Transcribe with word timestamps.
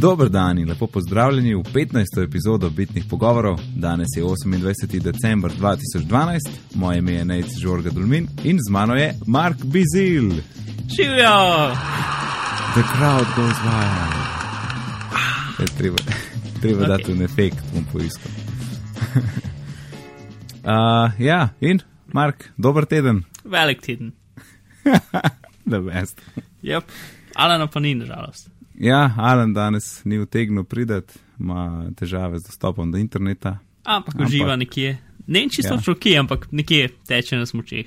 Dober 0.00 0.28
dan 0.28 0.58
in 0.58 0.68
lepo 0.68 0.86
pozdravljeni 0.86 1.54
v 1.54 1.62
15. 1.72 2.22
epizodo 2.24 2.70
Bitnih 2.70 3.04
pogovorov. 3.10 3.60
Danes 3.76 4.08
je 4.16 4.22
28. 4.22 5.00
december 5.00 5.50
2012, 5.60 6.38
moje 6.74 6.98
ime 6.98 7.12
je 7.12 7.24
Nec 7.24 7.46
Žorga 7.58 7.90
Dulmin 7.90 8.28
in 8.44 8.58
z 8.68 8.70
mano 8.70 8.94
je 8.94 9.14
Mark 9.26 9.56
Bizil. 9.64 10.30
Živijo! 10.96 11.70
The 12.74 12.82
crowd 12.82 13.26
goes 13.36 13.56
wild. 13.64 14.16
Je 15.58 15.66
treba 15.78 15.96
treba 16.60 16.84
okay. 16.84 16.88
dati 16.88 17.12
en 17.12 17.22
efekt, 17.22 17.64
bom 17.74 17.84
poiskal. 17.92 18.32
uh, 20.64 21.20
ja, 21.20 21.48
in 21.60 21.80
Mark, 22.06 22.50
dober 22.56 22.86
teden. 22.86 23.24
Velik 23.44 23.80
teden. 23.80 24.12
The 25.70 25.80
best. 25.80 26.20
Yep. 26.62 26.84
Alena 27.34 27.66
pa 27.66 27.80
ni, 27.80 27.94
nažalost. 27.94 28.55
Ja, 28.78 29.14
Alen 29.16 29.54
danes 29.54 30.04
ni 30.04 30.18
utegnil 30.18 30.64
priti, 30.64 31.18
ima 31.38 31.90
težave 31.96 32.38
z 32.38 32.46
dostopom 32.46 32.92
do 32.92 32.98
interneta. 32.98 33.58
Ampak 33.84 34.14
uživa 34.26 34.56
nekje. 34.56 34.98
Ne 35.26 35.40
vem 35.40 35.50
čisto 35.50 35.74
ja. 35.74 35.94
kje, 36.00 36.18
ampak 36.18 36.48
nekje 36.50 36.88
teče 37.06 37.36
na 37.36 37.46
smočeh. 37.46 37.86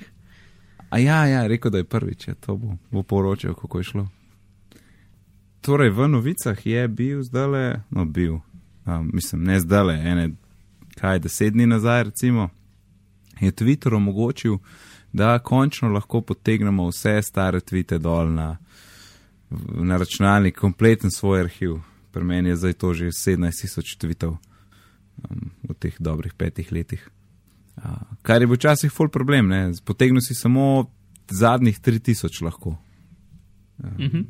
A 0.90 0.98
ja, 0.98 1.26
ja, 1.26 1.46
rekel, 1.46 1.70
da 1.70 1.78
je 1.78 1.84
prvič, 1.84 2.28
ja, 2.28 2.34
to 2.34 2.56
bo, 2.56 2.76
bo 2.90 3.02
poročal, 3.02 3.54
kako 3.54 3.78
je 3.78 3.84
šlo. 3.84 4.08
Torej, 5.60 5.90
v 5.90 6.08
novicah 6.08 6.66
je 6.66 6.88
bil 6.88 7.22
zdaj, 7.22 7.80
no, 7.90 8.04
bil, 8.04 8.40
um, 8.86 9.10
mislim, 9.12 9.44
ne 9.44 9.60
zdaj 9.60 9.84
le, 9.84 9.94
ene, 9.94 10.30
kaj 10.98 11.18
deset 11.18 11.52
dni 11.52 11.66
nazaj, 11.66 12.04
recimo, 12.04 12.48
je 13.40 13.52
Twitter 13.52 13.94
omogočil, 13.94 14.58
da 15.12 15.38
končno 15.38 15.88
lahko 15.88 16.20
potegnemo 16.20 16.88
vse 16.88 17.22
stare 17.22 17.60
tvite 17.60 17.98
dol 17.98 18.32
na, 18.34 18.56
na 19.82 19.96
računalnik, 19.96 20.58
kompleten 20.58 21.10
svoj 21.10 21.40
arhiv. 21.40 21.78
Pri 22.10 22.24
meni 22.24 22.48
je 22.48 22.56
zdaj 22.56 22.72
to 22.72 22.94
že 22.94 23.04
17 23.04 23.60
tisoč 23.60 23.96
tvitev 23.98 24.30
um, 24.30 25.50
v 25.68 25.74
teh 25.78 25.94
dobrih 25.98 26.34
petih 26.34 26.72
letih. 26.72 27.02
Uh, 27.76 28.02
kar 28.22 28.42
je 28.42 28.48
včasih 28.50 28.92
full 28.92 29.08
problem, 29.08 29.48
ne? 29.48 29.72
potegnil 29.84 30.20
si 30.20 30.34
samo 30.34 30.90
zadnjih 31.30 31.80
3000 31.80 32.44
lahko. 32.44 32.76
Um, 33.78 33.90
mm 33.98 34.10
-hmm. 34.10 34.24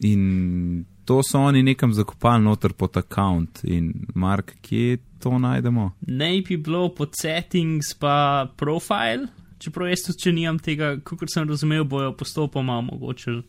In 0.00 0.84
to 1.04 1.22
so 1.22 1.38
oni 1.38 1.62
nekam 1.62 1.92
zakopali 1.92 2.44
noter 2.44 2.72
pod 2.72 2.96
account. 2.96 3.60
In 3.64 4.06
Mark, 4.14 4.54
kje 4.62 4.98
to 5.18 5.38
najdemo? 5.38 5.92
Naj 6.00 6.40
bi 6.48 6.56
bilo 6.56 6.94
pod 6.94 7.10
settings 7.22 7.94
pa 7.98 8.48
profile, 8.56 9.26
čeprav 9.58 9.88
jaz 9.88 9.98
tudi, 10.06 10.18
če 10.22 10.32
nimam 10.32 10.58
tega, 10.58 11.00
kot 11.04 11.28
sem 11.34 11.48
razumel, 11.48 11.84
bojo 11.84 12.16
postopoma 12.16 12.78
omogočili 12.78 13.42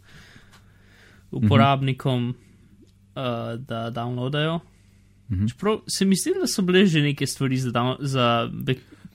uporabnikom, 1.31 2.23
mm 2.23 2.33
-hmm. 3.15 3.53
uh, 3.55 3.65
da 3.65 3.89
downloadajo. 3.89 4.59
Mm 5.29 5.37
-hmm. 5.37 5.49
Čeprav 5.49 5.79
se 5.87 6.05
mi 6.05 6.15
zdi, 6.15 6.33
da 6.39 6.47
so 6.47 6.61
bile 6.61 6.85
že 6.85 7.01
neke 7.01 7.27
stvari 7.27 7.57
za, 7.57 7.71
down, 7.71 7.95
za 7.99 8.49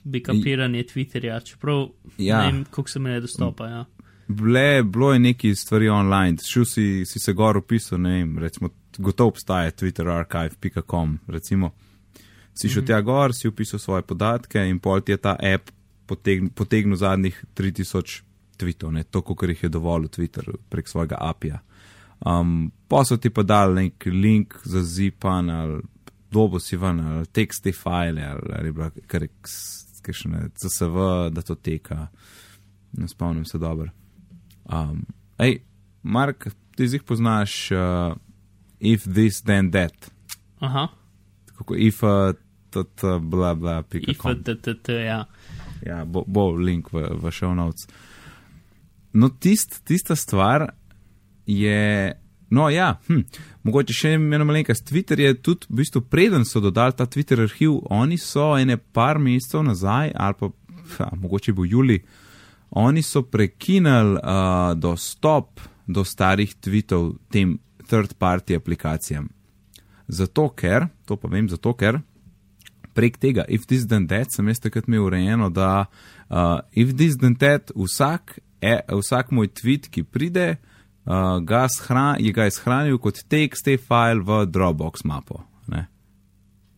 backupiranje 0.03 0.83
Twitterja, 0.83 1.43
čeprav 1.45 1.87
ja. 2.17 2.37
ne 2.41 2.45
vem, 2.45 2.65
koliko 2.65 2.89
se 2.89 2.99
mi 2.99 3.09
ne 3.09 3.19
dostopa. 3.19 3.67
Ja. 3.67 3.85
Ble, 4.27 4.83
bilo 4.83 5.13
je 5.13 5.19
neki 5.19 5.55
stvari 5.55 5.89
online, 5.89 6.37
šel 6.43 6.65
si, 6.65 7.05
si 7.05 7.19
se 7.19 7.33
gor 7.33 7.57
opisal, 7.57 8.01
ne 8.01 8.09
vem, 8.09 8.37
recimo, 8.39 8.69
gotovo 8.97 9.27
obstaja 9.27 9.71
twitterarchive.com, 9.71 11.19
recimo, 11.27 11.71
si 12.53 12.69
šel 12.69 12.81
mm 12.81 12.83
-hmm. 12.83 12.87
tja 12.87 13.01
gor, 13.01 13.33
si 13.33 13.47
upisal 13.47 13.79
svoje 13.79 14.01
podatke 14.01 14.69
in 14.69 14.79
pol 14.79 15.01
ti 15.01 15.11
je 15.11 15.17
ta 15.17 15.35
app 15.53 15.69
potegnil 16.05 16.49
potegn 16.55 16.95
zadnjih 16.95 17.45
3000 17.55 18.21
tweetov, 18.57 18.91
ne, 18.91 19.03
to, 19.03 19.21
koliko 19.21 19.45
jih 19.45 19.63
je 19.63 19.69
dovolj 19.69 20.07
v 20.07 20.09
Twitter 20.09 20.55
prek 20.69 20.87
svojega 20.87 21.17
API-ja. 21.19 21.59
Um, 22.25 22.71
pa 22.87 23.03
so 23.05 23.17
ti 23.17 23.29
pa 23.29 23.43
dali 23.43 23.83
nek 23.83 24.05
link 24.05 24.55
za 24.65 24.81
zipan 24.83 25.49
ali 25.49 25.81
dobo 26.31 26.59
si 26.59 26.77
ven 26.77 26.99
ali 26.99 27.25
teksti 27.25 27.71
file 27.71 28.23
ali, 28.25 28.53
ali 28.59 28.71
bila, 28.71 28.89
kar 29.07 29.23
je 29.23 29.29
še 30.13 30.29
ne, 30.29 30.47
CSV, 30.55 30.97
da 31.35 31.43
to 31.43 31.55
teka. 31.55 32.07
Ne 32.97 33.07
spomnim 33.07 33.45
se 33.45 33.57
dobro. 33.57 33.89
Um, 34.65 35.03
Ej, 35.37 35.59
Mark, 36.03 36.47
ti 36.75 36.87
jih 36.87 37.03
poznaš, 37.03 37.71
uh, 37.71 38.15
if 38.79 39.03
this, 39.03 39.41
then 39.41 39.71
that. 39.71 40.09
Aha. 40.59 40.87
Kako 41.57 41.75
if, 41.75 42.03
uh, 42.03 42.33
tot, 42.69 43.03
uh, 43.03 43.19
bla, 43.19 43.55
bla, 43.55 43.81
pika. 43.83 44.11
If, 44.11 44.23
t, 44.45 44.55
t, 44.55 44.73
t, 44.73 44.93
ja. 44.93 45.25
Ja, 45.85 46.05
bo, 46.05 46.23
bo 46.27 46.49
link 46.55 46.89
v, 46.93 47.05
v 47.21 47.31
show 47.31 47.53
notes. 47.55 47.87
No, 49.13 49.29
tist, 49.29 49.81
tista 49.85 50.15
stvar 50.15 50.69
je. 51.47 52.13
No, 52.49 52.69
ja, 52.71 52.93
hm, 53.07 53.25
mogoče 53.67 53.95
še 53.95 54.13
ena 54.15 54.45
malenkost. 54.47 54.85
Twitter 54.87 55.19
je 55.19 55.33
tudi, 55.43 55.67
v 55.67 55.81
bistvu, 55.81 56.01
preden 56.07 56.45
so 56.47 56.61
dodali 56.63 56.95
ta 56.95 57.07
Twitter 57.09 57.41
arhiv, 57.43 57.81
oni 57.91 58.15
so 58.21 58.53
ene 58.55 58.77
par 58.77 59.19
mesecev 59.19 59.65
nazaj, 59.67 60.13
ali 60.15 60.37
pa 60.39 60.51
ha, 60.95 61.09
mogoče 61.19 61.51
bo 61.55 61.65
juli, 61.67 61.99
oni 62.79 63.03
so 63.03 63.25
prekinili 63.27 64.19
uh, 64.19 64.71
dostop 64.79 65.59
do 65.87 66.03
starih 66.07 66.53
tweetov 66.63 67.17
tem 67.31 67.57
third-party 67.87 68.55
aplikacijam. 68.55 69.27
Zato 70.07 70.47
ker, 70.55 70.87
to 71.07 71.19
pa 71.19 71.31
vem, 71.31 71.49
zato 71.51 71.73
ker 71.75 71.99
prek 72.95 73.19
tega, 73.21 73.43
if 73.47 73.67
this 73.67 73.85
then 73.85 74.07
that, 74.07 74.31
sem 74.31 74.47
jaz 74.47 74.63
takrat 74.63 74.87
imel 74.87 75.05
urejeno, 75.05 75.51
da 75.51 75.85
uh, 76.31 76.63
if 76.71 76.95
this 76.95 77.19
then 77.19 77.35
that, 77.43 77.75
vsak, 77.75 78.39
e, 78.63 78.79
vsak 78.87 79.35
moj 79.35 79.51
tweet, 79.53 79.91
ki 79.91 80.07
pride, 80.07 80.47
uh, 80.55 80.76
ga 81.43 81.67
shran, 81.71 82.17
je 82.19 82.31
ga 82.35 82.49
shranil 82.51 82.97
kot 82.99 83.23
tekst, 83.31 83.65
te 83.65 83.77
file 83.77 84.23
v 84.27 84.45
Dropbox 84.51 85.05
mapo. 85.07 85.43
Ne? 85.71 85.87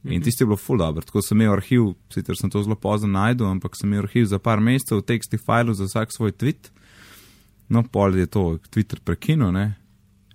In 0.03 0.21
tisti 0.21 0.43
je 0.43 0.47
bilo 0.47 0.57
full 0.57 0.79
dobro, 0.79 1.03
tako 1.05 1.21
sem 1.25 1.41
imel 1.41 1.57
arhiv, 1.57 1.93
sicer 2.13 2.37
sem 2.37 2.49
to 2.49 2.61
zelo 2.63 2.77
pozno 2.79 3.09
najdel, 3.11 3.49
ampak 3.49 3.75
sem 3.75 3.89
imel 3.89 4.05
arhiv 4.05 4.29
za 4.29 4.39
par 4.39 4.61
mesecev, 4.61 5.01
teksti 5.01 5.41
file 5.41 5.73
za 5.73 5.89
vsak 5.89 6.13
svoj 6.15 6.35
tweet. 6.37 6.71
No, 7.69 7.83
pol 7.83 8.17
je 8.17 8.25
to 8.25 8.57
Twitter 8.69 9.01
prekinil, 9.05 9.51
ne? 9.53 9.75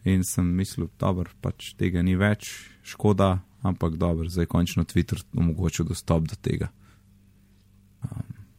In 0.04 0.22
sem 0.26 0.46
mislil, 0.46 0.90
dobro, 1.00 1.30
pač 1.40 1.72
tega 1.78 2.02
ni 2.04 2.14
več, 2.18 2.50
škoda, 2.84 3.38
ampak 3.64 3.96
dobro, 3.96 4.28
zdaj 4.28 4.50
končno 4.50 4.84
Twitter 4.84 5.22
omogočil 5.32 5.88
dostop 5.88 6.28
do 6.28 6.36
tega. 6.36 6.68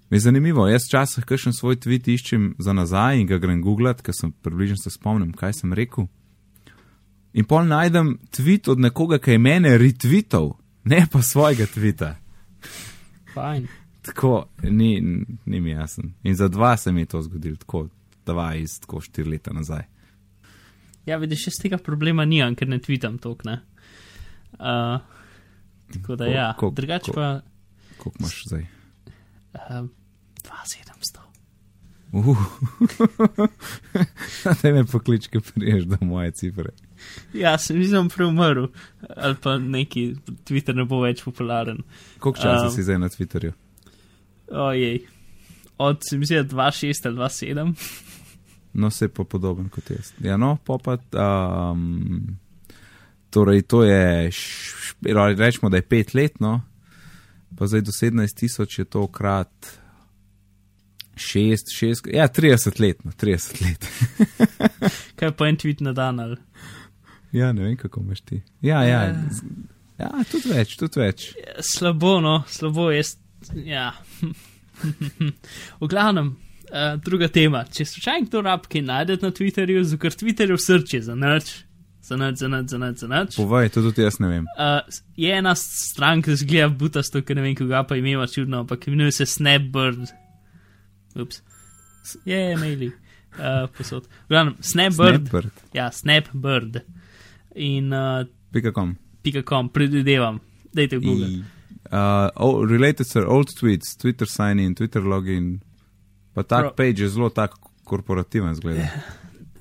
Je 0.10 0.20
zanimivo, 0.20 0.68
jaz 0.70 0.86
včasih 0.86 1.26
kakšen 1.26 1.54
svoj 1.54 1.80
tweet 1.82 2.08
iščem 2.14 2.54
za 2.60 2.74
nazaj 2.74 3.20
in 3.20 3.28
ga 3.28 3.40
grem 3.42 3.62
googlat, 3.62 4.04
ker 4.06 4.14
sem 4.14 4.32
približno 4.32 4.78
se 4.78 4.94
spomnim, 4.94 5.34
kaj 5.34 5.62
sem 5.62 5.74
rekel. 5.74 6.06
In 7.34 7.48
pol 7.50 7.66
najdem 7.68 8.20
tweet 8.32 8.70
od 8.72 8.80
nekoga, 8.80 9.18
ki 9.20 9.36
je 9.36 9.42
mene 9.42 9.74
retweetal 9.82 10.54
ne 10.86 11.08
pa 11.12 11.22
svojega 11.22 11.66
tvita. 11.66 12.16
Fajn. 13.34 13.68
Tako, 14.02 14.46
ni, 14.64 15.02
ni 15.46 15.62
mi 15.62 15.70
jasen. 15.70 16.14
In 16.24 16.36
za 16.36 16.48
dva 16.48 16.78
se 16.78 16.92
mi 16.92 17.02
je 17.02 17.06
to 17.06 17.22
zgodilo, 17.22 17.56
tako 17.56 17.88
dva 18.26 18.56
iz 18.56 18.80
tako 18.80 19.02
štiri 19.02 19.30
leta 19.30 19.54
nazaj. 19.54 19.84
Ja, 21.06 21.18
vidiš, 21.18 21.48
še 21.48 21.52
z 21.58 21.66
tega 21.66 21.78
problema 21.82 22.26
nimam, 22.26 22.56
ker 22.58 22.70
ne 22.70 22.80
tvitam 22.82 23.18
tok, 23.22 23.44
ne. 23.46 23.60
Uh, 24.56 25.02
tako 25.94 26.16
da, 26.16 26.26
ko, 26.26 26.32
ja, 26.32 26.48
ko, 26.58 26.70
drugače 26.74 27.14
pa. 27.14 27.28
Koliko 27.98 28.22
imaš 28.22 28.40
zdaj? 28.46 28.66
Uh, 29.56 29.88
2700. 30.46 31.26
Uh, 32.16 32.38
da 34.62 34.72
me 34.72 34.86
poklič, 34.86 35.28
ki 35.28 35.40
priješ 35.40 35.84
do 35.84 35.98
moje 36.02 36.32
cifre. 36.32 36.70
Ja, 37.34 37.58
sem 37.58 37.78
mislim, 37.80 38.10
preumrl, 38.10 38.68
ali 39.18 39.36
pa 39.42 39.58
neki 39.58 40.06
Twitter 40.48 40.76
ne 40.76 40.86
bo 40.86 41.02
več 41.04 41.24
popularen. 41.26 41.82
Koliko 42.20 42.40
časa 42.42 42.70
um, 42.70 42.72
si 42.72 42.86
zdaj 42.86 43.02
na 43.04 43.10
Twitterju? 43.12 43.52
Ojej, 44.52 45.02
od 45.78 46.08
se 46.10 46.18
mi 46.18 46.26
zdi 46.26 46.40
2,6 46.54 47.08
ali 47.10 47.18
2,7. 47.18 47.74
No, 48.74 48.92
se 48.92 49.08
pa 49.08 49.24
podoben 49.24 49.70
kot 49.70 49.92
jaz. 49.92 50.14
Ja, 50.24 50.38
no, 50.38 50.58
pa. 50.64 50.98
Um, 51.12 52.38
torej, 53.30 53.62
to 53.68 53.84
je, 53.84 54.32
rečemo, 55.38 55.70
da 55.70 55.78
je 55.78 55.88
pet 55.88 56.14
let, 56.14 56.40
no, 56.40 56.62
pa 57.56 57.68
zdaj 57.68 57.82
do 57.82 57.92
17 57.92 58.40
tisoč 58.40 58.80
je 58.80 58.86
to 58.86 59.08
krat. 59.08 59.80
6, 61.16 61.72
6, 61.72 62.10
ja, 62.14 62.28
30 62.28 62.80
let, 62.80 63.06
no, 63.06 63.12
30 63.12 63.62
let. 63.64 63.86
Kaj 65.20 65.32
pa 65.32 65.48
en 65.48 65.58
tweet 65.58 65.80
na 65.80 65.94
dan 65.96 66.20
ali? 66.20 66.36
Ja, 67.32 67.54
ne 67.54 67.64
vem, 67.64 67.78
kako 67.78 68.02
imaš 68.02 68.22
ti. 68.22 68.42
Ja, 68.62 68.84
ja, 68.84 69.04
ja. 69.04 69.16
ja 70.00 70.10
tudi 70.32 70.52
več, 70.52 70.76
tudi 70.80 71.00
več. 71.00 71.30
Slabo, 71.64 72.20
no, 72.24 72.42
slabo 72.48 72.90
je. 72.92 73.04
Ja. 73.64 73.94
v 75.82 75.90
glavnem, 75.92 76.34
uh, 76.72 76.96
druga 77.04 77.28
tema. 77.32 77.66
Če 77.72 77.88
slučajno 77.88 78.30
kdo 78.30 78.44
rab, 78.46 78.68
ki 78.72 78.84
najdete 78.84 79.28
na 79.28 79.36
Twitterju, 79.36 79.84
ker 80.00 80.16
Twitter 80.16 80.52
je 80.52 80.60
v 80.60 80.64
srči 80.64 81.02
za 81.04 81.16
noč. 81.16 81.52
Za 82.06 82.18
noč, 82.18 82.36
za 82.38 82.48
noč, 82.48 82.68
za 82.70 82.78
noč, 82.78 82.98
za 83.02 83.08
noč. 83.10 83.36
Povej, 83.36 83.70
to 83.74 83.82
tudi 83.82 84.04
jaz 84.06 84.20
ne 84.22 84.28
vem. 84.30 84.46
Uh, 84.54 84.78
je 85.18 85.32
ena 85.34 85.56
stranka, 85.58 86.30
ki 86.30 86.38
zgleda 86.38 86.70
butasto, 86.70 87.22
ker 87.26 87.36
ne 87.36 87.42
vem, 87.42 87.56
koga 87.58 87.82
pa 87.84 87.98
ima 87.98 88.28
čudno, 88.30 88.60
ampak 88.62 88.86
imenuje 88.88 89.12
se 89.12 89.26
Snapbird. 89.26 90.06
Ups. 91.16 91.42
Je, 92.26 92.38
je, 92.38 92.58
maili. 92.58 92.92
Uh, 93.36 93.66
posod. 93.78 94.06
Glavnem, 94.30 94.54
Snapbird. 94.62 95.26
Snapbird. 95.28 95.52
Ja, 95.74 95.90
Snapbird. 95.92 96.78
In 97.56 97.90
uh, 97.94 98.28
Pika.com. 98.54 98.96
.com, 99.44 99.70
predvidevam, 99.70 100.40
dajte 100.74 100.98
v 100.98 101.02
Google. 101.02 101.28
I- 101.28 101.44
Uh, 101.86 102.30
oh, 102.42 102.66
related 102.66 103.06
sir, 103.06 103.28
old 103.30 103.46
tweets, 103.54 103.94
Twitter 104.02 104.26
sign 104.26 104.58
in, 104.60 104.74
Twitter 104.74 105.04
login. 105.06 105.60
Pa 106.34 106.42
tak 106.42 106.62
Prav. 106.62 106.74
page 106.76 107.04
je 107.04 107.10
zelo 107.14 107.30
tak 107.30 107.54
korporativen 107.86 108.56
zgleda. 108.58 108.90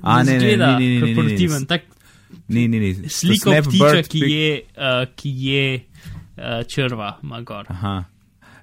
A 0.00 0.22
ne, 0.24 0.32
ne, 0.32 0.40
Zgleda 0.40 0.66
ne, 0.66 0.72
ne, 0.72 0.78
ne, 0.80 0.88
ne, 0.88 1.00
ne, 1.00 1.14
korporativen, 1.14 1.66
tak 1.68 1.84
ni, 2.48 2.68
ni, 2.68 2.80
ni. 2.80 3.08
sliko 3.08 3.52
ptiča, 3.52 3.84
bird 3.84 4.08
ki 4.08 4.20
pic- 4.20 4.32
je, 4.32 4.62
uh, 4.76 5.04
ki 5.16 5.30
je 5.46 5.68
uh, 5.78 6.66
črva, 6.68 7.18
ima 7.22 7.40
gor. 7.40 7.66
Aha. 7.68 8.04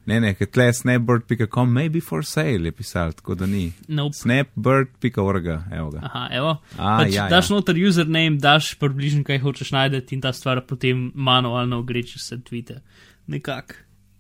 Ne, 0.10 0.18
ne, 0.20 0.32
ker 0.34 0.50
tle 0.50 0.66
snapbird.com, 0.74 1.70
maybe 1.70 2.02
for 2.02 2.26
sale 2.26 2.72
je 2.72 2.72
pisal, 2.74 3.14
tako 3.14 3.36
da 3.38 3.46
ni. 3.46 3.68
Nope. 3.88 4.18
Snapbird.org, 4.18 5.48
evo 5.72 5.92
ga. 5.94 6.02
Aha, 6.10 6.24
evo. 6.34 6.56
A, 6.78 6.96
pač 7.04 7.14
ja, 7.14 7.28
daš 7.30 7.52
ja. 7.52 7.56
noter 7.56 7.78
username, 7.78 8.40
daš 8.42 8.74
približno 8.82 9.22
kaj 9.28 9.40
hočeš 9.44 9.72
najti 9.76 10.18
in 10.18 10.24
ta 10.26 10.34
stvar 10.34 10.64
potem 10.68 11.12
manualno 11.16 11.84
gre 11.86 12.02
čez 12.04 12.26
vse 12.26 12.42
tvite. 12.50 12.82
Nekak. 13.30 13.78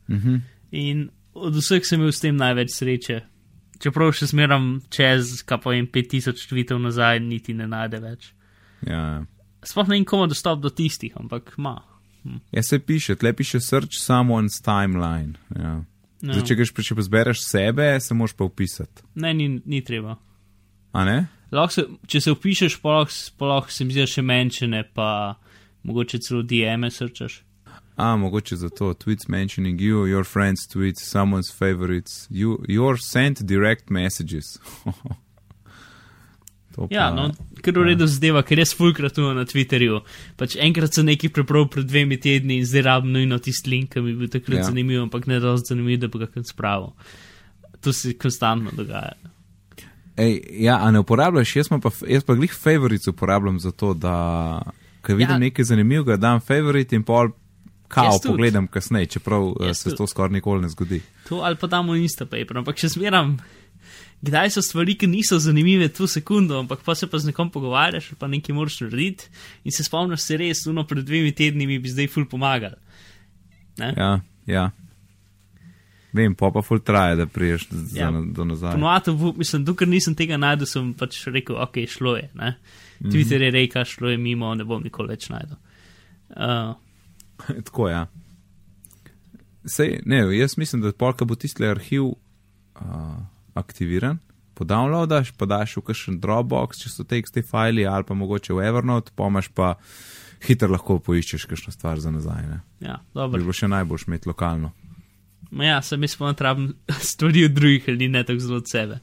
Mhm. 0.09 0.37
In 0.77 1.09
od 1.33 1.57
vseh 1.57 1.85
sem 1.85 1.99
imel 1.99 2.13
s 2.13 2.21
tem 2.21 2.37
največ 2.37 2.77
sreče. 2.77 3.19
Čeprav 3.81 4.13
še 4.13 4.29
smeram 4.29 4.75
čez, 4.93 5.39
kaj 5.47 5.63
pa 5.63 5.73
jim 5.73 5.89
5000 5.89 6.45
tvitev 6.51 6.79
nazaj, 6.79 7.19
niti 7.25 7.57
ne 7.57 7.65
najde 7.67 7.99
več. 8.03 8.29
Ja. 8.85 9.23
Sploh 9.63 9.87
ne 9.87 9.95
vem, 9.99 10.05
komu 10.05 10.27
dostop 10.27 10.61
do 10.61 10.69
tistih, 10.69 11.13
ampak 11.19 11.53
ma. 11.57 11.81
ja, 12.51 12.63
se 12.63 12.79
piše, 12.79 13.15
tle 13.15 13.33
piše 13.33 13.59
search 13.59 13.97
someone's 13.97 14.61
timeline. 14.61 15.37
Ja. 15.55 15.83
No. 16.21 16.33
Zdaj, 16.33 16.45
če 16.47 16.55
greš, 16.55 16.73
če 16.85 16.95
pa 16.95 17.05
zbereš 17.05 17.43
sebe, 17.45 17.85
se 17.99 18.13
moraš 18.13 18.35
pa 18.37 18.45
upisati. 18.45 19.01
Ne, 19.15 19.33
ni, 19.33 19.47
ni 19.65 19.81
treba. 19.81 20.19
A 20.93 21.05
ne? 21.05 21.15
Lahko 21.51 21.73
Se, 21.73 21.85
če 22.07 22.21
se 22.21 22.33
upišeš, 22.35 22.77
pa 22.81 22.99
lahko, 22.99 23.15
pa 23.37 23.49
lahko 23.55 23.73
se 23.73 23.85
mi 23.85 23.95
zdi, 23.95 24.05
še 24.07 24.21
menšine, 24.21 24.83
pa 24.93 25.07
mogoče 25.83 26.21
celo 26.21 26.43
DM-e 26.45 26.91
srčaš. 26.93 27.41
A, 27.97 28.15
mogoče 28.17 28.55
zato. 28.55 28.93
Tweets 28.93 29.27
mentioning 29.27 29.81
you, 29.81 30.05
your 30.05 30.23
friends 30.23 30.67
tweets, 30.69 31.03
someone's 31.03 31.51
favorites, 31.51 32.27
you, 32.29 32.63
your 32.67 32.97
sent 33.01 33.45
direct 33.45 33.89
messages. 33.89 34.59
to 36.75 36.87
pa, 36.87 36.95
Ja, 36.95 37.09
no, 37.13 37.29
kar 37.61 37.73
v 37.73 37.83
redu 37.91 38.07
zadeva, 38.07 38.43
ker 38.43 38.59
jaz 38.59 38.73
fulkrat 38.77 39.13
tu 39.15 39.25
na 39.33 39.45
Twitterju. 39.45 40.01
Pač 40.37 40.55
enkrat 40.59 40.93
sem 40.93 41.05
nekaj 41.05 41.29
prebral 41.35 41.67
pred 41.69 41.85
dvemi 41.85 42.17
tedni 42.19 42.57
in 42.59 42.65
zdaj 42.65 42.81
rabim 42.87 43.11
nujno 43.11 43.39
tisti 43.39 43.69
link, 43.69 43.91
ki 43.93 44.01
mi 44.01 44.11
je 44.11 44.15
bil 44.15 44.29
takrat 44.29 44.55
Ja. 44.55 44.63
ja. 44.63 44.69
zanimiv, 44.69 45.01
ampak 45.01 45.27
ne 45.27 45.39
dovolj 45.39 45.65
zanimiv, 45.67 45.99
da 45.99 46.07
bi 46.07 46.19
ga 46.19 46.27
kam 46.27 46.43
spravil. 46.43 46.93
To 47.81 47.93
se 47.93 48.13
konstantno 48.13 48.71
dogaja. 48.77 49.13
Ej, 50.17 50.39
ja, 50.59 50.77
a 50.83 50.91
ne 50.91 50.99
uporabljaš, 50.99 51.55
jaz, 51.55 51.69
pa, 51.81 51.89
jaz 52.07 52.23
pa 52.23 52.35
glih 52.35 52.51
favorites 52.53 53.07
uporabljam 53.07 53.59
za 53.59 53.71
to, 53.71 53.93
da 53.93 54.15
ko 55.01 55.13
vidim 55.13 55.29
ja. 55.29 55.33
Ja. 55.33 55.39
nekaj 55.39 55.65
zanimivega, 55.65 56.17
dam 56.17 56.39
favorit 56.39 56.93
in 56.93 57.03
pol 57.03 57.31
kao 57.87 58.19
tudi. 58.19 58.27
pogledam 58.27 58.67
kasneje, 58.67 59.05
čeprav 59.05 59.47
eh, 59.61 59.65
Jaz 59.67 59.77
se 59.77 59.89
tudi. 59.89 59.97
to 59.97 60.07
skoraj 60.07 60.31
nikoli 60.31 60.61
ne 60.61 60.69
zgodi. 60.69 61.01
To 61.29 61.35
ali 61.43 61.55
pa 61.55 61.67
damo 61.67 61.95
Instapaper, 61.95 62.57
ampak 62.57 62.77
še 62.77 62.87
zmeram. 62.89 63.37
Kdaj 64.21 64.51
so 64.51 64.61
stvari, 64.61 64.93
ki 64.95 65.07
niso 65.07 65.39
zanimive, 65.39 65.87
tu 65.89 66.05
sekundo, 66.07 66.59
ampak 66.59 66.83
pa 66.85 66.93
se 66.95 67.07
pa 67.07 67.17
z 67.17 67.25
nekom 67.25 67.49
pogovarjaš, 67.49 68.11
pa 68.19 68.27
nekaj 68.27 68.53
moraš 68.53 68.79
narediti 68.81 69.25
in 69.63 69.71
se 69.71 69.83
spomniš 69.83 70.21
se 70.21 70.37
res, 70.37 70.65
no 70.67 70.83
pred 70.85 71.01
dvemi 71.03 71.31
tedni 71.31 71.65
mi 71.65 71.79
bi 71.79 71.89
zdaj 71.89 72.07
ful 72.07 72.25
pomagal. 72.25 72.75
Ne? 73.77 73.93
Ja, 73.97 74.11
ja. 74.47 74.67
Vem, 76.13 76.35
pa 76.35 76.51
pa 76.51 76.61
full 76.61 76.79
traje, 76.79 77.15
da 77.15 77.25
priješ 77.25 77.65
Ja. 77.95 78.11
za, 78.11 78.21
do 78.27 78.45
nazaj. 78.45 78.73
Ponovadi, 78.73 79.11
v- 79.11 79.33
mislim, 79.37 79.65
dokler 79.65 79.87
nisem 79.89 80.15
tega 80.15 80.37
najdel, 80.37 80.67
sem 80.67 80.93
pač 80.93 81.21
rekel, 81.27 81.55
ok, 81.57 81.81
šlo 81.87 82.17
je. 82.17 82.29
Ne? 82.35 82.57
Mhm. 82.99 83.09
Twitter 83.09 83.41
je 83.41 83.51
rekel, 83.51 83.85
šlo 83.85 84.09
je 84.09 84.17
mimo, 84.19 84.53
ne 84.55 84.63
bom 84.63 84.83
nikoli 84.83 85.07
več 85.09 85.29
najdel. 85.29 85.57
Uh, 86.29 86.75
Tako 87.65 87.87
je. 87.87 87.93
Ja. 87.93 88.07
Sej, 89.65 89.99
ne, 90.05 90.23
jaz 90.35 90.57
mislim, 90.57 90.81
da 90.81 90.91
polka 90.91 91.25
bo 91.25 91.35
tisti 91.35 91.65
arhiv 91.65 92.03
uh, 92.03 92.15
aktiviran, 93.53 94.19
podownloadaš, 94.53 95.31
pa 95.37 95.45
daš 95.49 95.77
v 95.77 95.85
kakšen 95.89 96.19
Dropbox, 96.21 96.83
če 96.83 96.91
so 96.91 97.05
teksti 97.07 97.43
fajli, 97.45 97.85
ali 97.87 98.07
pa 98.07 98.17
mogoče 98.17 98.53
v 98.53 98.65
Evernote, 98.67 99.13
pomaš 99.15 99.49
pa 99.55 99.75
hitro 100.45 100.71
lahko 100.71 100.99
poiščeš 101.03 101.45
kakšno 101.49 101.73
stvar 101.73 101.99
za 102.01 102.11
nazaj. 102.11 102.47
Ne. 102.49 102.59
ja, 102.79 102.97
Bi 103.01 103.19
dobro. 103.19 103.41
bilo 103.41 103.53
še 103.53 103.69
najboljš 103.71 104.07
imeti 104.07 104.29
lokalno. 104.29 104.71
Ma 105.51 105.65
Ja, 105.67 105.81
sem 105.83 106.03
jaz 106.03 106.15
pa 106.15 106.31
rabim 106.39 106.73
stvari 107.11 107.45
od 107.45 107.51
drugih 107.51 107.87
ljudi, 107.89 108.07
ne 108.07 108.23
tako 108.23 108.39
zelo 108.39 108.61
od 108.61 108.69
sebe. 108.71 108.99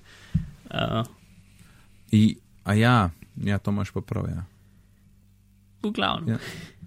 Uh, 0.68 1.04
I, 2.12 2.38
a 2.64 2.74
ja, 2.74 3.10
ja, 3.44 3.58
to 3.58 3.70
imaš 3.70 3.92
pa 3.92 4.00
prav. 4.00 4.28
Ja, 4.28 4.44
v 5.82 5.92
glavnem. 5.92 6.28
ja. 6.28 6.38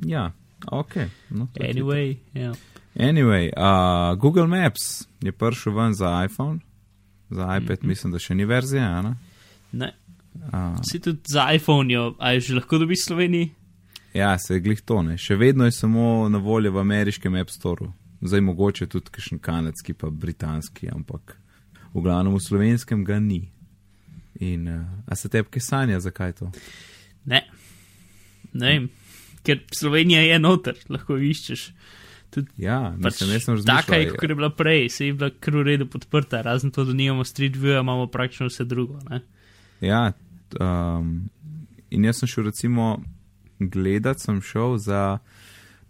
ja 0.06 0.32
ok. 0.68 0.96
No, 1.30 1.48
Anyway, 1.60 2.18
ja. 2.34 2.54
Anyway, 2.96 3.50
uh, 3.56 4.18
Google 4.20 4.48
Maps 4.48 5.08
je 5.22 5.32
prišel 5.32 5.74
ven 5.74 5.94
za 5.94 6.26
iPhone, 6.26 6.60
za 7.32 7.58
iPad, 7.58 7.80
mm. 7.80 7.84
-hmm. 7.84 7.88
mislim, 7.88 8.14
da 8.14 8.20
še 8.20 8.36
ni 8.36 8.46
verzija. 8.46 9.02
Ne? 9.02 9.16
Ne. 9.72 9.94
Uh, 10.34 10.80
Si 10.84 11.00
tudi 11.00 11.20
za 11.28 11.52
iPhone, 11.54 11.94
jo, 11.94 12.16
a 12.20 12.32
je 12.32 12.40
že 12.40 12.56
lahko 12.56 12.78
dobiš 12.78 13.00
v 13.00 13.08
Sloveniji? 13.08 13.52
ja, 14.14 14.40
se 14.40 14.54
je 14.54 14.60
glih 14.60 14.82
to 14.82 15.02
ne. 15.02 15.18
Še 15.18 15.36
vedno 15.36 15.66
je 15.66 15.72
samo 15.72 16.30
na 16.30 16.38
voljo 16.38 16.72
v 16.72 16.80
ameriškem 16.80 17.36
App 17.36 17.50
Storeu. 17.50 17.92
Zdaj 18.22 18.42
mogoče 18.42 18.88
tudi 18.88 19.10
kakšen 19.12 19.40
kanadski, 19.40 19.94
pa 19.94 20.10
britanski, 20.10 20.90
ampak 20.92 21.38
v 21.94 22.02
glavnem 22.02 22.36
v 22.36 22.44
slovenskem 22.44 23.06
ga 23.06 23.20
ni. 23.20 23.50
In 24.40 24.68
uh, 24.68 24.86
a 25.08 25.16
se 25.16 25.30
tebi 25.30 25.50
kaj 25.52 25.62
sanja, 25.62 26.00
zakaj 26.00 26.34
to? 26.38 26.52
Ne. 27.26 27.44
Ne 28.54 28.68
vem, 28.68 28.90
ker 29.48 29.64
Slovenija 29.74 30.22
je 30.26 30.40
noter, 30.40 30.78
lahko 30.90 31.18
iščeš. 31.18 31.72
Tudi 32.32 32.64
Ja, 32.64 32.94
pač 32.96 33.20
mislim, 33.20 33.32
jaz 33.36 33.44
sem 33.44 33.56
razmišljal. 33.56 33.82
taka 33.82 33.96
je, 34.00 34.10
kot 34.16 34.30
je 34.30 34.36
bila 34.36 34.50
prej, 34.50 34.90
se 34.90 35.08
je 35.08 35.14
bila 35.14 35.30
kar 35.40 35.56
v 35.56 35.64
redu 35.68 35.88
podprta, 35.92 36.42
razen 36.42 36.72
to, 36.72 36.86
da 36.88 36.94
nimamo 36.96 37.24
Street 37.28 37.58
View, 37.60 37.80
imamo 37.80 38.08
praktično 38.08 38.48
vse 38.48 38.66
drugo. 38.66 39.00
Ne? 39.10 39.22
Ja, 39.82 40.14
um, 40.60 41.30
in 41.90 42.06
jaz 42.08 42.22
sem 42.22 42.32
šel 42.32 42.48
recimo 42.48 43.02
gledat, 43.60 44.20
sem 44.20 44.42
šel 44.42 44.78
za. 44.78 45.20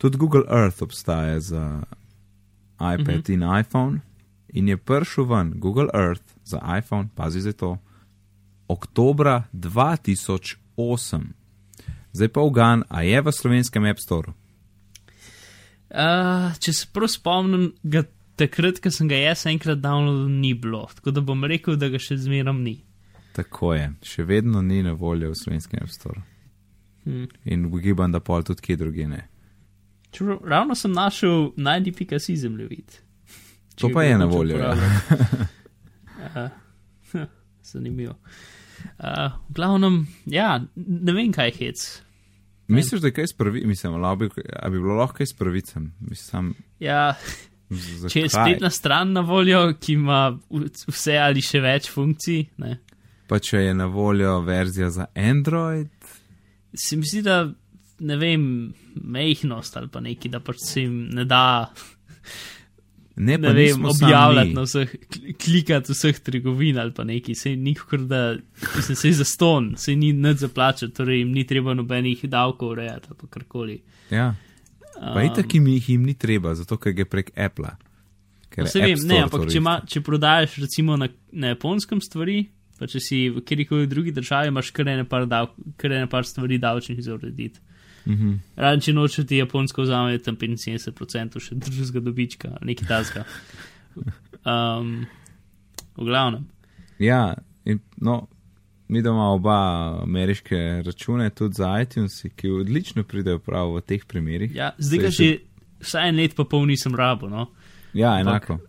Tudi 0.01 0.17
Google 0.17 0.41
Earth 0.49 0.81
obstaja 0.81 1.39
za 1.39 1.83
iPad 2.81 3.21
uh 3.21 3.25
-huh. 3.25 3.33
in 3.33 3.59
iPhone, 3.59 3.99
in 4.49 4.67
je 4.67 4.77
prišel 4.77 5.25
ven 5.25 5.53
Google 5.55 5.87
Earth 5.93 6.33
za 6.43 6.59
iPhone, 6.77 7.09
pazi 7.15 7.41
za 7.41 7.53
to, 7.53 7.77
oktobra 8.67 9.43
2008. 9.53 11.21
Zdaj 12.11 12.27
pa 12.27 12.41
ugan, 12.41 12.83
a 12.89 13.03
je 13.03 13.21
v 13.21 13.31
slovenskem 13.31 13.85
App 13.85 13.99
Store. 13.99 14.33
Uh, 15.91 16.53
če 16.63 16.73
se 16.73 16.87
prav 16.93 17.09
spomnim, 17.11 17.71
ga 17.83 18.05
takrat, 18.39 18.79
ko 18.79 18.91
sem 18.93 19.09
ga 19.11 19.17
jaz 19.19 19.43
enkrat 19.51 19.81
downloadil, 19.83 20.29
ni 20.31 20.53
bilo, 20.55 20.85
tako 20.95 21.11
da 21.11 21.23
bom 21.25 21.43
rekel, 21.43 21.75
da 21.79 21.91
ga 21.91 21.99
še 21.99 22.15
zmeram 22.21 22.61
ni. 22.63 22.77
Tako 23.35 23.73
je, 23.75 23.89
še 24.07 24.23
vedno 24.27 24.61
ni 24.63 24.81
na 24.83 24.93
voljo 24.97 25.31
v 25.31 25.39
slovenskem 25.39 25.83
App 25.83 25.91
Store. 25.91 26.23
Hmm. 27.03 27.27
In 27.49 27.67
ugibam, 27.71 28.11
da 28.13 28.21
pol 28.23 28.43
tudi 28.47 28.63
kje 28.63 28.77
druge 28.79 29.07
ne. 29.09 29.25
Čeprav, 30.11 30.41
ravno 30.47 30.75
sem 30.75 30.91
našel 30.95 31.51
najdi.si 31.59 32.35
zemljevid. 32.37 32.99
To 33.79 33.89
pa 33.93 34.03
je 34.03 34.17
na 34.19 34.27
voljo, 34.29 34.59
ja. 34.59 34.75
uh, 36.35 36.49
zanimivo. 37.71 38.15
Uh, 38.99 39.31
v 39.49 39.59
glavnem, 39.59 40.01
ja, 40.25 40.59
ne 40.75 41.15
vem, 41.15 41.31
kaj 41.35 41.55
hec. 41.59 41.85
Misliš, 42.71 43.01
da 43.01 43.07
je 43.07 43.13
kaj 43.13 43.27
s 43.27 43.33
pravi, 43.33 43.65
mislim, 43.65 43.95
a 43.95 44.15
bi, 44.15 44.29
a 44.55 44.69
bi 44.69 44.77
bilo 44.77 44.95
lahko 44.95 45.15
kaj 45.15 45.25
s 45.25 45.33
pravicem? 45.33 45.91
Mislim, 46.01 46.53
Ja, 46.79 47.13
z- 47.69 48.09
če 48.09 48.19
je 48.19 48.27
zakaj? 48.27 48.29
spletna 48.29 48.69
stran 48.71 49.11
na 49.11 49.21
voljo, 49.21 49.73
ki 49.75 49.93
ima 49.93 50.21
vse 50.87 51.17
ali 51.17 51.41
še 51.41 51.59
več 51.61 51.89
funkcij, 51.89 52.45
ne, 52.57 52.77
Pa 53.27 53.39
če 53.39 53.57
je 53.59 53.73
na 53.73 53.85
voljo 53.87 54.41
verzija 54.41 54.89
za 54.89 55.05
Android, 55.15 55.87
se 56.75 56.97
mi 56.97 57.05
zdi, 57.05 57.21
da 57.21 57.45
ne 58.01 58.17
vem, 58.17 58.43
mehnost 58.95 59.77
ali 59.77 59.87
pa 59.87 59.99
neki, 60.01 60.29
da 60.29 60.39
pač 60.41 60.57
se 60.61 60.81
jim 60.81 61.05
ne 61.09 61.23
da 61.25 61.71
ne, 63.15 63.37
ne 63.37 63.53
vem, 63.53 63.85
objavljati 63.85 64.53
na 64.53 64.61
vseh, 64.61 64.93
kl- 65.11 65.33
klikati 65.43 65.91
vseh 65.91 66.19
trgovin 66.19 66.79
ali 66.79 66.93
pa 66.93 67.03
neki, 67.03 67.35
se 67.35 67.55
nikakor 67.55 67.99
da, 68.07 68.37
mislim, 68.75 68.95
se 68.95 69.07
je 69.07 69.13
za 69.13 69.25
ston, 69.25 69.73
se 69.77 69.95
ni 69.95 70.13
nič 70.13 70.37
zaplačati, 70.45 70.93
torej 70.93 71.19
jim 71.19 71.31
ni 71.31 71.43
treba 71.47 71.73
nobenih 71.73 72.25
davkov 72.25 72.69
urejati 72.69 73.07
ali 73.09 73.29
karkoli. 73.29 73.81
Ja. 74.09 74.35
Pa 74.95 75.19
um, 75.19 75.25
itak 75.25 75.53
jim 75.53 75.67
jih 75.67 75.89
jim 75.89 76.03
ni 76.03 76.13
treba, 76.13 76.55
zato 76.55 76.77
ker 76.77 76.93
gre 76.93 77.05
prek 77.05 77.31
Apple. 77.35 77.71
No, 78.57 78.65
se 78.67 78.81
vem, 78.83 78.99
ne, 79.07 79.21
ampak 79.23 79.47
če, 79.47 79.59
res- 79.63 79.85
če 79.93 80.01
prodajaš 80.03 80.57
recimo 80.59 80.97
na, 80.99 81.07
na 81.31 81.53
japonskem 81.53 82.01
stvari, 82.03 82.49
pa 82.79 82.87
če 82.91 82.99
si 82.99 83.19
v 83.31 83.43
kjerkoli 83.47 83.87
drugi 83.87 84.11
državi, 84.11 84.51
imaš 84.51 84.71
kar 84.75 84.89
ene 84.91 85.05
par, 85.07 85.25
dav, 85.29 85.53
kar 85.79 85.93
ene 85.95 86.09
par 86.11 86.27
stvari 86.27 86.57
davčnih 86.59 86.99
za 87.03 87.15
urediti. 87.15 87.59
Mhm. 88.05 88.33
Razen 88.55 88.81
če 88.81 88.93
noče 88.93 89.25
ti 89.25 89.37
japonsko 89.37 89.85
vzame 89.85 90.17
tam 90.19 90.35
75% 90.35 91.39
še 91.39 91.55
drugega 91.55 91.99
dobička, 91.99 92.57
nekaj 92.61 92.87
tasga. 92.87 93.25
Um, 94.45 95.05
v 95.97 96.05
glavnem. 96.05 96.47
Ja, 96.99 97.35
in, 97.65 97.79
no, 97.97 98.27
mi 98.87 99.01
doma 99.01 99.29
oba 99.31 99.57
ameriške 100.03 100.81
račune, 100.85 101.29
tudi 101.29 101.59
za 101.59 101.81
iTunes, 101.81 102.23
ki 102.35 102.49
odlično 102.49 103.03
pridejo 103.03 103.39
prav 103.39 103.75
v 103.75 103.81
teh 103.81 104.05
primerih. 104.05 104.55
Ja, 104.55 104.73
zdaj 104.77 104.99
ga 104.99 105.09
že 105.09 105.29
vsaj 105.81 106.09
en 106.09 106.19
let 106.21 106.35
pa 106.35 106.43
pol 106.43 106.65
nisem 106.69 106.95
rabo, 106.95 107.29
no. 107.29 107.47
Ja, 107.93 108.17
Ampak- 108.17 108.21
enako. 108.21 108.59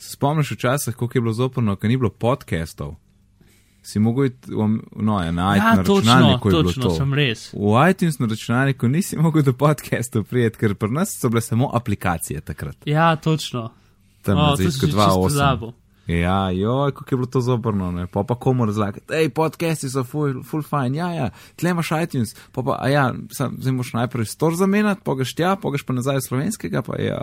Se 0.00 0.14
spomniš 0.16 0.50
včasih, 0.50 0.94
koliko 0.94 1.18
je 1.18 1.22
bilo 1.22 1.32
zoprno, 1.32 1.76
ker 1.76 1.90
ni 1.90 1.96
bilo 1.96 2.10
podcastov. 2.10 2.96
Si 3.82 3.98
mogel 3.98 4.24
iti, 4.24 4.50
no, 4.50 4.78
na, 5.22 5.54
Ja, 5.56 5.74
na 5.74 5.76
točno, 5.78 5.94
računalniku 5.96 6.48
je 6.48 6.52
bilo 6.52 6.62
točno, 6.64 6.82
to. 6.82 6.90
sem 6.90 7.14
res. 7.14 7.52
V 7.52 7.90
iTunes 7.90 8.18
na 8.18 8.26
računalniku 8.26 8.88
nisi 8.88 9.16
mogel 9.16 9.42
do 9.42 9.52
podcastov 9.52 10.24
prijeti, 10.24 10.58
ker 10.58 10.74
pri 10.74 10.90
nas 10.90 11.16
so 11.16 11.28
bile 11.28 11.40
samo 11.40 11.70
aplikacije 11.74 12.40
takrat. 12.40 12.76
Ja, 12.84 13.16
točno. 13.16 13.70
Tam 14.22 14.36
O, 14.36 14.40
na 14.40 14.50
to 14.50 14.56
sem 14.56 14.66
začetku 14.66 14.86
že 14.86 14.92
čisto 14.92 15.10
2.8. 15.10 15.22
pozabil. 15.22 15.72
Ja, 16.08 16.50
joj, 16.50 16.92
kako 16.92 17.08
je 17.10 17.16
bilo 17.16 17.26
to 17.26 17.40
zoprno, 17.40 17.92
ne. 17.92 18.06
Pa 18.06 18.22
pa 18.22 18.34
komu 18.34 18.66
razlagati, 18.66 19.06
hej, 19.10 19.28
podcasti 19.28 19.88
so 19.88 20.04
full, 20.04 20.42
full 20.42 20.62
fine, 20.62 20.98
ja, 20.98 21.12
ja, 21.12 21.26
tle 21.56 21.70
imaš 21.70 21.90
iTunes, 21.94 22.34
pa 22.52 22.62
pa, 22.62 22.78
a 22.80 22.88
ja, 22.88 23.04
sam, 23.30 23.56
zdaj 23.58 23.72
moš 23.72 23.92
najprej 23.92 24.26
stor 24.26 24.54
zamenjati, 24.54 25.00
pogaš 25.04 25.34
tja, 25.34 25.56
pogaš 25.56 25.82
pa 25.82 25.92
nazaj 25.92 26.16
v 26.16 26.20
slovenskega, 26.20 26.82
pa 26.82 26.98
ja. 26.98 27.20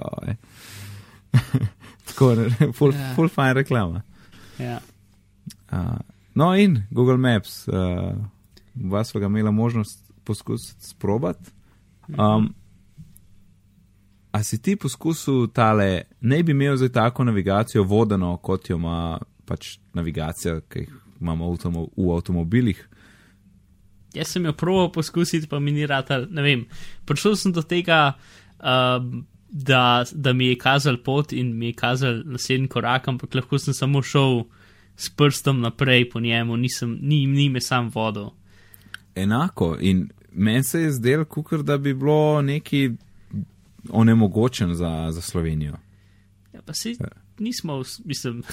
Tako, 2.07 2.35
ne, 2.35 2.49
full, 2.73 2.93
Ja. 2.93 3.13
full 3.15 3.29
fine 3.29 3.53
reklama. 3.53 4.01
Ja. 4.59 4.79
Uh, 5.71 5.99
no 6.37 6.51
in 6.55 6.83
Google 6.91 7.17
Maps, 7.17 7.63
uh, 7.67 8.13
vas 8.75 9.11
ga 9.13 9.25
imela 9.25 9.51
možnost 9.51 10.11
poskusiti 10.23 10.85
sprobati. 10.85 11.51
Um, 12.07 12.53
a 14.31 14.43
si 14.43 14.61
ti 14.61 14.75
poskusil 14.75 15.47
tale, 15.53 16.01
ne 16.21 16.43
bi 16.43 16.51
imel 16.51 16.77
zdaj 16.77 16.91
tako 16.93 17.23
navigacijo 17.23 17.83
vodeno, 17.83 18.37
kot 18.37 18.69
jo 18.69 18.77
ima 18.77 19.17
pač 19.45 19.77
navigacija, 19.93 20.59
ki 20.69 20.83
jih 20.85 20.93
imamo 21.21 21.47
v, 21.47 21.55
avtomo 21.55 21.87
v 21.97 22.11
avtomobilih? 22.15 22.83
Jaz 24.13 24.35
sem 24.35 24.45
jo 24.45 24.53
proval 24.53 24.91
poskusiti, 24.91 25.49
pa 25.49 25.59
mi 25.59 25.71
ni 25.71 25.87
rata, 25.89 26.19
ne 26.29 26.43
vem. 26.43 26.67
Prišel 27.09 27.35
sem 27.39 27.55
do 27.55 27.63
tega, 27.65 28.13
um, 28.59 29.25
da, 29.47 30.05
da 30.13 30.33
mi 30.33 30.51
je 30.51 30.59
kazal 30.59 30.99
pot 31.03 31.33
in 31.33 31.55
mi 31.57 31.71
je 31.71 31.79
kazal 31.79 32.21
naslednji 32.25 32.69
korak, 32.71 33.07
ampak 33.07 33.35
lahko 33.39 33.59
sem 33.61 33.73
samo 33.73 34.03
šel 34.03 34.43
s 34.97 35.09
prstom 35.09 35.61
naprej 35.61 36.09
po 36.09 36.19
njemu, 36.19 36.57
nisem, 36.57 36.97
ni, 37.01 37.25
ni 37.27 37.49
me 37.49 37.61
sam 37.61 37.89
vodil. 37.89 38.29
Enako 39.15 39.77
in 39.81 40.01
meni 40.31 40.63
se 40.63 40.81
je 40.81 40.91
zdel, 40.91 41.25
kukor 41.25 41.63
da 41.63 41.77
bi 41.77 41.93
bilo 41.93 42.41
neki 42.41 42.91
onemogočen 43.89 44.73
za, 44.73 45.07
za 45.11 45.21
Slovenijo. 45.21 45.73
Ja, 46.53 46.61
pa 46.61 46.73
si 46.73 46.97
nismo, 47.39 47.73
vs- 47.75 48.01
mislim. 48.05 48.43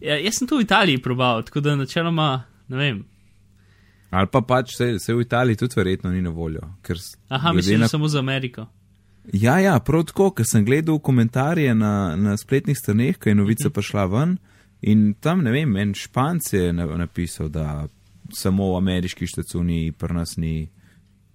Ja, 0.00 0.14
jaz 0.16 0.34
sem 0.34 0.48
to 0.48 0.56
v 0.56 0.62
Italiji 0.62 0.98
probal, 0.98 1.42
tako 1.42 1.60
da 1.60 1.76
načeloma, 1.76 2.42
ne 2.68 2.76
vem. 2.76 3.00
Ali 4.10 4.26
pa 4.26 4.40
pač 4.40 4.70
se, 4.76 4.98
se 4.98 5.14
v 5.14 5.20
Italiji 5.20 5.56
tudi 5.56 5.74
verjetno 5.76 6.10
ni 6.10 6.22
na 6.22 6.30
voljo. 6.30 6.60
ker 6.82 6.96
Aha, 7.28 7.52
mislim, 7.52 7.80
na 7.80 7.88
samo 7.88 8.08
za 8.08 8.18
Ameriko. 8.18 8.66
Ja, 9.32 9.58
ja, 9.58 9.78
prav 9.80 10.04
tako, 10.04 10.30
ker 10.30 10.46
sem 10.46 10.64
gledal 10.64 10.98
komentarje 10.98 11.74
na, 11.74 12.16
na 12.16 12.36
spletnih 12.36 12.78
straneh, 12.78 13.18
ko 13.18 13.28
je 13.28 13.34
novica 13.34 13.68
Mhm. 13.68 13.72
prišla 13.72 14.04
ven 14.06 14.36
in 14.82 15.14
tam, 15.14 15.42
ne 15.42 15.50
vem, 15.50 15.76
en 15.76 15.94
španc 15.94 16.52
je 16.52 16.72
na- 16.72 16.86
napisal, 16.86 17.48
da 17.48 17.88
samo 18.32 18.72
v 18.72 18.76
ameriški 18.76 19.26
štacuni 19.26 19.92
pri 19.92 20.14
nas 20.14 20.36
ni, 20.36 20.68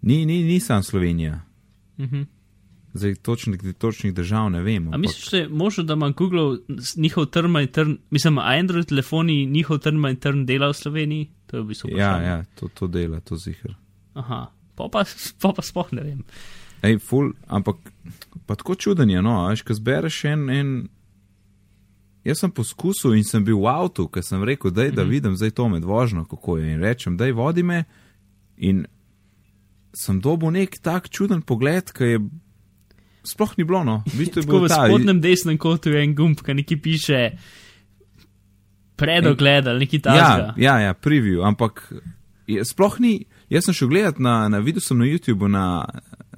ni, 0.01 0.25
ni, 0.25 0.43
ni 0.43 0.59
sam 0.59 0.83
Slovenija. 0.83 1.41
Mhm. 1.99 2.21
Zdaj 2.93 3.15
točnih, 3.15 3.59
točnih 3.77 4.13
držav 4.13 4.49
ne 4.49 4.61
vem. 4.61 4.87
A 4.87 4.91
ampak- 4.91 4.99
misliš, 5.01 5.29
da 5.31 5.37
je 5.37 5.49
možno, 5.49 5.83
da 5.83 5.93
ima 5.93 6.09
Google 6.09 6.57
njihov 6.95 7.25
trma 7.25 7.61
in 7.61 7.67
trn, 7.67 7.97
mislim, 8.09 8.37
Android 8.37 8.85
telefoni 8.85 9.45
njihov 9.45 9.77
trma 9.77 10.09
in 10.09 10.15
trn 10.15 10.45
dela 10.45 10.69
v 10.69 10.73
Sloveniji? 10.73 11.29
To 11.47 11.57
je 11.57 11.63
v 11.63 11.65
bistvu. 11.65 11.89
Ja, 11.91 12.21
ja, 12.21 12.43
to, 12.55 12.67
to 12.67 12.87
dela, 12.87 13.19
to 13.19 13.35
zihar. 13.35 13.75
Aha, 14.13 14.45
pa 14.75 14.87
pa, 14.91 15.03
pa, 15.41 15.51
pa 15.51 15.61
sploh 15.61 15.91
ne 15.91 16.01
vem. 16.03 16.23
Ej, 16.81 16.97
ful, 16.99 17.33
ampak 17.47 17.75
pa 18.45 18.55
tako 18.55 18.75
čuden 18.75 19.09
je, 19.09 19.21
no, 19.21 19.47
veš, 19.49 19.61
ko 19.61 19.73
zbereš 19.73 20.25
en, 20.25 20.49
en. 20.49 20.89
Jaz 22.25 22.39
sem 22.41 22.51
poskusil 22.51 23.13
in 23.13 23.23
sem 23.23 23.43
bil 23.45 23.59
v 23.61 23.69
avtu, 23.69 24.07
ker 24.09 24.23
sem 24.25 24.41
rekel, 24.41 24.71
daj, 24.73 24.91
da 24.97 25.03
vidim 25.05 25.35
zdaj 25.37 25.51
to 25.59 25.67
med 25.69 25.85
vožnjo, 25.85 26.23
kako 26.25 26.57
je. 26.57 26.71
In 26.73 26.81
rečem, 26.81 27.17
daj, 27.19 27.31
vodi 27.37 27.61
me. 27.63 27.83
In 28.57 28.85
sem 29.93 30.17
dobil 30.19 30.49
nek 30.55 30.79
tak 30.81 31.09
čuden 31.13 31.43
pogled, 31.45 31.93
ki 31.93 32.09
je 32.15 32.19
sploh 33.25 33.53
ni 33.57 33.63
bilo, 33.63 33.83
no. 33.85 33.99
V 34.09 34.17
bistvu 34.23 34.41
v 34.41 34.69
spodnjem 34.69 35.21
desnem 35.21 35.57
kotu 35.61 35.93
je 35.93 36.01
en 36.01 36.15
gumb, 36.17 36.41
ki 36.41 36.53
neki 36.57 36.77
piše 36.81 37.21
predogled 38.95 39.67
ali 39.67 39.79
neki 39.79 39.97
Ja, 39.97 40.01
tasga. 40.01 40.53
ja, 40.57 40.79
ja, 40.79 40.93
preview, 40.93 41.43
ampak 41.43 41.93
je, 42.47 42.65
sploh 42.65 42.99
ni. 42.99 43.25
Jaz 43.49 43.65
sem 43.65 43.73
šel 43.77 43.89
gledat 43.91 44.19
na, 44.19 44.47
na 44.49 44.59
videl 44.59 44.81
sem 44.81 44.97
na 44.97 45.05
YouTubu, 45.05 45.47
na, 45.51 45.85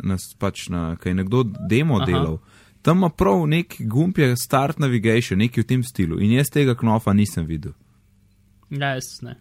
na, 0.04 0.18
pač 0.40 0.68
na, 0.70 0.96
kaj 1.00 1.12
je 1.12 1.16
nekdo 1.16 1.44
demo. 1.70 2.02
Aha. 2.02 2.06
delal. 2.06 2.40
Tam 2.88 3.02
ima 3.02 3.10
prav 3.10 3.42
nek 3.52 3.76
gumb, 3.80 4.18
je 4.18 4.36
Start 4.40 4.80
Navigation, 4.80 5.42
nekaj 5.44 5.64
v 5.64 5.68
tem 5.68 5.82
stilu. 5.84 6.22
In 6.24 6.32
jaz 6.38 6.48
tega 6.48 6.72
knofa 6.72 7.12
nisem 7.14 7.44
videl. 7.46 7.74
Ja, 8.70 8.94
jaz 8.96 9.10
ne. 9.28 9.34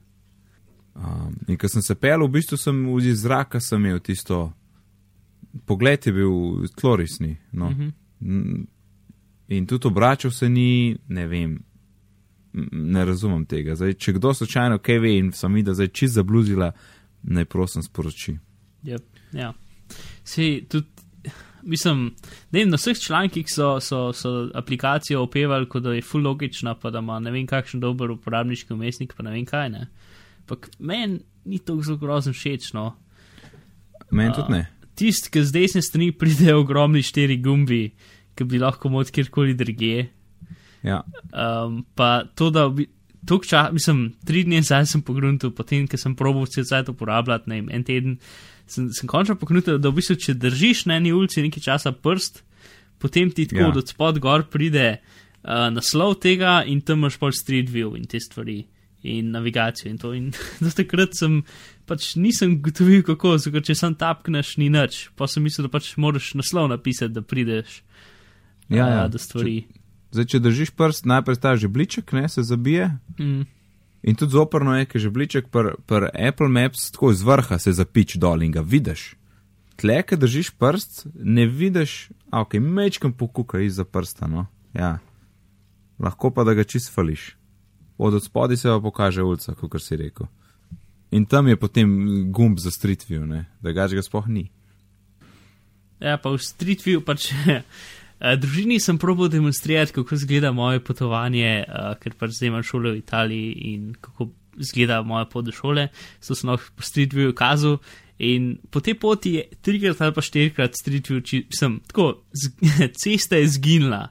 Um, 0.95 1.37
in 1.47 1.59
ko 1.61 1.69
sem 1.71 1.85
se 1.87 1.95
pel, 1.95 2.25
v 2.27 2.33
bistvu 2.35 2.59
sem 2.59 2.81
iz 2.99 3.21
zraka 3.23 3.61
sem 3.63 3.85
imel 3.85 4.01
tisto. 4.03 4.49
Pogled 5.63 6.09
je 6.11 6.13
bil 6.17 6.67
tlorisni. 6.75 7.37
No. 7.53 7.71
Mhm. 7.71 7.93
Mm, 8.21 8.65
In 9.49 9.67
tudi 9.67 9.87
obračal 9.87 10.31
se 10.31 10.49
ni, 10.49 10.97
ne 11.09 11.27
vem, 11.27 11.59
ne 12.73 13.05
razumem 13.05 13.45
tega. 13.47 13.77
Zdaj, 13.79 13.95
če 13.95 14.17
kdo 14.19 14.35
slučajno 14.35 14.81
kaj 14.83 14.99
ve 14.99 15.13
in 15.21 15.31
sem 15.33 15.55
videl, 15.55 15.75
da 15.79 15.87
je 15.87 15.95
čist 15.95 16.19
zabluzila, 16.19 16.73
naj 17.23 17.45
prosim 17.45 17.83
sporoči. 17.83 18.35
Yep, 18.83 19.05
ja. 19.39 19.53
Si 20.25 20.67
tudi, 20.69 20.89
mislim, 21.67 22.15
ne 22.51 22.61
vem, 22.61 22.71
na 22.71 22.79
vseh 22.81 22.99
člankih 22.99 23.47
so, 23.51 23.77
so, 23.81 24.13
so 24.13 24.49
aplikacijo 24.55 25.23
opevali, 25.23 25.69
kot 25.69 25.83
da 25.83 25.95
je 25.95 26.03
full 26.03 26.25
logična, 26.25 26.75
pa 26.75 26.91
da 26.91 27.03
ima 27.05 27.19
ne 27.21 27.33
vem 27.35 27.47
kakšen 27.47 27.81
dober 27.81 28.11
uporabniški 28.15 28.73
umestnik, 28.75 29.15
pa 29.17 29.27
ne 29.27 29.35
vem 29.35 29.47
kaj 29.47 29.71
ne. 29.75 29.87
Ampak 30.45 30.71
meni 30.79 31.21
ni 31.45 31.59
to 31.59 31.79
zelo 31.83 31.99
grozno 31.99 32.33
všeč, 32.33 32.73
no. 32.75 32.93
Meni 34.11 34.35
tudi 34.35 34.53
ne. 34.53 34.67
Tisti, 34.97 35.31
ki 35.31 35.43
z 35.45 35.53
desne 35.53 35.83
strani 35.85 36.13
pridejo 36.17 36.63
ogromni 36.63 37.03
štiri 37.05 37.37
gumbi, 37.43 37.91
ki 38.37 38.45
bi 38.49 38.61
lahko 38.63 38.89
mod 38.93 39.11
kjerkoli 39.13 39.55
drugje. 39.59 40.07
Ja. 40.87 41.03
Um, 41.33 41.83
pa 41.95 42.23
to, 42.35 42.51
da 42.55 42.69
Tuk 43.27 43.47
čas, 43.47 43.73
mislim, 43.75 44.13
tri 44.27 44.45
dni 44.47 44.61
nazaj 44.63 44.87
sem 44.91 45.03
pogrunil, 45.03 45.51
potem, 45.55 45.87
ko 45.91 45.99
sem 45.99 46.15
probil 46.19 46.47
vse 46.47 46.63
cajt 46.69 46.93
uporabljati, 46.93 47.51
ne 47.51 47.61
vem, 47.61 47.71
en 47.75 47.87
teden, 47.87 48.19
sem, 48.71 48.89
sem 48.95 49.11
končno 49.11 49.35
pogrunil, 49.41 49.81
da 49.83 49.91
v 49.91 49.99
bistvu, 49.99 50.19
če 50.23 50.37
držiš 50.39 50.85
na 50.91 51.01
eni 51.01 51.15
ulici 51.15 51.43
nekaj 51.43 51.65
časa 51.65 51.93
prst, 51.93 52.45
potem 53.03 53.31
ti 53.35 53.49
tako 53.51 53.65
Ja. 53.65 53.73
ja. 53.73 53.79
od 53.83 53.89
spod 53.91 54.21
gor 54.23 54.47
pride 54.51 54.87
uh, 54.97 55.69
naslov 55.75 56.21
tega 56.23 56.63
in 56.67 56.81
tam 56.81 57.03
imaš 57.05 57.19
pol 57.19 57.35
street 57.35 57.71
view 57.71 57.97
in 57.99 58.07
te 58.07 58.21
stvari 58.21 58.65
in 59.07 59.31
navigacijo 59.31 59.91
in 59.91 59.99
to. 59.99 60.15
In 60.15 60.31
do 60.63 60.71
takrat 60.75 61.15
sem 61.15 61.43
pač 61.87 62.15
nisem 62.19 62.59
gotovil, 62.63 63.05
kako, 63.07 63.37
zato 63.39 63.63
če 63.63 63.77
sam 63.79 63.95
tapkneš, 63.95 64.57
ni 64.59 64.71
nič. 64.73 65.09
Pa 65.17 65.29
sem 65.31 65.45
mislil, 65.47 65.69
da 65.69 65.77
pač 65.77 65.93
moraš 66.01 66.35
naslov 66.39 66.71
napisati, 66.73 67.15
da 67.15 67.23
prideš 67.23 67.83
Ja, 68.69 68.87
ja. 68.87 69.05
uh, 69.05 69.11
do 69.11 69.19
stvari. 69.19 69.61
Zdaj, 70.15 70.27
če 70.33 70.41
držiš 70.41 70.73
prst, 70.79 71.07
najprej 71.09 71.39
ta 71.43 71.57
žebliček, 71.57 72.13
ne 72.13 72.29
se 72.29 72.43
zabije. 72.43 72.91
Mm. 73.19 73.45
In 74.07 74.15
tudi 74.15 74.33
zoprno 74.33 74.77
je, 74.79 74.87
ker 74.87 75.01
žebliček 75.03 75.49
pri 75.51 75.75
pr 75.87 76.09
Apple 76.15 76.49
Maps 76.49 76.91
tako 76.95 77.13
z 77.13 77.27
vrha 77.27 77.59
se 77.59 77.73
zapič 77.73 78.17
dol 78.23 78.43
in 78.47 78.53
ga 78.55 78.63
vidiš. 78.63 79.17
Tle, 79.77 79.99
ki 80.07 80.17
držiš 80.17 80.53
prst, 80.57 81.07
ne 81.15 81.47
vidiš, 81.47 82.09
a 82.31 82.41
ok, 82.47 82.57
mečkam 82.63 83.13
pokuka 83.13 83.61
izza 83.61 83.85
prsta, 83.85 84.29
no. 84.31 84.47
Ja. 84.73 84.99
Lahko 85.99 86.31
pa 86.31 86.45
da 86.45 86.55
ga 86.55 86.65
čist 86.65 86.93
fališ. 86.95 87.35
Od 87.99 88.15
odspodi 88.15 88.57
se 88.57 88.69
pa 88.69 88.81
pokaže 88.81 89.23
ulica, 89.23 89.55
kot 89.55 89.83
si 89.83 89.97
rekel. 89.97 90.29
In 91.11 91.27
tam 91.27 91.49
je 91.49 91.57
potem 91.57 91.89
gumb 92.33 92.59
za 92.59 92.71
street 92.71 93.05
view, 93.09 93.27
ne, 93.27 93.47
da 93.61 93.73
gač 93.73 93.93
ga 93.93 94.03
sploh 94.03 94.29
ni. 94.29 94.51
Ja, 96.01 96.21
pa 96.21 96.29
v 96.29 96.41
Street 96.41 96.85
View 96.85 97.01
pač. 97.01 97.33
Eh, 98.21 98.37
Družini 98.41 98.81
sem 98.81 98.99
probil 98.99 99.29
demonstrirati, 99.33 99.93
kako 99.93 100.15
izgleda 100.15 100.53
moje 100.53 100.81
potovanje, 100.85 101.65
uh, 101.69 101.95
ker 102.01 102.17
pač 102.19 102.39
zdaj 102.39 102.53
imam 102.53 102.65
šolo 102.67 102.95
v 102.95 103.03
Italiji 103.03 103.53
in 103.73 103.95
kako 104.01 104.31
izgleda 104.59 105.03
moja 105.03 105.25
pot 105.25 105.45
do 105.45 105.53
šole. 105.53 105.89
So 106.21 106.35
sem 106.35 106.51
lahko 106.51 106.73
po 106.77 106.87
Street 106.87 107.15
View 107.15 107.35
kazal 107.37 107.79
in 108.19 108.57
po 108.73 108.81
tej 108.81 108.97
poti 108.97 109.35
je 109.37 109.43
trikrat 109.61 110.01
ali 110.01 110.15
pa 110.17 110.25
štirikrat 110.25 110.79
Street 110.81 111.11
View, 111.11 111.21
či, 111.21 111.43
sem 111.53 111.81
tako, 111.89 112.23
z, 112.33 112.53
cesta 113.03 113.37
je 113.37 113.51
zginila, 113.59 114.07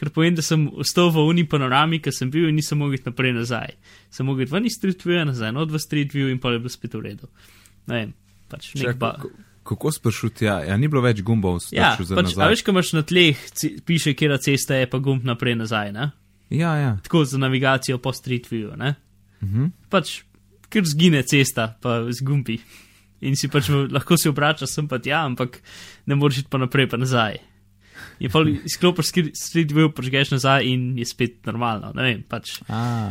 ker 0.00 0.08
povem, 0.14 0.34
da 0.38 0.44
sem 0.44 0.64
ostal 0.80 1.12
v 1.12 1.26
uni 1.28 1.44
panorami, 1.44 2.00
ker 2.00 2.14
sem 2.16 2.32
bil 2.32 2.48
in 2.48 2.56
nisem 2.56 2.80
mogel 2.80 2.96
iti 2.96 3.10
naprej 3.10 3.36
nazaj. 3.36 3.76
Sem 4.08 4.28
mogel 4.28 4.48
iti 4.48 4.56
ven 4.56 4.70
iz 4.70 4.80
Street 4.80 5.04
View, 5.04 5.20
nazaj 5.28 5.52
not 5.56 5.72
v 5.72 5.82
Street 5.82 6.16
View 6.16 6.32
in 6.32 6.40
pa 6.40 6.54
je 6.54 6.64
bilo 6.64 6.72
spet 6.72 6.96
v 6.96 7.04
redu. 7.10 7.28
Ne 7.90 8.00
vem, 8.00 8.16
pač 8.48 8.72
nek 8.80 8.96
ba. 9.00 9.16
Kako, 9.70 9.78
kako 9.78 9.92
sprašuti, 9.92 10.44
ja, 10.44 10.58
ja, 10.64 10.76
ni 10.76 10.88
bilo 10.88 11.00
več 11.00 11.22
gumbov, 11.22 11.60
Ja, 11.70 11.92
staršu 11.92 12.04
za 12.04 12.18
pač, 12.18 12.24
a 12.26 12.34
nazaj. 12.34 12.50
veš, 12.50 12.62
ko 12.62 12.70
imaš 12.70 12.92
na 12.92 13.02
tleh, 13.02 13.38
piše, 13.86 14.14
kje 14.14 14.38
cesta 14.42 14.74
je, 14.74 14.88
pa 14.90 14.98
gumb 14.98 15.22
naprej 15.24 15.54
nazaj, 15.54 15.92
ne? 15.94 16.10
Ja, 16.50 16.74
ja. 16.76 16.90
Tako 17.02 17.22
za 17.24 17.38
navigacijo 17.38 17.98
po 17.98 18.10
Street 18.12 18.50
View, 18.50 18.74
ne? 18.74 18.96
Mhm. 19.40 19.70
Pač, 19.88 20.22
ker 20.68 20.82
zgine 20.84 21.22
cesta, 21.22 21.70
pa 21.80 22.02
zgumpi. 22.10 22.58
In 23.20 23.36
si 23.36 23.48
pač 23.52 23.68
lahko 23.68 24.16
se 24.16 24.30
obrača 24.30 24.66
sem 24.66 24.88
pa 24.88 24.98
tja, 24.98 25.22
ampak 25.24 25.60
ne 26.08 26.16
moreš 26.16 26.42
iti 26.42 26.50
pa 26.50 26.58
naprej, 26.58 26.88
pa 26.88 26.96
nazaj. 26.96 27.38
In 28.20 28.30
pa 28.32 28.40
izklopiš 28.68 29.12
Street 29.36 29.72
View, 29.72 29.92
prižgeš 29.92 30.30
nazaj 30.34 30.64
in 30.66 30.98
je 30.98 31.04
spet 31.06 31.44
normalno. 31.46 31.92
Ne 31.94 32.02
vem, 32.02 32.22
pač. 32.24 32.58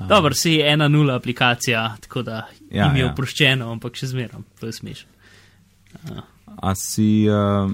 Dobro, 0.09 0.33
si 0.33 0.57
je 0.57 0.65
ena 0.65 0.87
nula 0.89 1.15
aplikacija, 1.15 1.95
tako 2.01 2.23
da 2.25 2.47
Ja, 2.71 2.85
jim 2.89 2.95
je 2.99 3.05
ja. 3.05 3.11
oproščeno, 3.13 3.69
ampak 3.71 3.95
še 3.95 4.11
zmeram, 4.11 4.43
to 4.59 4.67
je 4.67 4.73
smešno. 4.73 5.09
A 6.57 6.73
si, 6.75 7.27
uh, 7.29 7.71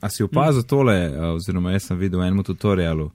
a 0.00 0.08
si 0.08 0.22
opazil 0.22 0.64
tole, 0.68 0.96
uh, 1.08 1.34
oziroma 1.36 1.72
jaz 1.72 1.90
sem 1.90 1.98
videl 1.98 2.20
v 2.20 2.28
enem 2.28 2.44
tutorialu. 2.44 3.10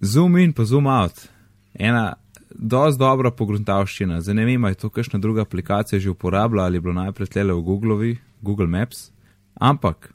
Zoom 0.00 0.38
in 0.38 0.52
pa 0.52 0.64
zoom 0.64 0.86
out. 0.86 1.28
Ena 1.74 2.14
dosti 2.54 2.98
dobra 2.98 3.30
pogruntavščina. 3.30 4.20
Zdaj 4.20 4.34
ne 4.34 4.44
vem, 4.44 4.64
ali 4.64 4.76
je 4.76 4.82
to 4.82 4.90
kakšna 4.90 5.20
druga 5.22 5.42
aplikacija 5.46 6.00
že 6.00 6.10
uporablja 6.10 6.64
ali 6.64 6.76
je 6.76 6.80
bilo 6.80 6.94
najprej 6.94 7.28
tlele 7.34 7.54
v 7.54 7.62
Googlovi, 7.62 8.12
Google 8.42 8.66
Maps. 8.66 9.10
Ampak 9.54 10.12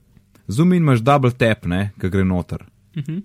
zoom 0.47 0.73
in 0.73 0.83
imaš 0.83 1.03
double 1.03 1.31
tap, 1.31 1.65
ne, 1.65 1.91
ki 1.99 2.09
gre 2.09 2.23
noter. 2.23 2.65
Mhm. 2.97 3.21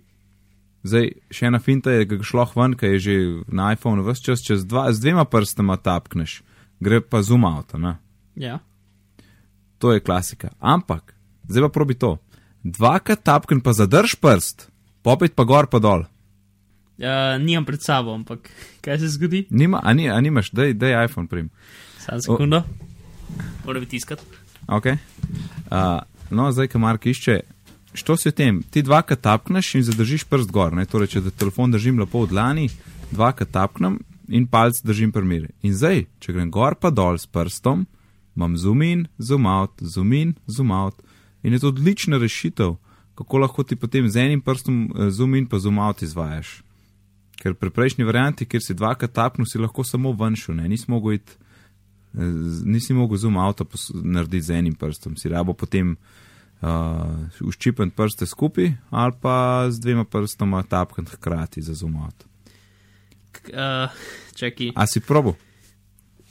Zdaj, 0.88 1.08
še 1.34 1.48
ena 1.50 1.58
finta 1.58 1.90
je, 1.90 2.06
ki 2.06 2.20
ga 2.20 2.24
šlo 2.24 2.44
ven, 2.54 2.76
ki 2.78 2.92
je 2.94 2.98
že 3.02 3.14
na 3.50 3.72
iPhonu 3.74 4.04
vse 4.06 4.22
čas, 4.22 4.44
čez 4.46 4.62
dva, 4.64 4.86
z 4.94 5.02
dvema 5.02 5.24
prstama 5.26 5.76
tapkneš, 5.76 6.40
gre 6.80 7.00
pa 7.02 7.20
zoom 7.22 7.44
out. 7.44 7.74
Ne? 7.74 7.98
Ja. 8.38 8.60
To 9.78 9.92
je 9.94 10.02
klasika. 10.02 10.50
Ampak, 10.58 11.14
zdaj 11.48 11.68
pa 11.68 11.70
probi 11.72 11.94
to. 11.94 12.18
Dvakrat 12.62 13.22
tapken 13.22 13.60
pa 13.62 13.72
zadrž 13.72 14.18
prst, 14.18 14.68
popet 15.02 15.34
pa 15.38 15.46
gor 15.46 15.70
pa 15.70 15.78
dol. 15.78 16.04
Uh, 16.98 17.38
nimam 17.38 17.62
pred 17.62 17.78
sabo, 17.78 18.10
ampak 18.10 18.50
kaj 18.82 18.98
se 18.98 19.08
zgodi? 19.14 19.46
Nima, 19.54 19.78
a, 19.84 19.94
ni, 19.94 20.10
a 20.10 20.18
nimaš, 20.20 20.50
daj, 20.50 20.74
daj 20.74 21.06
iPhone 21.06 21.30
prim. 21.30 21.46
Samo 22.02 22.20
sekundo. 22.20 22.62
Moram 23.62 23.86
tiskati. 23.86 24.26
Okay. 24.66 24.98
Uh, 25.70 26.02
no, 26.30 26.50
zdaj, 26.52 26.68
ki 26.68 26.78
Mark 26.82 27.06
išče, 27.06 27.40
što 27.94 28.16
si 28.16 28.28
v 28.28 28.34
tem? 28.34 28.62
Ti 28.62 28.82
dvakrat 28.82 29.20
tapkneš 29.22 29.74
in 29.78 29.86
zadržiš 29.86 30.26
prst 30.26 30.50
gor. 30.50 30.74
Ne? 30.74 30.84
Torej, 30.90 31.14
če 31.14 31.24
da 31.24 31.30
telefon 31.30 31.70
držim 31.70 32.02
lepo 32.02 32.24
v 32.26 32.32
dlani, 32.34 32.66
dvakrat 33.14 33.54
tapknem 33.54 34.00
in 34.28 34.46
palc 34.50 34.82
držim 34.82 35.12
pri 35.12 35.46
In 35.62 35.74
zdaj, 35.74 36.04
če 36.20 36.34
grem 36.34 36.50
gor 36.50 36.74
pa 36.74 36.90
dol 36.90 37.18
s 37.18 37.26
prstom, 37.26 37.86
imam 38.38 38.54
zoom 38.56 38.82
in, 38.86 39.00
zoom 39.18 39.46
out, 39.50 39.74
zoom 39.82 40.12
in, 40.14 40.34
zoom 40.46 40.70
out. 40.70 41.02
In 41.42 41.52
je 41.52 41.58
to 41.58 41.72
odlična 41.74 42.18
rešitev, 42.22 42.76
kako 43.18 43.38
lahko 43.38 43.62
ti 43.66 43.74
potem 43.76 44.06
z 44.08 44.16
enim 44.24 44.40
prstom 44.40 44.86
eh, 44.94 45.10
zoom 45.10 45.34
in 45.34 45.46
pa 45.50 45.58
zoom 45.58 45.78
out 45.78 46.02
izvajaš. 46.02 46.62
Ker 47.38 47.54
pri 47.54 47.70
prejšnji 47.70 48.06
varianti, 48.06 48.46
kjer 48.46 48.62
si 48.62 48.74
dvakrat 48.74 49.12
tapnil, 49.14 49.46
si 49.46 49.58
lahko 49.58 49.84
samo 49.84 50.12
ven 50.12 50.34
šel, 50.38 50.54
nisi 50.70 50.86
mogel 50.90 51.18
iti, 51.18 51.34
eh, 52.14 52.30
nisi 52.64 52.94
mogel 52.94 53.18
zoom 53.18 53.36
avto 53.38 53.66
narediti 54.02 54.46
z 54.46 54.58
enim 54.58 54.74
prstom, 54.74 55.16
si 55.18 55.28
rabo 55.28 55.54
potem 55.54 55.96
uh, 56.62 56.68
uščipati 57.40 57.94
prste 57.94 58.26
skupaj 58.26 58.72
ali 58.90 59.14
pa 59.22 59.66
z 59.70 59.78
dvema 59.80 60.04
prstoma 60.04 60.62
tapkati 60.62 61.10
hkrati 61.14 61.62
za 61.62 61.74
zoom 61.74 61.96
out. 61.96 62.24
K- 63.32 63.50
Uh, 63.54 63.90
čakaj, 64.34 64.72
A 64.74 64.86
si 64.86 65.00
probo? 65.00 65.34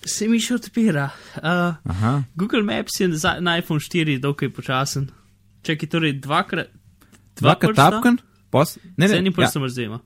Se 0.07 0.27
mi 0.27 0.39
še 0.39 0.55
odpira. 0.55 1.09
Uh, 1.35 1.75
Aha, 1.85 2.23
Google 2.35 2.63
Maps 2.63 2.99
je 2.99 3.11
za, 3.13 3.37
na 3.39 3.57
iPhone 3.57 3.79
4 3.79 4.19
dokaj 4.19 4.49
počasen. 4.49 5.09
Čakaj, 5.61 5.89
torej 5.89 6.13
dvakrat. 6.15 6.69
dvakrat 7.35 7.69
prsta? 7.69 7.91
tapkan, 7.91 8.17
pos, 8.49 8.77
ne, 8.95 9.07
Z 9.07 9.11
ne, 9.11 9.17
enim 9.19 9.31
ja, 9.31 9.37
prstom 9.37 9.63
ja. 9.63 9.69
zdaj. 9.69 9.99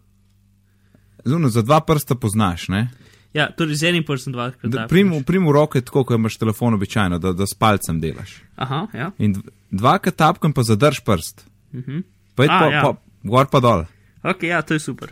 zuno, 1.25 1.49
za 1.49 1.61
dva 1.61 1.79
prsta 1.79 2.15
poznaš, 2.15 2.67
ne? 2.67 2.89
Ja, 3.31 3.47
torej 3.47 3.75
z 3.75 3.83
enim 3.85 4.03
prstom 4.03 4.33
dvakrat. 4.33 4.65
Da, 4.65 4.87
prim, 4.87 5.23
prim 5.23 5.45
v 5.45 5.51
roke 5.51 5.81
tako, 5.81 6.03
kot 6.03 6.17
imaš 6.17 6.35
telefon 6.35 6.73
običajno, 6.73 7.19
da, 7.19 7.31
da 7.31 7.45
s 7.45 7.53
palcem 7.53 7.99
delaš. 7.99 8.41
Aha, 8.57 8.87
ja. 8.93 9.11
In 9.17 9.33
dv- 9.33 9.47
dvakrat 9.71 10.15
tapkan 10.15 10.51
pa 10.51 10.63
zadrž 10.63 10.99
prst. 10.99 11.45
Mhm. 11.71 12.03
Pa, 12.35 12.43
A, 12.43 12.47
pa, 12.49 12.65
ja. 12.67 12.81
pa 12.81 12.89
gor 13.23 13.47
pa 13.47 13.59
dol. 13.59 13.85
Ok, 14.23 14.43
ja, 14.43 14.61
to 14.61 14.73
je 14.73 14.79
super. 14.79 15.11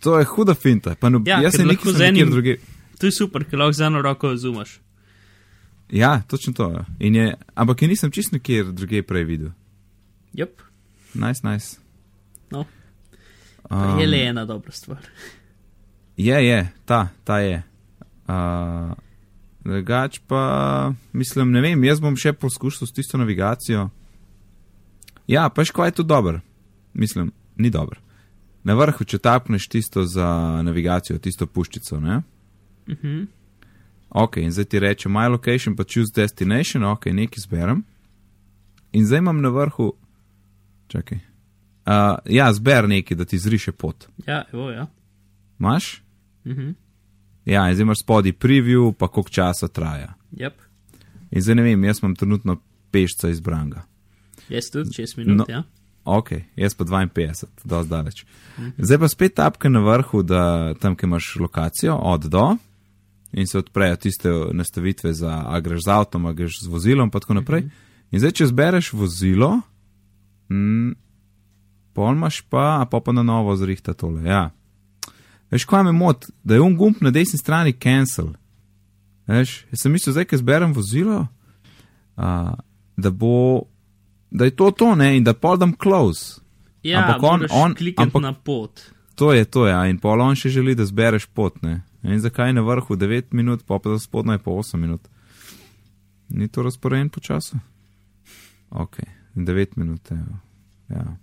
To 0.00 0.18
je 0.18 0.24
huda 0.26 0.54
finta. 0.54 0.94
Pa 0.94 1.08
no, 1.08 1.22
Ja, 1.24 1.38
jaz 1.40 1.54
lahko 1.54 1.70
nekaj 1.70 1.92
z 1.92 2.02
enim- 2.02 2.30
druge. 2.30 2.56
To 3.04 3.08
je 3.08 3.12
super, 3.12 3.44
ker 3.44 3.58
lahko 3.60 3.76
z 3.76 3.84
eno 3.84 4.00
roko 4.00 4.30
zumaš. 4.36 4.78
Ja, 5.92 6.22
točno 6.24 6.52
to. 6.56 6.84
In 6.98 7.14
Je, 7.14 7.34
ampak 7.54 7.82
je 7.82 7.88
nisem 7.88 8.10
čist 8.10 8.32
nikjer 8.32 8.70
druge 8.72 9.02
prej 9.02 9.24
videl. 9.24 9.50
Yep. 10.32 10.64
Nice, 11.14 11.44
nice. 11.44 11.76
No. 12.50 12.64
Um, 13.68 14.00
Je 14.00 14.06
le 14.06 14.22
ena 14.24 14.44
dobra 14.44 14.72
stvar. 14.72 15.04
je, 16.16 16.46
je, 16.46 16.72
ta, 16.84 17.08
ta 17.24 17.38
je. 17.38 17.62
Uh, 18.28 18.96
drugač 19.64 20.18
pa, 20.26 20.92
mislim, 21.12 21.52
ne 21.52 21.60
vem, 21.60 21.84
jaz 21.84 22.00
bom 22.00 22.16
še 22.16 22.32
poskušal 22.32 22.88
s 22.88 22.92
tisto 22.92 23.20
navigacijo. 23.20 23.90
Ja, 25.28 25.50
pa 25.52 25.64
škvaj 25.64 25.88
je 25.88 26.00
to 26.00 26.02
dober. 26.02 26.40
Mislim, 26.94 27.32
ni 27.56 27.68
dober. 27.68 28.00
Na 28.64 28.72
vrhu, 28.72 29.04
če 29.04 29.18
tapneš 29.18 29.68
tisto 29.68 30.08
za 30.08 30.62
navigacijo, 30.64 31.20
tisto 31.20 31.44
puščico, 31.46 32.00
ne? 32.00 32.22
Mhm. 32.88 33.22
Ok, 34.10 34.36
in 34.36 34.50
zdaj 34.52 34.64
ti 34.64 34.78
reče 34.78 35.08
My 35.08 35.28
location, 35.28 35.76
pa 35.76 35.84
choose 35.84 36.12
destination, 36.14 36.84
ok, 36.84 37.06
nekaj 37.06 37.36
izberem. 37.36 37.82
In 38.92 39.06
zdaj 39.06 39.18
imam 39.18 39.40
na 39.40 39.48
vrhu, 39.48 39.92
čakaj. 40.88 41.18
Uh, 41.86 41.92
ja, 42.26 42.52
zber 42.52 42.88
nekaj, 42.88 43.16
da 43.16 43.24
ti 43.24 43.38
zriše 43.38 43.72
pot. 43.72 44.06
Ja, 44.26 44.44
evo, 44.52 44.70
ja. 44.70 44.86
Maš? 45.58 46.02
Mhm. 46.46 46.70
Ja, 47.44 47.68
in 47.68 47.74
zdaj 47.74 47.82
imaš 47.82 48.00
spodaj 48.02 48.32
preview, 48.32 48.92
pa 48.92 49.08
koliko 49.08 49.30
časa 49.30 49.68
traja. 49.68 50.14
Yep. 50.32 50.52
In 51.30 51.42
zdaj 51.42 51.54
ne 51.54 51.62
vem, 51.62 51.84
jaz 51.84 51.98
imam 52.02 52.14
trenutno 52.14 52.56
pešca 52.90 53.28
izbranga. 53.28 53.82
Jaz 54.48 54.64
tudi 54.72 54.90
6 54.90 55.16
minut, 55.18 55.36
No. 55.38 55.44
no. 55.48 55.54
ja. 55.54 55.62
Ok, 56.04 56.30
jaz 56.56 56.74
pa 56.74 56.84
52, 56.84 57.46
dosti 57.64 57.90
daleč. 57.90 58.24
Zdaj 58.78 58.98
pa 58.98 59.08
spet 59.08 59.34
tapka 59.34 59.68
na 59.68 59.80
vrhu, 59.80 60.22
da 60.22 60.74
tam, 60.74 60.96
kjer 60.96 61.08
imaš 61.08 61.36
lokacijo, 61.40 61.94
od 61.96 62.24
do 62.24 62.56
in 63.34 63.46
se 63.50 63.58
odprejo 63.58 63.96
tiste 63.98 64.30
nastavitve 64.52 65.10
za, 65.12 65.42
a 65.46 65.58
greš 65.60 65.84
z 65.84 65.90
avtom, 65.90 66.26
a 66.26 66.32
greš 66.32 66.60
z 66.62 66.70
vozilom, 66.70 67.10
pa 67.10 67.18
tako 67.20 67.34
naprej. 67.34 67.66
In 68.14 68.20
zdaj, 68.22 68.30
če 68.38 68.46
zbereš 68.46 68.92
vozilo, 68.94 69.56
mm, 70.50 70.92
pol 71.94 72.14
imaš 72.14 72.40
pa, 72.46 72.78
a 72.80 72.86
pa 72.86 73.00
pa 73.02 73.10
na 73.12 73.22
novo 73.26 73.56
zrihta 73.58 73.94
tole. 73.94 74.22
Ja. 74.22 74.50
Veš, 75.50 75.66
kaj 75.66 75.82
me 75.84 75.92
moti, 75.92 76.30
da 76.44 76.54
je 76.54 76.62
un 76.62 76.76
gumb 76.78 77.02
na 77.02 77.10
desni 77.10 77.38
strani 77.38 77.72
cancel. 77.74 78.32
Veš, 79.26 79.64
jaz 79.72 79.80
sem 79.82 79.92
mislil, 79.92 80.14
zdaj, 80.14 80.28
ker 80.30 80.38
zberem 80.38 80.72
vozilo, 80.72 81.26
a, 82.16 82.54
da 82.96 83.10
bo, 83.10 83.66
da 84.30 84.44
je 84.46 84.54
to 84.54 84.70
to, 84.70 84.94
ne, 84.94 85.16
in 85.16 85.24
da 85.24 85.34
pol 85.34 85.58
dam 85.58 85.72
close. 85.74 86.40
Ja, 86.84 87.02
Ampak 87.02 87.22
on- 87.22 87.46
on- 87.50 87.74
ampak- 87.96 88.22
na 88.22 88.32
pot. 88.32 88.82
To 89.14 89.32
je 89.32 89.44
to, 89.44 89.66
ja, 89.66 89.86
in 89.86 89.98
pol 89.98 90.20
on 90.20 90.34
še 90.36 90.50
želi, 90.50 90.74
da 90.74 90.84
zbereš 90.84 91.26
pot, 91.34 91.62
ne. 91.62 91.82
In 92.04 92.20
zakaj 92.20 92.52
na 92.52 92.60
vrhu 92.60 92.96
9 92.96 93.32
minut, 93.32 93.64
pa 93.66 93.78
pa 93.78 93.98
spodnaj 93.98 94.38
pa 94.38 94.50
8 94.50 94.76
minut. 94.76 95.08
Ni 96.28 96.48
to 96.48 96.62
razporejen 96.62 97.08
po 97.08 97.20
času? 97.20 97.56
Ok, 98.70 98.98
9 99.34 99.76
minut, 99.76 100.10
evo. 100.10 100.38
ja. 100.88 101.16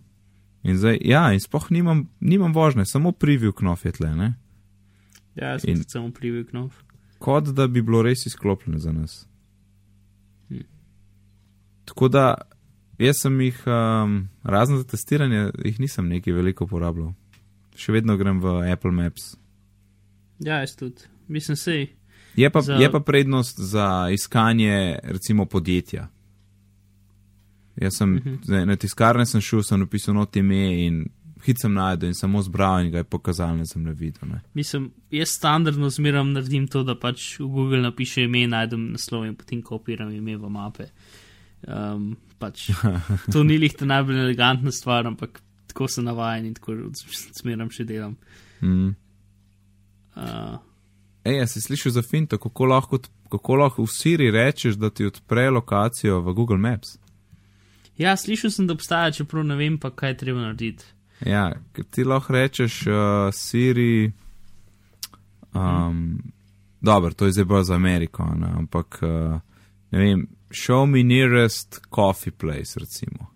In 0.63 0.77
zdaj, 0.77 0.97
ja, 1.01 1.33
in 1.33 1.39
spoh 1.39 1.71
nimam, 1.71 2.09
nimam 2.19 2.53
vožnje, 2.53 2.85
samo 2.85 3.11
preview 3.11 3.53
knof 3.53 3.85
je 3.85 3.91
tle, 3.91 4.15
ne. 4.15 4.33
Ja, 5.35 5.55
jaz 5.55 5.65
sem 5.65 5.83
samo 5.87 6.11
priviknil. 6.11 6.69
Kot 7.19 7.49
da 7.55 7.67
bi 7.67 7.81
bilo 7.81 8.01
res 8.01 8.25
izklopljeno 8.25 8.79
za 8.79 8.91
nas. 8.91 9.27
Hm. 10.49 10.65
Tako 11.85 12.07
da, 12.07 12.35
jaz 12.97 13.21
sem 13.21 13.41
jih, 13.41 13.63
um, 13.65 14.27
razen 14.43 14.77
za 14.77 14.83
testiranje, 14.83 15.49
jih 15.65 15.79
nisem 15.79 16.07
neki 16.07 16.31
veliko 16.31 16.65
uporabljal. 16.65 17.13
Še 17.75 17.95
vedno 17.95 18.17
grem 18.17 18.41
v 18.43 18.59
Apple 18.73 18.91
Maps. 18.91 19.35
Ja, 20.41 20.57
jaz 20.57 20.75
tudi. 20.75 21.01
Mislim, 21.27 21.55
sej. 21.55 21.87
Je 22.35 22.49
pa, 22.49 22.61
Za- 22.61 22.73
je 22.75 22.91
pa 22.91 22.99
prednost 22.99 23.59
za 23.59 23.87
iskanje, 24.09 24.75
recimo, 25.03 25.45
podjetja. 25.45 26.07
Jaz 27.77 27.93
sem 27.93 28.09
uh 28.11 28.17
Mhm. 28.17 28.35
-huh. 28.35 28.65
na 28.65 28.75
tiskarne 28.75 29.25
sem 29.25 29.41
šel, 29.41 29.63
sem 29.63 29.79
napisal 29.79 30.13
not 30.13 30.35
ime 30.35 30.85
in 30.85 31.05
hit 31.43 31.59
sem 31.59 31.73
najdel 31.73 32.07
in 32.07 32.13
samo 32.13 32.41
zbral 32.41 32.79
in 32.79 32.91
ga 32.91 32.97
je 32.97 33.03
pokazal 33.03 33.57
na 33.57 33.65
zemljevidu. 33.65 34.19
Ne. 34.23 34.41
Mislim, 34.53 34.91
jaz 35.11 35.29
standardno 35.29 35.89
zmeram 35.89 36.31
naredim 36.31 36.67
to, 36.67 36.83
da 36.83 36.95
pač 36.95 37.39
v 37.39 37.43
Google 37.43 37.81
napišem 37.81 38.23
ime, 38.25 38.47
najdem 38.47 38.91
naslov 38.91 39.25
in 39.25 39.35
potem 39.35 39.61
kopiram 39.61 40.11
ime 40.11 40.37
v 40.37 40.49
mape. 40.49 40.85
Um, 41.63 42.17
pač, 42.39 42.69
to 43.33 43.43
ni 43.43 43.57
lih 43.57 43.73
ta 43.73 43.85
najbolj 43.85 44.19
elegantna 44.19 44.71
stvar, 44.71 45.07
ampak 45.07 45.41
tako 45.67 45.87
sem 45.87 46.03
navajen 46.03 46.45
in 46.45 46.53
tako 46.53 46.75
zmeram 47.33 47.69
še 47.69 47.83
delam. 47.83 48.17
Mm. 48.61 48.95
Uh, 50.15 50.57
Ej, 51.23 51.45
si 51.47 51.61
slišal 51.61 51.91
za 51.93 52.01
finto, 52.01 52.37
kako 52.41 52.65
lahko, 52.65 52.97
kako 53.29 53.55
lahko 53.55 53.85
v 53.85 53.91
Siri 53.93 54.31
rečeš, 54.33 54.75
da 54.75 54.89
ti 54.89 55.05
odpre 55.05 55.49
lokacijo 55.49 56.21
v 56.21 56.33
Google 56.33 56.57
Maps? 56.57 56.97
ja, 58.01 58.17
slišal 58.17 58.51
sem, 58.51 58.67
da 58.67 58.73
obstaja, 58.73 59.11
čeprav 59.11 59.45
ne 59.45 59.55
vem 59.55 59.77
pa, 59.79 59.91
kaj 59.93 60.09
je 60.09 60.17
treba 60.17 60.41
narediti. 60.41 60.85
Ja, 61.25 61.51
ker 61.75 61.85
ti 61.85 62.03
lahko 62.07 62.33
rečeš 62.33 62.81
uh, 62.87 63.29
Siri, 63.33 64.11
um, 65.53 66.17
dobro, 66.81 67.13
to 67.13 67.29
je 67.29 67.37
zdaj 67.37 67.45
bolj 67.45 67.67
za 67.69 67.75
Ameriko, 67.75 68.25
ne? 68.35 68.49
ampak 68.57 68.99
uh, 69.05 69.37
ne 69.91 69.99
vem, 69.99 70.25
show 70.49 70.87
me 70.89 71.03
nearest 71.03 71.81
coffee 71.93 72.31
place, 72.31 72.79
recimo. 72.79 73.29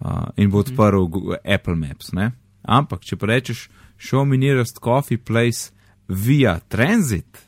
Uh, 0.00 0.30
in 0.36 0.50
bo 0.50 0.62
odprl 0.62 1.04
Google, 1.04 1.36
Apple 1.44 1.76
Maps, 1.76 2.12
ne? 2.12 2.30
Ampak, 2.62 3.02
če 3.04 3.18
pa 3.18 3.26
rečeš, 3.34 3.66
show 3.98 4.24
me 4.24 4.38
nearest 4.38 4.78
coffee 4.78 5.18
place 5.18 5.74
via 6.10 6.58
transit, 6.68 7.38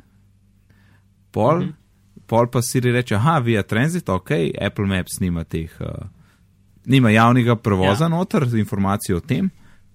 pol, 1.31 1.63
-hmm. 1.63 1.73
pol 2.27 2.47
pa 2.51 2.63
si 2.63 2.81
reče, 2.81 3.15
aha, 3.15 3.39
via 3.39 3.63
transit, 3.63 4.09
ok, 4.09 4.31
Apple 4.67 4.87
Maps 4.87 5.21
nima 5.21 5.45
teh, 5.45 5.71
uh, 5.81 6.07
nima 6.85 7.11
javnega 7.11 7.57
prevoza 7.57 8.05
ja. 8.05 8.09
noter, 8.09 8.47
informacije 8.55 9.17
o 9.17 9.21
tem. 9.21 9.51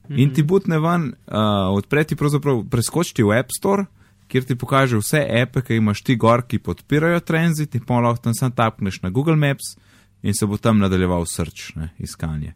-hmm. 0.10 0.19
In 0.19 0.34
ti 0.34 0.43
butne 0.43 0.80
ven, 0.80 1.13
uh, 1.27 1.77
odpreti 1.77 2.15
pravzaprav 2.15 2.63
preskočiti 2.69 3.23
v 3.23 3.39
App 3.39 3.49
Store, 3.58 3.86
kjer 4.27 4.43
ti 4.43 4.56
pokaže 4.56 4.97
vse 4.97 5.23
appe, 5.41 5.62
ki 5.62 5.75
imaš 5.75 6.01
ti 6.03 6.15
gor, 6.15 6.43
ki 6.47 6.60
podpirajo 6.60 7.19
transit, 7.19 7.75
in 7.75 7.86
pa 7.86 7.99
lahko 7.99 8.23
tam 8.23 8.34
sam 8.34 8.51
tapneš 8.51 9.01
na 9.01 9.10
Google 9.10 9.36
Maps 9.36 9.77
in 10.21 10.34
se 10.34 10.45
bo 10.45 10.58
tam 10.58 10.80
nadaljeval 10.80 11.25
srčne 11.25 11.89
iskanje. 11.97 12.53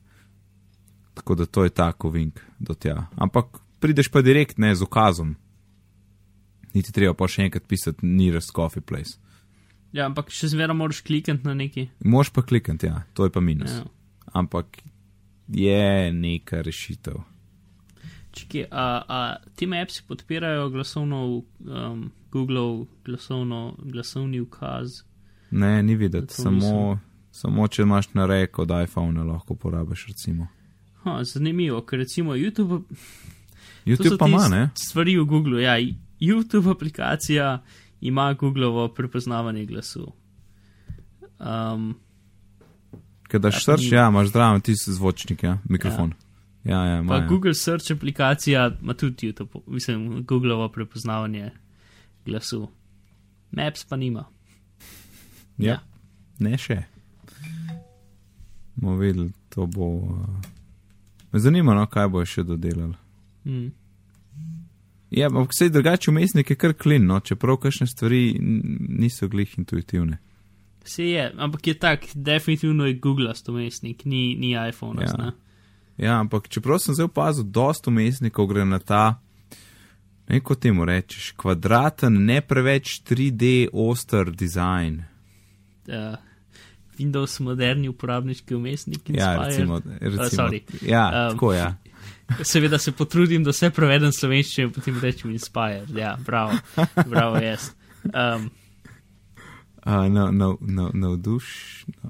Tako 1.13 1.35
da 1.35 1.45
to 1.45 1.63
je 1.63 1.69
tako 1.69 2.09
vink 2.09 2.39
do 2.59 2.73
tja. 2.73 3.07
Ampak 3.15 3.45
prideš 3.79 4.09
pa 4.09 4.21
direkt 4.21 4.57
ne 4.57 4.75
z 4.75 4.83
ukazom. 4.83 5.35
Niti 6.73 6.93
treba 6.95 7.13
pa 7.17 7.27
še 7.27 7.47
enkrat 7.47 7.67
pisati 7.67 8.05
nearest 8.07 8.53
coffee 8.55 8.83
place. 8.83 9.17
Ja, 9.91 10.05
ampak 10.07 10.31
še 10.31 10.51
zmeraj 10.53 10.77
moraš 10.77 11.01
klikati 11.03 11.43
na 11.43 11.55
neki. 11.57 11.89
Moš 12.07 12.31
pa 12.31 12.45
klikati, 12.47 12.87
ja, 12.87 13.03
to 13.13 13.27
je 13.27 13.33
pa 13.33 13.43
minus. 13.43 13.73
Ja. 13.75 13.83
Ampak 14.39 14.79
je 15.51 16.11
neka 16.15 16.61
rešitev. 16.63 17.19
Čekaj, 18.31 18.65
a, 18.71 19.03
a 19.07 19.35
ti 19.59 19.67
apsi 19.75 20.03
podpirajo 20.07 20.69
glasovno, 20.69 21.43
um, 21.59 22.11
Google 22.31 22.85
glasovno, 23.05 23.75
glasovni 23.83 24.39
ukaz? 24.39 25.03
Ne, 25.51 25.83
ni 25.83 25.95
videti, 25.95 26.33
samo, 26.33 26.99
samo 27.31 27.67
če 27.67 27.83
imaš 27.83 28.13
na 28.13 28.25
reko, 28.25 28.65
da 28.65 28.83
iPhone 28.83 29.23
lahko 29.23 29.55
porabiš, 29.55 30.05
recimo. 30.07 30.47
Ha, 31.03 31.23
zanimivo, 31.23 31.81
ker 31.81 31.99
recimo 31.99 32.35
YouTube. 32.35 32.83
YouTube 33.85 34.17
pa 34.17 34.27
ima, 34.27 34.47
ne? 34.47 34.69
Stvari 34.79 35.17
v 35.19 35.25
Google, 35.25 35.63
ja, 35.63 35.75
YouTube 36.21 36.71
aplikacija 36.71 37.63
ima 38.01 38.33
Googlovo 38.33 38.87
prepoznavanje 38.87 39.65
glasu. 39.65 40.11
Um, 41.39 41.95
Ker 43.23 43.39
daš 43.39 43.55
Ja, 43.55 43.59
srč, 43.59 43.81
ni- 43.81 43.89
ja, 43.89 44.07
imaš 44.07 44.27
zdraven 44.27 44.61
tisti 44.61 44.91
zvočnik, 44.91 45.43
ja, 45.43 45.57
mikrofon. 45.69 46.13
Ja, 46.63 46.83
ja, 46.85 46.99
ima. 46.99 47.09
pa 47.09 47.15
Ja. 47.15 47.27
Google 47.27 47.53
Search 47.53 47.91
aplikacija 47.91 48.71
ima 48.81 48.93
tudi 48.93 49.27
YouTube, 49.27 49.61
mislim, 49.67 50.23
Googlovo 50.23 50.69
prepoznavanje 50.69 51.51
glasu. 52.25 52.67
Maps 53.51 53.85
pa 53.85 53.95
nima. 53.95 54.25
Ja. 55.57 55.79
Ne 56.39 56.57
še. 56.57 56.83
Bomo 58.75 58.97
videli, 58.97 59.31
to 59.49 59.65
bo. 59.65 59.85
Uh... 59.85 60.19
Me 61.31 61.39
zanima, 61.39 61.73
no, 61.73 61.85
kaj 61.85 62.07
bo 62.07 62.25
še 62.25 62.43
dodelali. 62.43 62.95
Mm. 63.45 63.71
Ja, 65.11 65.27
ampak 65.27 65.51
vse 65.51 65.69
drugače 65.69 66.11
umestnik 66.11 66.49
je 66.49 66.55
kar 66.55 66.73
klin, 66.73 67.05
no, 67.05 67.19
čeprav 67.19 67.57
kakšne 67.59 67.87
stvari 67.87 68.37
niso 68.39 69.27
glih 69.27 69.57
intuitivne. 69.59 70.17
Vse 70.85 71.05
je, 71.05 71.25
ampak 71.37 71.67
je 71.67 71.73
tak, 71.73 72.05
definitivno 72.15 72.85
je 72.87 72.93
Google 72.93 73.35
stomestnik, 73.35 74.05
ni, 74.05 74.35
ni 74.39 74.55
iPhone. 74.69 75.03
Ja. 75.03 75.15
Ja. 75.19 75.31
Ja, 75.97 76.19
ampak 76.19 76.47
čeprav 76.49 76.79
sem 76.79 76.95
zdaj 76.95 77.11
opazil, 77.11 77.43
dosta 77.43 77.91
umestnikov 77.91 78.47
gre 78.49 78.65
na 78.65 78.79
ta, 78.79 79.19
ne 80.29 80.39
kot 80.39 80.63
temu 80.63 80.85
rečeš, 80.87 81.33
kvadraten, 81.37 82.15
ne 82.25 82.39
preveč 82.41 83.01
3D 83.05 83.67
oster 83.73 84.31
dizajn. 84.31 85.03
Uh, 85.91 86.15
Windows 86.97 87.39
moderni 87.39 87.89
uporabniški 87.89 88.55
umestnik. 88.55 89.09
Ja, 89.09 89.35
recimo. 89.43 89.81
recimo 89.99 90.47
sorry. 90.47 90.61
ja, 90.81 91.05
Um, 91.11 91.35
tako 91.35 91.53
ja. 91.53 91.75
Seveda 92.43 92.77
se 92.77 92.91
potrudim, 92.91 93.43
da 93.43 93.51
vse 93.51 93.69
prevedem 93.69 94.11
slovenščino 94.11 94.67
in 94.67 94.73
potem 94.73 94.99
rečem 94.99 95.31
Inspire. 95.31 95.85
Ja, 95.95 96.17
bravo, 96.25 96.57
bravo 97.07 97.37
jaz. 97.41 97.71
Um, 98.13 98.49
Uh, 99.85 100.13
na, 100.13 100.31
na, 100.31 100.55
na, 100.59 100.91
navduš, 100.93 101.45
na, 102.03 102.09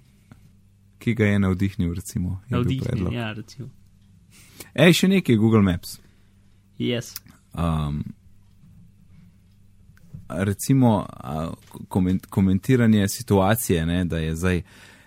ki 1.00 1.14
ga 1.14 1.26
je 1.26 1.40
navdihnil, 1.40 1.94
recimo. 1.94 2.42
je 2.50 2.80
predlog. 2.84 3.14
ja, 3.14 3.32
recimo. 3.34 3.70
Ej, 4.74 4.94
še 4.94 5.08
nekaj 5.08 5.38
Google 5.40 5.64
Maps. 5.64 5.96
Yes. 6.80 7.14
Um, 7.56 8.04
recimo 10.28 11.06
koment, 11.88 12.26
komentiranje 12.26 13.08
situacije, 13.08 13.86
ne, 13.86 14.04
da 14.06 14.20
je 14.20 14.36
zdaj 14.36 14.62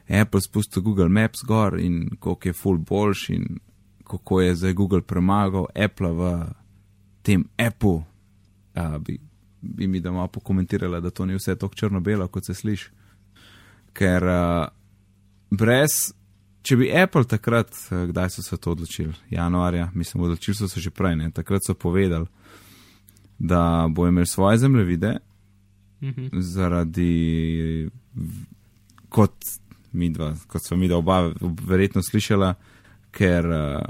Apple 0.09 0.41
spustil 0.41 0.83
Google 0.83 1.09
Maps 1.09 1.45
gor 1.45 1.79
in 1.81 2.17
koliko 2.21 2.49
je 2.49 2.53
full 2.53 2.79
boljši 2.79 3.35
in 3.35 3.59
kako 4.05 4.41
je 4.41 4.55
zdaj 4.55 4.73
Google 4.73 5.03
premagal 5.03 5.67
Apple 5.85 6.13
v 6.13 6.47
tem 7.23 7.45
appu. 7.59 8.03
A, 8.75 8.99
bi, 8.99 9.19
bi 9.61 9.87
mi 9.87 10.01
da 10.01 10.13
malo 10.13 10.29
pokomentirala, 10.29 11.01
da 11.01 11.11
to 11.11 11.27
ni 11.27 11.35
vse 11.35 11.57
tako 11.57 11.75
črno-belo, 11.75 12.29
kot 12.29 12.47
se 12.47 12.55
sliši. 12.55 12.91
Ker 13.93 14.25
a, 14.25 14.69
brez. 15.51 16.13
Če 16.65 16.77
bi 16.81 16.87
Apple 16.97 17.25
takrat, 17.29 17.69
eh, 17.93 18.07
kdaj 18.09 18.31
so 18.31 18.43
se 18.43 18.57
to 18.57 18.73
odločili? 18.73 19.13
Januarja, 19.31 19.91
mislim, 19.95 20.23
odločili 20.25 20.55
so 20.55 20.69
se 20.69 20.81
že 20.81 20.91
prej, 20.91 21.17
ne? 21.17 21.31
takrat 21.31 21.61
so 21.67 21.75
povedali, 21.75 22.27
da 23.39 23.87
bo 23.91 24.07
imel 24.09 24.25
svoje 24.25 24.59
zemljevide 24.59 25.17
Mhm. 26.01 26.41
zaradi, 26.41 27.91
kot, 29.09 29.35
midva, 29.93 30.35
kot 30.47 30.63
smo 30.67 30.77
mi 30.77 30.89
da 30.89 30.97
oba 30.97 31.33
verjetno 31.41 32.03
slišala, 32.03 32.55
ker 33.15 33.47
uh, 33.47 33.85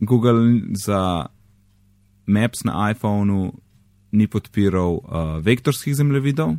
Google 0.00 0.60
za 0.78 1.26
Maps 2.26 2.64
na 2.64 2.90
iPhonu 2.90 3.52
ni 4.14 4.26
podpiral 4.30 5.00
uh, 5.02 5.38
vektorskih 5.42 5.96
zemljevidov, 5.96 6.56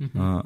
Mhm. 0.00 0.16
uh, 0.20 0.40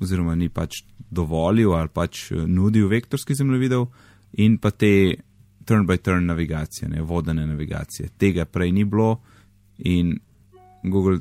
oziroma 0.00 0.34
ni 0.34 0.48
pač 0.48 0.82
dovolil 1.10 1.72
ali 1.72 1.88
pač 1.88 2.30
nudil 2.30 2.88
vektorskih 2.88 3.36
zemljevidov 3.36 3.86
in 4.32 4.58
pa 4.58 4.70
te 4.70 5.16
turn-by-turn 5.64 6.26
navigacije, 6.26 6.88
ne, 6.88 7.02
vodene 7.02 7.46
navigacije. 7.46 8.08
Tega 8.18 8.44
prej 8.44 8.72
ni 8.72 8.84
bilo 8.84 9.20
in 9.78 10.18
Google 10.84 11.18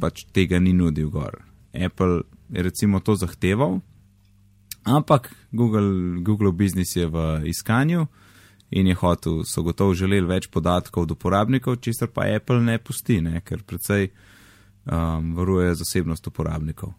pač 0.00 0.24
tega 0.32 0.58
ni 0.60 0.72
nudil 0.72 1.10
gor. 1.10 1.42
Apple 1.74 2.22
je 2.50 2.62
recimo 2.62 3.00
to 3.00 3.14
zahteval, 3.14 3.80
ampak 4.84 5.34
Google, 5.52 6.20
Google 6.22 6.52
biznis 6.52 6.96
je 6.96 7.06
v 7.06 7.42
iskanju 7.44 8.06
in 8.70 8.86
je 8.86 8.94
hotel, 8.94 9.42
so 9.44 9.62
gotovo 9.62 9.94
želeli 9.94 10.26
več 10.26 10.46
podatkov 10.46 11.02
od 11.02 11.10
uporabnikov, 11.10 11.80
česar 11.82 12.08
pa 12.14 12.28
Apple 12.36 12.60
ne 12.62 12.78
pusti, 12.78 13.20
ne, 13.20 13.40
ker 13.40 13.62
precej 13.66 14.08
um, 14.10 15.34
varuje 15.34 15.74
zasebnost 15.74 16.26
uporabnikov. 16.26 16.92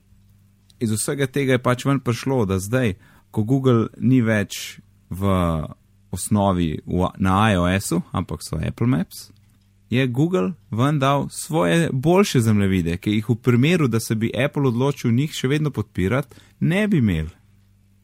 Iz 0.79 0.91
vsega 0.91 1.27
tega 1.27 1.55
je 1.55 1.63
pač 1.63 1.85
ven 1.85 1.99
prišlo, 1.99 2.45
da 2.45 2.59
zdaj, 2.59 2.97
ko 3.31 3.43
Google 3.47 3.87
ni 3.97 4.21
več 4.21 4.81
v 5.09 5.29
osnovi 6.11 6.81
v, 6.85 7.07
na 7.17 7.51
iOS-u, 7.53 8.01
ampak 8.11 8.43
so 8.43 8.59
Apple 8.59 8.87
Maps, 8.87 9.29
je 9.91 10.07
Google 10.07 10.53
ven 10.71 10.99
dal 10.99 11.27
svoje 11.29 11.89
boljše 11.93 12.39
zemljevide, 12.39 12.97
ki 12.97 13.11
jih 13.11 13.29
v 13.29 13.35
primeru, 13.35 13.87
da 13.87 13.99
se 13.99 14.15
bi 14.15 14.31
Apple 14.45 14.67
odločil 14.67 15.11
njih 15.11 15.31
še 15.35 15.47
vedno 15.47 15.71
podpirati, 15.71 16.35
ne 16.59 16.87
bi 16.87 16.99
imel. 17.03 17.27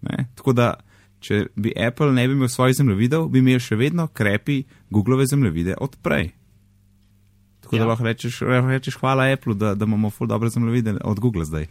Ne? 0.01 0.27
Tako 0.35 0.53
da, 0.53 0.73
če 1.19 1.45
bi 1.55 1.73
Apple 1.87 2.11
ne 2.13 2.27
bi 2.27 2.33
imel 2.37 2.49
svojih 2.51 2.75
zemljevidov, 2.77 3.29
bi 3.33 3.39
imel 3.39 3.59
še 3.63 3.75
vedno 3.75 4.07
krepi 4.07 4.63
Googlove 4.89 5.25
zemljevide 5.27 5.77
od 5.81 5.97
prej. 6.01 6.31
Tako 7.67 7.75
ja. 7.75 7.83
Da 7.83 7.87
lahko 7.89 8.05
rečeš, 8.07 8.39
rečeš 8.69 8.95
hvala 9.01 9.31
Apple, 9.33 9.55
da, 9.55 9.73
da 9.75 9.85
imamo 9.85 10.09
ful 10.09 10.27
dobre 10.27 10.49
zemljevide 10.49 10.97
od 11.03 11.19
Google 11.19 11.45
zdaj. 11.45 11.67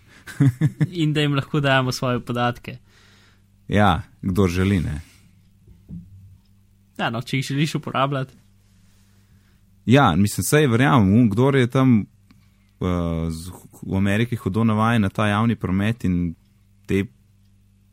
In 1.03 1.13
da 1.13 1.25
jim 1.25 1.35
lahko 1.35 1.61
dajemo 1.61 1.93
svoje 1.93 2.21
podatke. 2.21 2.79
Ja, 3.69 4.03
kdo 4.23 4.47
želi, 4.47 4.81
ne. 4.81 5.01
Ja, 6.99 7.11
no, 7.11 7.23
če 7.23 7.41
jih 7.41 7.47
želiš 7.49 7.75
uporabljati. 7.75 8.35
Ja, 9.87 10.17
mislim, 10.17 10.45
sej 10.45 10.67
verjamem, 10.67 11.31
kdo 11.31 11.51
je 11.55 11.67
tam 11.71 11.99
uh, 12.01 12.87
v 13.83 13.97
Ameriki 13.97 14.37
hodil 14.37 14.65
navajen 14.65 15.03
na 15.03 15.09
ta 15.09 15.29
javni 15.29 15.57
promet 15.57 16.05
in 16.05 16.35
te 16.87 17.05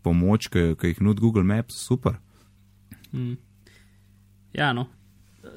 pomočke, 0.03 0.73
ki 0.79 0.93
jih 0.93 1.01
nudi 1.01 1.23
Google 1.23 1.43
Maps, 1.47 1.79
super. 1.87 2.19
Mm. 3.13 3.37
Ja, 4.53 4.73
no. 4.73 4.87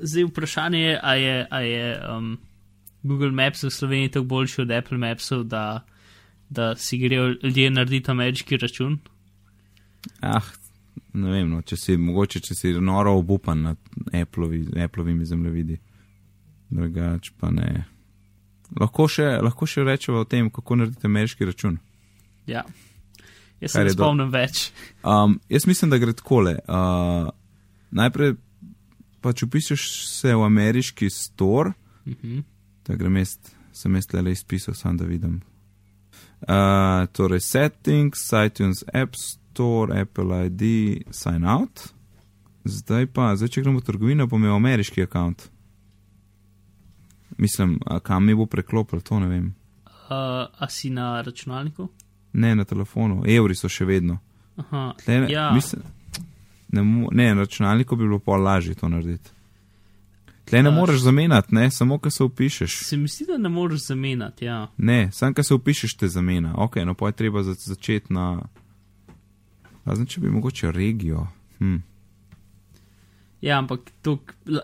Zdaj 0.00 0.24
vprašanje 0.30 0.80
je, 0.80 1.00
a 1.02 1.14
je, 1.14 1.46
a 1.50 1.60
je 1.60 1.90
um, 2.16 2.36
Google 3.02 3.30
Maps 3.30 3.62
v 3.62 3.70
Sloveniji 3.70 4.08
tako 4.08 4.24
boljši 4.24 4.62
od 4.62 4.70
Apple 4.70 4.98
Mapsov, 4.98 5.44
da, 5.44 5.84
da 6.50 6.74
si 6.76 6.98
grejo 6.98 7.34
ljudje 7.42 7.70
narediti 7.70 8.10
ameriški 8.10 8.56
račun. 8.56 8.98
Ah, 10.20 10.42
ne 11.12 11.30
vem, 11.30 11.50
no, 11.50 11.62
če 11.62 11.76
si 11.76 11.96
mogoče, 11.96 12.40
če 12.40 12.54
si 12.54 12.72
noro 12.80 13.16
obupan 13.18 13.62
nad 13.62 13.76
Appleovi, 14.12 14.64
Appleovimi 14.84 15.26
zemljevidi. 15.26 15.78
Drugač 16.70 17.30
pa 17.38 17.50
ne. 17.50 17.84
lahko 18.80 19.06
še, 19.08 19.26
lahko 19.42 19.66
še 19.66 19.84
rečemo 19.86 20.24
o 20.24 20.24
tem, 20.24 20.50
kako 20.50 20.82
narediti 20.82 21.06
ameriški 21.06 21.46
račun. 21.46 21.78
Ja. 22.46 22.64
Jaz 23.60 23.72
se 23.72 23.78
ne 23.78 23.84
je 23.84 23.88
do- 23.90 24.04
spomnim 24.04 24.30
več. 24.30 24.70
Um, 25.02 25.40
jaz 25.48 25.66
mislim, 25.66 25.90
da 25.90 25.98
gre 25.98 26.12
takole. 26.12 26.58
Uh, 26.68 27.30
najprej 27.90 28.34
pač 29.20 29.42
upišeš 29.42 29.84
se 30.08 30.34
v 30.34 30.42
ameriški 30.42 31.08
store, 31.10 31.72
Mhm. 32.06 32.40
da 32.84 32.94
grem 32.94 33.16
jaz, 33.16 33.36
sem 33.72 33.94
jaz 33.94 34.06
le 34.14 34.30
izpisal, 34.30 34.74
sam 34.74 34.96
da 34.96 35.04
vidim. 35.04 35.40
Uh, 36.42 36.54
torej, 37.08 37.40
settings, 37.40 38.20
iTunes 38.36 38.84
App 38.94 39.16
Store, 39.16 40.00
Apple 40.00 40.46
ID, 40.46 40.62
sign 41.10 41.44
out. 41.44 41.88
Zdaj 42.64 43.06
pa, 43.06 43.36
zdaj, 43.36 43.48
če 43.48 43.62
gremo 43.62 43.80
v 43.80 43.84
trgovino, 43.84 44.26
bom 44.26 44.42
imel 44.42 44.56
ameriški 44.56 45.00
račun. 45.02 45.34
Mislim, 47.38 47.76
kam 48.02 48.24
mi 48.24 48.34
bo 48.34 48.46
preklopil, 48.46 49.00
to 49.00 49.18
ne 49.20 49.28
vem. 49.28 49.54
Uh, 49.86 49.92
a 50.52 50.66
si 50.68 50.90
na 50.90 51.22
računalniku? 51.22 51.88
Ne 52.36 52.54
na 52.56 52.64
telefonu, 52.68 53.22
evri 53.26 53.54
so 53.56 53.68
še 53.68 53.84
vedno. 53.88 54.18
Aha. 54.60 54.90
Tle, 55.04 55.20
ne, 55.20 55.32
Ja. 55.32 55.50
mislim, 55.54 55.82
ne, 56.68 56.82
ne, 57.12 57.34
na 57.34 57.40
računalniku 57.46 57.96
bi 57.96 58.04
bilo 58.04 58.18
pol 58.18 58.42
lažje 58.44 58.74
to 58.74 58.88
narediti. 58.88 59.30
Tle 60.44 60.62
ne 60.62 60.70
moreš 60.70 61.00
zamenjati, 61.00 61.54
ne, 61.54 61.70
samo 61.70 61.98
ko 61.98 62.10
se 62.10 62.24
upišeš. 62.24 62.76
Se 62.84 62.96
mi 62.96 63.08
zdi, 63.08 63.24
da 63.28 63.38
ne 63.38 63.48
moreš 63.48 63.86
zamenjati, 63.86 64.44
ja. 64.44 64.68
Ne, 64.76 65.08
sam 65.12 65.34
ko 65.34 65.42
se 65.42 65.54
upišeš, 65.54 65.96
te 65.96 66.08
zamena. 66.08 66.54
Ok, 66.56 66.76
no 66.86 66.94
pa 66.94 67.08
je 67.10 67.12
treba 67.12 67.42
za, 67.42 67.54
začeti 67.58 68.12
na. 68.12 68.42
Razen 69.84 70.06
če 70.06 70.20
bi 70.20 70.30
mogoče 70.30 70.72
regijo. 70.72 71.26
Hm. 71.58 71.76
Ja, 73.40 73.58
ampak 73.58 73.80
to, 74.02 74.18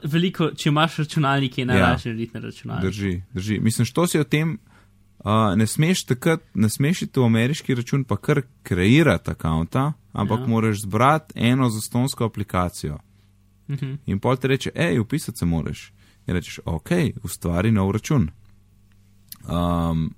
veliko, 0.04 0.50
če 0.58 0.68
imaš 0.68 0.96
računalnik, 1.02 1.58
je 1.58 1.66
najlažje 1.66 2.12
narediti 2.12 2.34
na 2.34 2.40
računalniku. 2.40 2.86
Drži, 2.86 3.22
drži. 3.34 3.58
Mislim, 3.60 3.84
što 3.86 4.06
si 4.06 4.18
o 4.18 4.24
tem. 4.24 4.58
Uh, 5.24 5.54
ne 5.56 5.66
smeš 5.66 6.04
takrat, 6.04 6.42
ne 6.54 6.68
smeš 6.68 7.02
iti 7.02 7.20
v 7.20 7.24
ameriški 7.24 7.74
račun, 7.74 8.04
pa 8.04 8.16
kar 8.16 8.42
kreirati 8.62 9.30
akonta, 9.30 9.92
ampak 10.12 10.40
Ja. 10.40 10.46
moraš 10.46 10.82
zbrati 10.82 11.32
eno 11.36 11.70
zastonsko 11.70 12.24
aplikacijo. 12.24 12.98
Mhm. 13.70 13.94
In 14.06 14.18
pol 14.18 14.36
ti 14.36 14.48
reče, 14.48 14.70
hej, 14.76 14.98
upisati 14.98 15.38
se 15.38 15.46
moraš. 15.46 15.92
In 16.26 16.34
rečeš, 16.34 16.60
ok, 16.64 16.90
ustvari 17.22 17.70
nov 17.70 17.90
račun. 17.90 18.30
Um, 19.48 20.14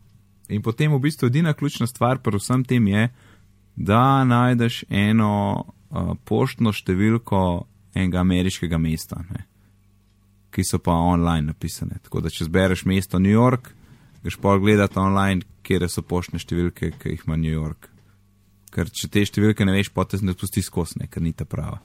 in 0.48 0.62
potem 0.62 0.92
v 0.92 0.98
bistvu 0.98 1.26
edina 1.26 1.52
ključna 1.52 1.86
stvar 1.86 2.18
pri 2.18 2.36
vsem 2.36 2.64
tem 2.64 2.88
je, 2.88 3.08
da 3.76 4.24
najdeš 4.24 4.84
eno 4.88 5.64
uh, 5.90 6.14
poštno 6.24 6.72
številko 6.72 7.66
enega 7.94 8.20
ameriškega 8.20 8.78
mesta, 8.78 9.24
ne, 9.30 9.44
ki 10.50 10.62
so 10.64 10.78
pa 10.78 10.92
online 10.92 11.46
napisane. 11.46 11.98
Tako 12.02 12.20
da 12.20 12.30
če 12.30 12.44
zbereš 12.44 12.84
mesto 12.84 13.18
New 13.18 13.32
York, 13.32 13.72
greš 14.24 14.38
pol 14.40 14.60
gledati 14.60 14.98
online, 14.98 15.44
kje 15.62 15.88
so 15.88 16.02
poštne 16.02 16.40
številke, 16.40 16.94
ki 16.98 17.12
jih 17.12 17.26
ima 17.26 17.37
New 17.37 17.52
York. 17.52 17.90
Ker 18.74 18.88
če 18.90 19.10
te 19.12 19.22
številke 19.22 19.66
ne 19.68 19.76
veš, 19.76 19.92
potem 19.94 20.24
ne 20.24 20.34
spusti 20.34 20.64
skozi, 20.64 21.02
ne, 21.02 21.08
ker 21.12 21.22
ni 21.22 21.34
ta 21.37 21.44
prava. 21.44 21.82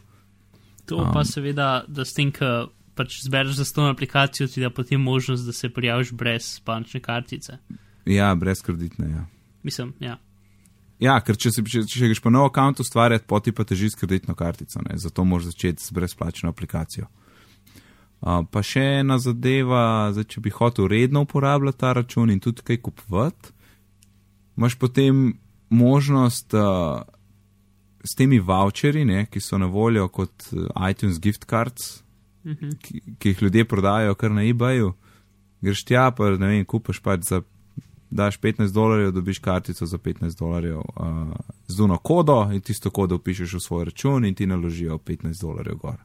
To 0.90 1.04
Um. 1.04 1.12
pa 1.14 1.24
seveda, 1.28 1.84
da 1.88 2.06
s 2.08 2.16
tem, 2.18 2.32
ko 2.32 2.72
pač 2.96 3.20
zbereš 3.24 3.60
za 3.60 3.68
to 3.76 3.86
aplikacijo, 3.92 4.48
ti 4.48 4.64
da 4.64 4.72
potem 4.74 5.02
možnost, 5.02 5.46
da 5.46 5.54
se 5.54 5.70
prijaviš 5.70 6.12
brez 6.12 6.60
bančne 6.66 7.00
kartice. 7.00 7.60
Ja, 8.06 8.34
brez 8.36 8.64
kreditne, 8.66 9.12
ja. 9.12 9.28
Mislim, 9.64 9.94
ja. 10.00 10.18
Ja, 11.00 11.20
ker 11.24 11.38
če, 11.40 11.52
se, 11.52 11.64
če, 11.64 11.86
če 11.88 12.10
greš 12.12 12.20
po 12.24 12.32
nov 12.34 12.50
račun 12.50 12.84
ustvarjati, 12.84 13.28
poti 13.28 13.54
pa 13.56 13.64
teži 13.64 13.92
s 13.92 13.96
kreditno 13.96 14.36
kartico, 14.36 14.82
ne? 14.84 14.98
zato 14.98 15.24
moraš 15.24 15.54
začeti 15.54 15.84
s 15.84 15.92
brezplačno 15.96 16.50
aplikacijo. 16.50 17.08
Uh, 18.22 18.42
pa 18.52 18.64
še 18.64 18.82
ena 19.00 19.16
zadeva, 19.20 20.12
zdaj, 20.12 20.26
če 20.34 20.42
bi 20.44 20.52
hotel 20.52 20.90
redno 20.92 21.22
uporabljati 21.24 21.80
ta 21.80 21.94
račun 21.94 22.32
in 22.34 22.40
tudi 22.44 22.66
kaj 22.68 22.82
kupovati, 22.84 23.54
imaš 24.58 24.76
potem 24.76 25.38
možnost 25.70 26.54
uh, 26.54 27.00
s 28.04 28.16
temi 28.20 28.40
voucherji, 28.40 29.06
ne, 29.06 29.26
ki 29.32 29.40
so 29.40 29.58
na 29.58 29.66
voljo 29.72 30.08
kot 30.12 30.52
uh, 30.52 30.68
iTunes 30.90 31.20
gift 31.20 31.48
cards, 31.48 32.04
Mhm. 32.46 32.70
ki, 32.80 33.02
ki 33.20 33.30
jih 33.30 33.42
ljudje 33.42 33.66
prodajajo 33.68 34.16
kar 34.16 34.32
na 34.32 34.42
eBayu. 34.48 34.94
Greš 35.62 35.84
tja, 35.84 36.12
pa 36.12 36.30
ne 36.30 36.48
vem, 36.48 36.66
kupaš 36.66 37.02
pač 37.04 37.28
za. 37.28 37.42
Daš 38.10 38.40
15 38.42 38.74
dolarjev, 38.74 39.12
dobiš 39.12 39.38
kartico 39.40 39.86
za 39.86 39.98
15 39.98 40.40
dolarjev 40.40 40.78
uh, 40.78 41.34
z 41.68 41.82
uno 41.82 41.98
kodo 41.98 42.50
in 42.54 42.62
tisto 42.62 42.90
kodo 42.90 43.20
pišeš 43.20 43.54
v 43.54 43.60
svoj 43.60 43.86
račun 43.86 44.26
in 44.26 44.34
ti 44.36 44.48
naložijo 44.50 44.98
15 44.98 45.42
dolarjev 45.42 45.76
gor. 45.78 46.00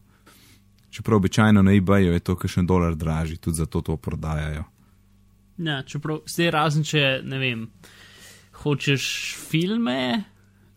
Čeprav 0.94 1.18
običajno 1.18 1.62
na 1.62 1.72
eBayu 1.74 2.12
je 2.14 2.20
to 2.22 2.36
kakšen 2.38 2.66
dolar 2.66 2.94
dražji, 2.94 3.36
tudi 3.42 3.56
zato 3.56 3.80
to 3.82 3.96
prodajajo. 3.96 4.62
Ja, 5.58 5.82
čeprav 5.82 6.20
zdaj 6.30 6.50
razen, 6.54 6.84
če 6.86 7.00
ne 7.26 7.38
vem, 7.38 7.64
hočeš 8.62 9.06
filme 9.50 9.98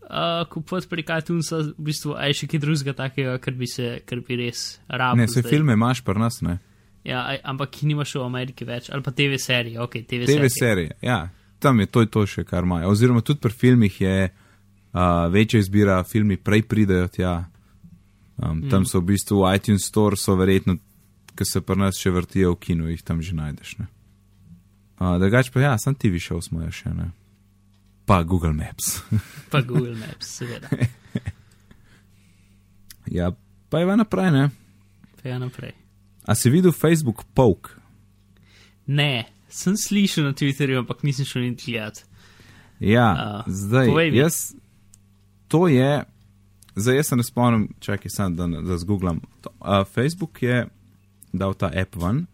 uh, 0.08 0.46
kupovati 0.50 0.88
prek 0.90 1.12
iTunesa, 1.20 1.60
v 1.70 1.86
bistvu 1.90 2.16
aj 2.18 2.34
še 2.40 2.48
kaj 2.50 2.62
drugega 2.64 2.94
takega, 2.98 3.36
kar 3.42 3.54
bi 3.58 3.68
se, 3.70 4.00
kar 4.06 4.22
bi 4.26 4.40
res 4.42 4.64
rabil. 4.88 5.22
Ne, 5.22 5.28
se 5.30 5.44
zdaj. 5.44 5.50
filme 5.52 5.78
imaš 5.78 6.02
pri 6.06 6.22
nas, 6.22 6.40
ne? 6.42 6.58
Ja, 7.06 7.22
aj, 7.32 7.38
ampak 7.54 7.78
nimaš 7.86 8.16
v 8.18 8.24
Ameriki 8.26 8.66
več, 8.68 8.90
ali 8.90 9.06
pa 9.06 9.14
TV 9.14 9.38
serije, 9.40 9.78
ok, 9.82 10.00
TV, 10.02 10.26
TV 10.26 10.34
serije. 10.34 10.54
serije, 10.58 10.96
ja, 11.02 11.20
tam 11.62 11.78
je 11.80 11.86
to, 11.86 12.04
to 12.10 12.26
še 12.26 12.42
kar 12.48 12.66
imajo. 12.66 12.90
Oziroma 12.90 13.22
tudi 13.22 13.42
pri 13.46 13.54
filmih 13.54 14.00
je 14.02 14.16
uh, 14.26 15.28
večja 15.30 15.62
izbira, 15.62 16.02
filmi 16.02 16.36
prej 16.36 16.66
pridejo 16.66 17.06
tja. 17.14 17.36
Um, 18.38 18.68
tam 18.70 18.86
so 18.86 19.00
v 19.02 19.12
bistvu 19.14 19.42
v 19.42 19.54
iTunes 19.58 19.86
Store, 19.86 20.16
so 20.16 20.36
verjetno, 20.38 20.76
ki 21.34 21.44
se 21.46 21.60
pri 21.60 21.78
nas 21.78 21.98
še 21.98 22.10
vrtijo 22.14 22.52
v 22.54 22.60
kinu, 22.62 22.86
jih 22.90 23.02
tam 23.02 23.22
že 23.22 23.34
najdeš. 23.34 23.78
ne. 23.78 23.86
Uh, 24.98 25.18
Drugač 25.18 25.50
pa 25.54 25.60
ja, 25.60 25.72
sam 25.78 25.94
TV 25.94 26.18
šel 26.22 26.42
smo 26.42 26.62
ja 26.62 26.70
še 26.70 26.90
ne. 26.94 27.10
Pa 28.06 28.22
Google 28.22 28.54
Maps. 28.56 29.02
Pa 29.52 29.60
Google 29.60 29.94
Maps, 29.98 30.26
seveda. 30.38 30.70
ja, 33.18 33.32
pa 33.68 33.78
je 33.82 33.86
va 33.86 33.96
naprej, 33.96 34.30
ne. 34.32 34.44
Pa 35.22 35.28
ja 35.28 35.38
naprej. 35.38 35.74
A 36.28 36.34
si 36.34 36.50
videl 36.50 36.72
Facebook 36.72 37.24
Poke? 37.34 37.74
Ne, 38.86 39.28
sem 39.48 39.76
slišal 39.76 40.30
na 40.30 40.32
Twitterju, 40.32 40.78
ampak 40.80 41.02
nisem 41.04 41.24
šel 41.28 41.42
niti 41.44 41.72
gledati. 41.72 42.04
Ja, 42.80 43.08
A, 43.12 43.28
zdaj, 43.48 43.88
povej 43.90 44.10
mi. 44.12 44.18
jaz, 44.22 44.54
to 45.48 45.66
je, 45.68 46.04
zdaj 46.78 46.96
jaz 46.96 47.06
se 47.06 47.16
ne 47.16 47.24
spomnim, 47.24 47.68
čakaj 47.80 48.10
sam, 48.14 48.36
da, 48.36 48.46
da 48.46 48.78
zgooglam. 48.78 49.20
Uh, 49.44 49.84
Facebook 49.94 50.42
je 50.42 50.66
dal 51.32 51.54
ta 51.54 51.70
app 51.74 51.96
ven, 51.96 52.24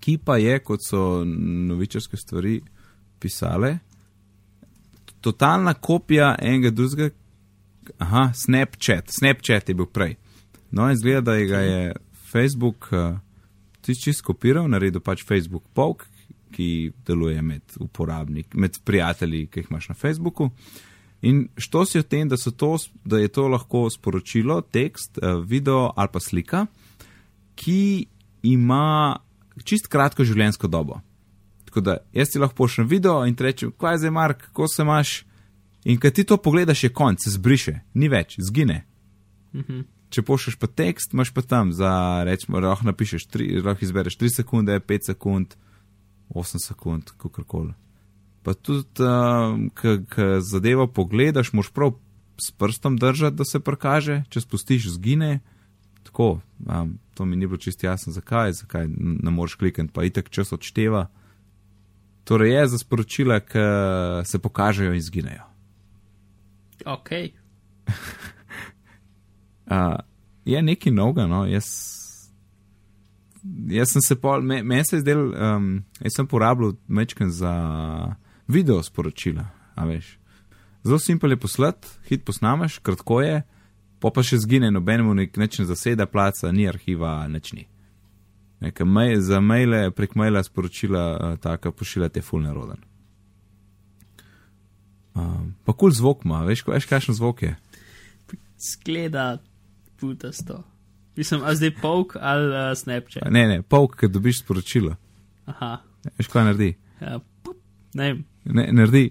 ki 0.00 0.18
pa 0.24 0.36
je, 0.40 0.58
kot 0.64 0.84
so 0.86 1.24
novičarske 1.24 2.16
stvari 2.16 2.60
pisale, 3.20 3.78
totalna 5.20 5.74
kopija 5.74 6.34
enega 6.42 6.70
drugega, 6.70 7.14
aha, 7.98 8.30
Snapchat, 8.34 9.10
Snapchat 9.18 9.68
je 9.68 9.74
bil 9.74 9.86
prej. 9.86 10.16
No, 10.70 10.88
in 10.90 10.96
zgleda, 10.96 11.20
da 11.20 11.34
je 11.34 11.46
ga 11.46 11.58
je 11.58 11.92
Facebook 12.32 12.88
uh, 12.92 13.18
tisti 13.80 14.12
skopiral, 14.12 14.68
naredil 14.70 15.02
pač 15.04 15.24
Facebook 15.26 15.66
Poke, 15.74 16.06
ki 16.50 16.92
deluje 17.06 17.42
med 17.42 17.76
uporabniki, 17.80 18.58
med 18.58 18.78
prijatelji, 18.84 19.46
ki 19.46 19.60
jih 19.60 19.70
imaš 19.70 19.88
na 19.92 19.94
Facebooku. 19.94 20.50
In 21.22 21.48
što 21.56 21.84
si 21.86 21.98
o 21.98 22.02
tem, 22.02 22.28
da, 22.28 22.36
to, 22.56 22.76
da 23.04 23.18
je 23.18 23.28
to 23.28 23.48
lahko 23.48 23.90
sporočilo, 23.90 24.60
tekst, 24.60 25.18
eh, 25.18 25.34
video 25.44 25.92
ali 25.96 26.08
pa 26.12 26.20
slika, 26.20 26.66
ki 27.54 28.06
ima 28.42 29.16
čist 29.64 29.86
kratko 29.86 30.24
življenjsko 30.24 30.68
dobo. 30.68 31.00
Tako 31.64 31.80
da 31.80 31.96
jaz 32.12 32.32
ti 32.32 32.38
lahko 32.38 32.56
pošljem 32.64 32.88
video 32.88 33.24
in 33.26 33.36
ti 33.36 33.44
rečem, 33.44 33.72
kaj 33.78 33.94
je 33.94 33.98
zdaj, 33.98 34.10
Mark, 34.10 34.42
kako 34.48 34.68
se 34.68 34.82
imaš. 34.82 35.24
In 35.84 35.98
kad 36.00 36.12
ti 36.12 36.24
to 36.24 36.36
pogledaš, 36.36 36.84
je 36.84 36.92
konc, 36.92 37.22
se 37.24 37.30
zbriše, 37.30 37.80
ni 37.94 38.08
več, 38.08 38.36
zgine. 38.40 38.84
Mhm. 39.54 39.80
Če 40.10 40.22
pošlješ 40.26 40.56
pa 40.58 40.66
tekst, 40.66 41.12
imaš 41.14 41.30
pa 41.30 41.42
tam 41.42 41.70
za, 41.72 42.22
rečemo, 42.26 42.58
lahko 42.60 42.88
napišeš, 42.88 43.28
tri, 43.30 43.46
lahko 43.62 43.84
izbereš 43.86 44.16
3 44.18 44.32
sekunde, 44.40 44.80
5 44.80 45.12
sekund, 45.12 45.54
8 46.34 46.64
sekund, 46.64 47.12
kakorkoli. 47.16 47.72
Pa 48.42 48.54
tudi, 48.54 49.04
uh, 49.04 49.58
ko 49.74 50.40
zadevo 50.40 50.86
pogledaš, 50.86 51.52
moš 51.52 51.70
prav 51.70 51.92
s 52.40 52.50
prstom 52.50 52.96
držati, 52.96 53.36
da 53.36 53.44
se 53.44 53.60
prikaže, 53.60 54.22
če 54.28 54.40
spustiš, 54.40 54.88
zgine. 54.96 55.40
Tako, 56.02 56.40
um, 56.66 56.94
to 57.14 57.24
mi 57.24 57.36
ni 57.36 57.46
bilo 57.46 57.60
čisto 57.60 57.86
jasno, 57.86 58.12
zakaj, 58.12 58.52
zakaj 58.52 58.88
ne 58.96 59.30
moreš 59.30 59.54
klikati, 59.60 59.92
pa 59.92 60.04
itek 60.04 60.30
čas 60.32 60.52
odšteva. 60.52 61.06
Torej 62.24 62.54
je 62.54 62.66
za 62.68 62.78
sporočila, 62.78 63.40
ki 63.40 63.66
se 64.24 64.38
pokažejo 64.38 64.94
in 64.94 65.02
zginejo. 65.02 65.44
Ok, 66.86 67.10
Uh, 69.70 69.94
je 70.44 70.62
nekaj 70.62 70.92
novega, 70.92 71.26
no, 71.30 71.44
jaz, 71.46 71.66
jaz 73.70 73.92
sem 73.92 74.02
se 74.02 74.16
pol, 74.18 74.42
me, 74.42 74.62
meni 74.66 74.82
se 74.84 74.96
je 74.96 75.04
zdel, 75.04 75.20
um, 75.30 75.68
jaz 76.02 76.16
sem 76.16 76.26
porabljal 76.26 76.72
mečken 76.88 77.30
za 77.30 77.52
video 78.50 78.82
sporočila, 78.82 79.46
a 79.74 79.84
veš. 79.88 80.18
Zelo 80.84 80.98
simpel 80.98 81.30
je 81.30 81.40
poslati, 81.40 81.88
hit 82.08 82.24
posnameš, 82.24 82.78
kratko 82.78 83.20
je, 83.22 83.42
pa 84.00 84.10
pa 84.10 84.24
še 84.24 84.40
zgine, 84.40 84.70
nobenemu 84.72 85.14
nek 85.14 85.36
neč 85.40 85.60
ne 85.60 85.66
zaseda 85.68 86.06
placa, 86.08 86.52
ni 86.52 86.68
arhiva, 86.68 87.20
neč 87.28 87.52
ni. 87.56 87.66
Nekaj 88.60 88.86
mail, 88.86 89.20
za 89.24 89.40
maile, 89.40 89.90
prek 89.96 90.16
maila 90.20 90.42
sporočila, 90.44 91.04
uh, 91.16 91.36
taka 91.40 91.72
pošiljate 91.72 92.22
full 92.24 92.44
neroden. 92.44 92.80
Um, 95.14 95.54
pa 95.64 95.72
kul 95.72 95.90
cool 95.90 95.96
zvok 95.96 96.24
ima, 96.24 96.42
veš, 96.48 96.64
veš 96.68 96.88
kakšen 96.88 97.16
zvok 97.16 97.42
je. 97.42 97.54
Skleda 98.60 99.38
putasto. 100.00 100.62
Mislim, 101.16 101.42
a 101.44 101.54
zdaj 101.54 101.74
polk 101.80 102.16
ali 102.20 102.48
uh, 102.48 102.72
Snapchat. 102.76 103.28
Ne, 103.32 103.46
ne, 103.48 103.62
polk, 103.62 103.96
ki 104.00 104.08
dobiš 104.08 104.44
sporočilo. 104.44 104.96
Aha. 105.50 105.80
Veš, 106.16 106.28
kaj 106.32 106.46
naredi? 106.48 106.74
Ja, 107.00 107.18
pup, 107.44 107.58
ne 107.94 108.12
vem. 108.12 108.24
Ne, 108.44 108.68
naredi 108.72 109.10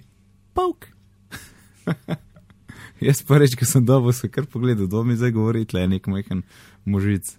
polk. 0.54 0.88
Jaz 3.08 3.22
pa 3.24 3.38
reč, 3.39 3.56
ko 3.56 3.65
sem 3.65 3.86
dobo 3.86 4.12
se 4.12 4.28
kar 4.28 4.46
pogledal, 4.46 4.88
do 4.88 5.04
mi 5.04 5.15
zdaj 5.15 5.32
govori, 5.32 5.65
tle 5.65 5.82
je 5.82 5.88
nek 5.88 6.08
majhen 6.08 6.42
možic. 6.86 7.32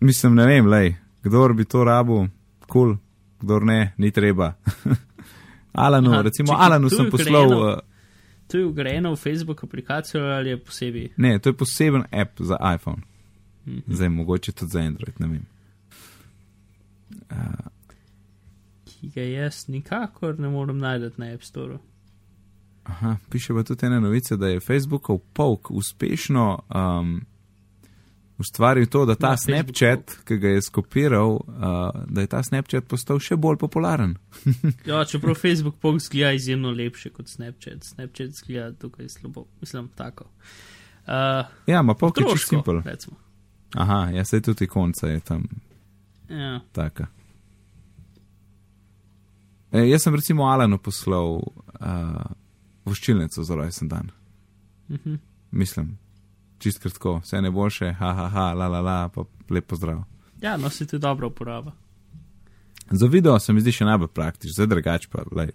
Mislim, 0.00 0.34
ne 0.34 0.46
vem, 0.46 0.66
lej, 0.66 0.94
kdor 1.22 1.52
bi 1.54 1.64
to 1.64 1.84
rabu, 1.84 2.24
kul, 2.66 2.68
cool, 2.72 2.96
kdor 3.40 3.64
ne, 3.64 3.92
ni 3.98 4.10
treba. 4.10 4.54
Alanu, 5.72 6.12
Aha, 6.12 6.22
recimo, 6.22 6.52
čakaj, 6.52 6.66
Alanu 6.66 6.90
sem 6.90 7.10
poslal. 7.10 7.46
vgrajeno? 7.46 7.72
Uh, 7.72 7.78
To 8.52 8.58
je 8.58 8.66
ugrajeno 8.66 9.12
v 9.12 9.16
Facebook 9.16 9.64
aplikacijo 9.64 10.24
ali 10.24 10.50
je 10.50 10.56
posebej? 10.60 11.06
ne, 11.16 11.38
to 11.38 11.48
je 11.48 11.56
poseben 11.56 12.02
app 12.12 12.40
za 12.40 12.58
iPhone. 12.74 13.02
Mhm. 13.66 13.78
Zdaj, 13.86 14.08
mogoče 14.08 14.52
tudi 14.52 14.70
za 14.70 14.80
Android, 14.80 15.20
ne 15.20 15.26
vem. 15.26 15.44
Uh, 17.30 17.36
Ki 19.02 19.10
ga 19.10 19.22
jaz 19.26 19.64
nikakor 19.68 20.38
ne 20.38 20.48
morem 20.48 20.78
najti 20.78 21.18
na 21.18 21.32
App 21.34 21.42
Store. 21.42 21.78
aha, 22.84 23.16
piše 23.30 23.54
pa 23.54 23.62
tudi 23.62 23.86
ena 23.86 24.00
novica, 24.00 24.36
da 24.36 24.48
je 24.48 24.60
Facebookov 24.60 25.18
polk 25.32 25.70
uspešno 25.70 26.58
um, 26.74 27.20
ustvaril 28.38 28.86
to, 28.86 29.06
da 29.06 29.14
ta 29.14 29.30
Na 29.30 29.36
Snapchat, 29.36 30.16
ki 30.24 30.38
ga 30.38 30.48
je 30.48 30.62
skopiral, 30.62 31.30
uh, 31.30 31.42
da 32.06 32.20
je 32.20 32.26
ta 32.26 32.42
Snapchat 32.42 32.84
postal 32.84 33.18
še 33.18 33.36
bolj 33.36 33.58
popularen. 33.58 34.14
Ja, 34.88 35.04
čeprav 35.04 35.34
Facebook 35.34 35.78
pok 35.82 35.98
zgleda 36.00 36.32
izjemno 36.32 36.70
lepše 36.70 37.10
kot 37.10 37.28
Snapchat. 37.28 37.84
Snapchat 37.84 38.30
zgleda 38.30 38.72
tukaj 38.78 39.08
slabo, 39.08 39.46
mislim, 39.60 39.90
tako. 39.94 40.30
Uh, 41.06 41.46
Ja, 41.66 41.80
ima 41.80 41.94
polk 41.94 42.20
je 42.20 42.26
čisto 42.32 42.48
simpel. 42.56 42.82
Aha, 43.74 44.10
ja, 44.14 44.24
se 44.24 44.40
tudi 44.40 44.66
konca 44.66 45.08
je 45.08 45.20
tam 45.20 45.42
Ja, 46.28 46.60
taka. 46.72 47.06
E, 49.72 49.88
jaz 49.88 50.02
sem 50.02 50.14
recimo 50.14 50.44
Alanu 50.44 50.78
poslal 50.78 51.38
uh, 51.40 52.24
voščilnico 52.84 53.44
za 53.44 53.54
rojsten 53.56 53.88
dan. 53.88 54.10
mhm. 54.88 55.14
Mislim, 55.50 55.98
čist 56.58 56.78
kratko, 56.80 57.18
vse 57.20 57.40
najboljše, 57.42 57.92
ha, 57.98 58.12
ha, 58.14 58.28
ha, 58.28 58.52
la, 58.52 58.68
la, 58.68 58.80
la, 58.80 59.08
pa 59.08 59.24
lepo 59.50 59.76
zdrav. 59.76 60.04
ja 60.42 60.56
no, 60.56 60.70
se 60.70 60.86
ti 60.86 60.98
dobro 60.98 61.26
uporaba. 61.28 61.72
Za 62.90 63.06
video 63.06 63.38
se 63.40 63.52
mi 63.52 63.60
zdi 63.60 63.72
še 63.72 63.84
najbolj 63.84 64.08
praktičen, 64.08 64.54
zdaj 64.54 64.66
drugače 64.66 65.08
pa, 65.12 65.24
lej. 65.32 65.52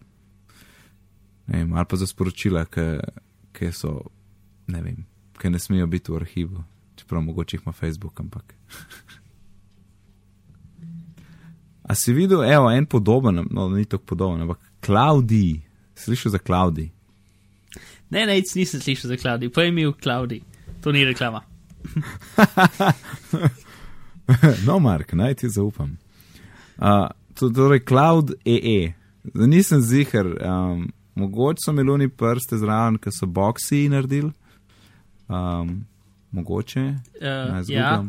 Ne 1.47 1.57
vem, 1.57 1.73
ali 1.73 1.85
pa 1.89 1.97
za 1.97 2.07
sporočila, 2.07 2.65
ki 3.53 3.71
so, 3.71 3.99
ne 4.67 4.81
vem, 4.81 5.05
ki 5.37 5.49
ne 5.49 5.59
smejo 5.59 5.87
biti 5.87 6.11
v 6.11 6.21
arhivu, 6.21 6.63
čeprav 6.95 7.21
mogoče 7.21 7.57
jih 7.57 7.65
ima 7.65 7.73
Facebook, 7.73 8.19
ampak. 8.19 8.53
A 11.87 11.95
si 11.95 12.13
videl, 12.13 12.43
evo, 12.43 12.71
en 12.71 12.85
podoben, 12.85 13.45
no, 13.51 13.69
ni 13.69 13.85
tako 13.85 14.03
podoben, 14.05 14.41
ampak 14.41 14.59
Klaudi, 14.83 15.61
slišal 15.95 16.31
za 16.31 16.37
Klaudi? 16.37 16.89
Ne, 18.09 18.25
ne, 18.25 18.41
nisem 18.55 18.81
slišal 18.81 19.13
za 19.13 19.17
Klaudi, 19.17 19.49
pa 19.49 19.63
je 19.63 19.69
imel 19.69 19.93
Klaudi. 19.93 20.41
To 20.83 20.91
ni 20.91 21.05
reklama. 21.05 21.41
no, 24.67 24.79
Mark, 24.79 25.13
naj 25.13 25.35
ti 25.35 25.49
zaupam. 25.49 25.97
Uh, 26.77 27.07
to, 27.33 27.49
torej, 27.49 27.85
Cloud 27.87 28.33
EE. 28.45 28.93
Zdaj 29.33 29.47
nisem 29.47 29.81
zihar, 29.81 30.27
um, 30.27 30.87
mogoče 31.15 31.63
so 31.65 31.73
meloni 31.73 32.09
prste 32.09 32.57
zraven, 32.57 32.99
ki 32.99 33.11
so 33.11 33.25
boksi 33.25 33.89
naredili. 33.89 34.31
Um, 35.27 35.85
mogoče. 36.31 36.81
Uh, 36.81 37.69
ja, 37.69 38.03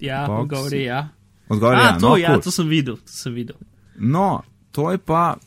ja, 0.00 0.26
box. 0.26 0.40
odgovori 0.40 0.82
ja. 0.82 1.08
Odgovor 1.48 1.78
je 1.78 1.84
ja, 1.84 1.98
to, 1.98 2.08
no, 2.08 2.16
ja, 2.16 2.28
cool. 2.28 2.42
to 2.42 2.50
sem 2.50 2.68
videl, 2.68 2.96
to 2.96 3.12
sem 3.12 3.34
videl. 3.34 3.56
No, 3.96 4.42
to 4.72 4.90
je 4.92 4.98
pa. 4.98 5.38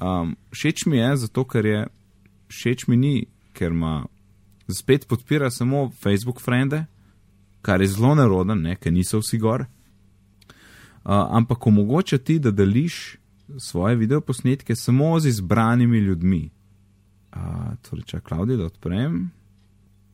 Um, 0.00 0.36
všeč 0.50 0.86
mi 0.86 0.98
je, 0.98 1.16
zato 1.26 1.44
ker 1.44 1.66
je. 1.66 1.80
Všeč 2.48 2.86
mi 2.88 2.96
ni, 2.96 3.14
ker 3.52 3.72
ima. 3.72 4.06
Spet 4.68 5.04
podpira 5.08 5.50
samo 5.52 5.90
Facebook 6.00 6.40
frende, 6.40 6.86
kar 7.62 7.84
je 7.84 7.92
zelo 7.92 8.14
neroden, 8.16 8.62
ne, 8.64 8.76
ker 8.80 8.92
niso 8.92 9.20
vsi 9.20 9.38
gor. 9.38 9.66
Uh, 11.04 11.28
ampak 11.36 11.66
omogoča 11.66 12.18
ti, 12.18 12.38
da 12.40 12.50
deliš 12.50 13.18
svoje 13.60 13.96
videoposnetke 13.96 14.76
samo 14.76 15.20
z 15.20 15.28
izbranimi 15.28 15.98
ljudmi. 15.98 16.48
Uh, 17.36 17.76
torej, 17.84 18.08
če 18.08 18.22
Klaudij, 18.24 18.56
da 18.56 18.70
odprem. 18.72 19.28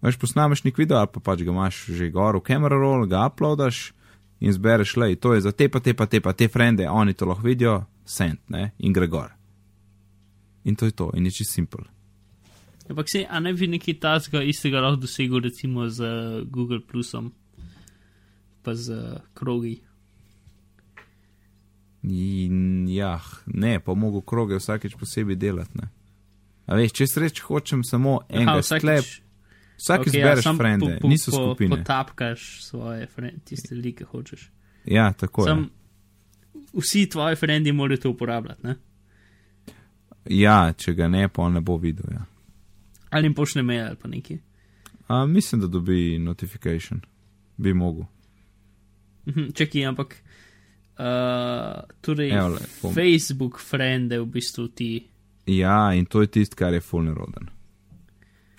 Veš, 0.02 0.18
posnameš 0.18 0.64
nek 0.64 0.78
video, 0.80 0.98
ali 0.98 1.12
pa 1.12 1.22
pač 1.22 1.44
ga 1.44 1.52
imaš 1.52 1.84
že 1.94 2.10
gor 2.10 2.40
v 2.40 2.42
camera 2.42 2.74
roll, 2.74 3.06
ga 3.06 3.28
uploadaš 3.30 3.92
in 4.40 4.52
zbereš, 4.52 4.96
le, 4.96 5.14
to 5.16 5.34
je 5.34 5.40
za 5.44 5.52
te, 5.52 5.68
pa 5.68 5.80
te, 5.80 5.94
pa 5.94 6.06
te, 6.06 6.20
pa 6.20 6.32
te 6.32 6.48
frende, 6.48 6.88
oni 6.88 7.12
to 7.14 7.26
lahko 7.28 7.46
vidijo, 7.46 7.84
sent, 8.04 8.40
ne, 8.48 8.70
in 8.78 8.92
gre 8.92 9.06
gor. 9.06 9.30
In 10.64 10.76
to 10.76 10.84
je 10.88 10.92
to, 10.92 11.10
in 11.14 11.24
je 11.24 11.30
čisto 11.30 11.52
simpel. 11.54 11.84
Ampak 12.90 13.06
se, 13.08 13.26
a 13.30 13.40
ne 13.40 13.52
bi 13.54 13.68
nekaj 13.70 13.98
tazga 14.02 14.42
istega 14.42 14.80
lahko 14.80 15.04
dosegel 15.04 15.40
recimo 15.44 15.88
z 15.88 16.04
Google 16.50 16.80
Plusom, 16.80 17.30
pa 18.62 18.74
z 18.74 18.96
krogi. 19.34 19.78
In 22.02 22.88
ja, 22.88 23.20
ne, 23.46 23.78
pa 23.80 23.94
mogo 23.94 24.20
kroge 24.20 24.56
vsakeč 24.58 24.94
posebej 24.96 25.36
delati. 25.36 25.78
Ne. 25.78 25.90
A 26.66 26.78
veš, 26.78 26.94
če 26.96 27.06
sreč 27.06 27.40
hočem 27.44 27.82
samo 27.84 28.20
enega 28.28 28.56
Aha, 28.56 28.64
vsakič- 28.64 28.80
sklep, 28.80 29.10
vsak 29.80 30.00
Okej, 30.00 30.10
izbereš 30.10 30.44
samo 30.44 30.58
frende, 30.58 30.94
po- 30.94 31.00
po- 31.00 31.08
niso 31.08 31.30
po- 31.30 31.36
skupine. 31.36 31.76
Potapkaš 31.76 32.64
svoje 32.64 33.06
frende, 33.06 33.40
tiste 33.44 33.74
ljudi, 33.74 33.92
ki 33.92 34.04
hočeš. 34.04 34.50
Ja, 34.84 35.12
tako 35.12 35.42
je. 35.42 35.46
Sam, 35.46 35.70
vsi 36.72 37.08
tvoji 37.08 37.36
frendi 37.36 37.72
morajo 37.72 37.96
to 37.96 38.10
uporabljati, 38.10 38.66
ne? 38.66 38.76
Ja, 40.24 40.72
če 40.72 40.94
ga 40.94 41.08
ne, 41.08 41.28
pa 41.28 41.42
on 41.42 41.52
ne 41.52 41.60
bo 41.60 41.76
videl. 41.76 42.12
Ja. 42.12 42.24
Ali 43.10 43.26
jim 43.26 43.34
pošle 43.34 43.62
mail 43.62 43.86
ali 43.86 43.96
pa 43.96 44.08
nekaj. 44.08 44.38
A, 45.08 45.26
mislim, 45.26 45.60
da 45.60 45.66
dobi 45.66 46.18
notification, 46.18 47.00
bi 47.56 47.74
mogel. 47.74 48.04
Mhm, 49.26 49.50
Čakaj, 49.54 49.86
ampak. 49.86 50.16
Uh, 51.00 51.80
torej, 52.00 52.30
Evo, 52.30 52.48
le, 52.48 52.60
bom. 52.82 52.92
Facebook 52.94 53.60
frende 53.60 54.18
v 54.20 54.26
bistvu 54.26 54.68
ti. 54.68 55.06
Ja, 55.46 55.94
in 55.94 56.04
to 56.06 56.20
je 56.20 56.26
tisto, 56.26 56.56
kar 56.56 56.74
je 56.74 56.80
full 56.80 57.04
neroden. 57.04 57.48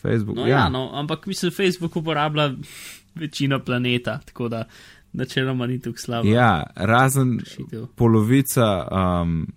Facebook, 0.01 0.35
No, 0.35 0.41
ja. 0.43 0.57
ja, 0.57 0.69
no, 0.69 0.89
ampak 0.93 1.25
mislim, 1.25 1.51
Facebook 1.51 1.95
uporablja 1.95 2.51
večino 3.15 3.59
planeta, 3.59 4.19
tako 4.25 4.49
da 4.49 4.63
načeloma 5.13 5.67
ni 5.67 5.79
tako 5.79 5.97
slabo. 5.97 6.27
ja, 6.27 6.63
razen 6.75 7.39
Rešitev. 7.39 7.85
polovica, 7.95 8.87
um, 9.21 9.47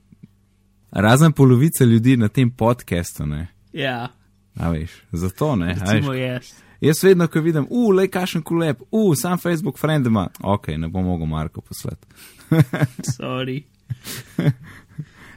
razen 0.91 1.33
polovica 1.33 1.85
ljudi 1.85 2.17
na 2.17 2.29
tem 2.29 2.51
podkastu, 2.51 3.27
ne. 3.27 3.47
Ja, 3.73 4.09
A 4.55 4.71
veš, 4.71 4.91
zato 5.13 5.57
ne. 5.57 5.67
a 5.67 5.69
veš. 5.75 5.91
recimo 5.91 6.13
jaz. 6.15 6.53
Jaz 6.81 7.03
vedno, 7.03 7.27
ko 7.27 7.41
vidim, 7.41 7.67
uf, 7.71 7.95
le 7.95 8.09
kašen 8.09 8.43
kulep, 8.43 8.81
uf, 8.91 9.19
sam 9.19 9.39
Facebook 9.39 9.79
friend 9.79 10.07
ima, 10.07 10.29
ok, 10.41 10.69
ne 10.69 10.89
bom 10.89 11.05
mogel 11.05 11.27
Marko 11.27 11.61
poslati. 11.61 12.07
Sorry. 13.19 13.63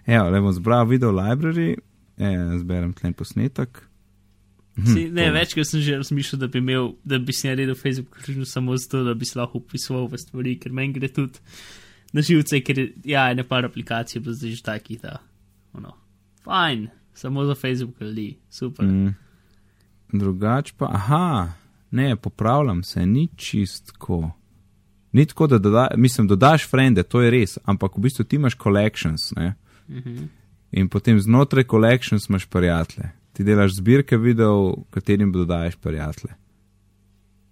Evo, 0.06 0.30
le 0.30 0.42
bom 0.42 0.52
zbral 0.54 0.88
video 0.88 1.12
library, 1.12 1.76
e, 2.18 2.28
zberem 2.60 2.94
tlen 2.94 3.14
posnetek. 3.14 3.87
Si, 4.86 5.10
ne, 5.10 5.26
to- 5.26 5.34
večkrat 5.34 5.68
sem 5.68 5.82
že 5.82 5.98
razmišljal, 5.98 6.40
da 6.40 6.48
bi, 6.48 6.58
imel, 6.58 6.92
da 7.04 7.18
bi 7.20 7.34
si 7.34 7.48
naredil 7.48 7.76
Facebook 7.76 8.18
križno 8.22 8.46
samo 8.46 8.78
zato, 8.78 9.04
da 9.04 9.14
bi 9.14 9.26
se 9.26 9.40
lahko 9.40 9.58
upisoval 9.58 10.08
v 10.08 10.18
stvari, 10.18 10.60
ker 10.60 10.72
meni 10.72 10.94
gre 10.94 11.08
tudi 11.08 11.40
na 12.14 12.22
živce, 12.22 12.62
ker 12.62 12.92
ja, 13.06 13.32
ene 13.32 13.44
par 13.44 13.66
aplikacij 13.66 14.22
pa 14.24 14.32
zdaj 14.32 14.52
že 14.52 14.64
takih, 14.64 15.02
da, 15.02 15.18
ono, 15.74 15.96
fajn, 16.44 16.88
samo 17.14 17.46
za 17.46 17.56
Facebook 17.56 18.02
ljudi, 18.02 18.36
super. 18.50 18.86
Mm. 18.86 19.16
Drugač 20.14 20.72
pa, 20.78 20.86
aha, 20.94 21.54
ne, 21.92 22.16
popravljam 22.16 22.84
se, 22.84 23.06
ni 23.06 23.28
čistko. 23.36 24.32
Ni 25.12 25.26
tako, 25.26 25.48
da 25.48 25.58
doda, 25.58 25.88
mislim, 25.98 26.28
dodaš 26.28 26.70
frende, 26.70 27.04
to 27.04 27.22
je 27.22 27.32
res, 27.32 27.58
ampak 27.66 27.98
v 27.98 28.02
bistvu 28.02 28.26
ti 28.26 28.36
imaš 28.36 28.58
collections, 28.64 29.32
ne? 29.36 29.54
Mm 29.90 29.98
-hmm. 29.98 30.28
In 30.72 30.90
potem 30.90 31.20
znotraj 31.20 31.64
collections 31.64 32.30
imaš 32.30 32.46
prijatelje. 32.46 33.17
Ti 33.38 33.46
delaš 33.46 33.76
zbirke 33.78 34.18
videov, 34.18 34.72
katerim 34.90 35.32
dodaješ 35.32 35.76
prijatelje. 35.76 36.34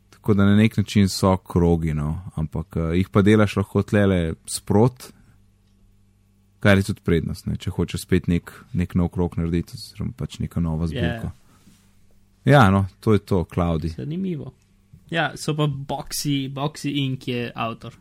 Tako 0.10 0.34
da 0.34 0.46
na 0.46 0.56
nek 0.58 0.78
način 0.78 1.10
so 1.10 1.36
krogi, 1.38 1.94
no, 1.94 2.22
ampak 2.36 2.76
uh, 2.76 2.96
jih 2.98 3.10
pa 3.14 3.22
delaš 3.22 3.56
lahko 3.60 3.84
tlele 3.86 4.34
sprot, 4.50 5.12
kar 6.60 6.78
je 6.78 6.88
tudi 6.90 7.06
prednost, 7.06 7.46
ne? 7.46 7.58
če 7.62 7.70
hočeš 7.70 8.02
spet 8.02 8.28
nek, 8.28 8.50
nek 8.74 8.96
nov 8.98 9.12
krok 9.14 9.38
narediti, 9.38 9.78
oziroma 9.78 10.16
pač 10.18 10.40
neko 10.42 10.64
novo 10.66 10.88
zbirko. 10.90 11.30
Ja. 11.30 11.34
Yeah. 11.36 11.42
Ja, 12.46 12.70
no, 12.74 12.86
to 13.00 13.14
je 13.14 13.20
to, 13.20 13.44
Klaudi. 13.44 13.90
Zanimivo. 13.90 14.54
Ja, 15.10 15.32
so 15.38 15.54
pa 15.58 15.68
Boxy, 15.68 16.50
Boxy 16.54 16.92
Inc. 17.06 17.28
je 17.28 17.52
avtor. 17.56 17.94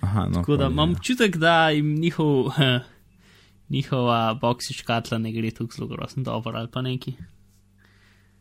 Aha, 0.00 0.26
no, 0.28 0.34
Tako 0.40 0.56
da 0.56 0.66
imam 0.66 0.90
ja. 0.90 0.96
občutek, 0.96 1.36
da 1.36 1.70
jim 1.70 1.94
njihov, 1.94 2.52
njihova 3.72 4.38
Boxy 4.42 4.76
škatla 4.76 5.18
ne 5.18 5.32
gre 5.32 5.50
tako 5.50 5.72
zelo 5.76 5.88
grozno 5.88 6.22
dobro 6.22 6.58
ali 6.58 6.68
pa 6.72 6.82
neki. 6.82 7.14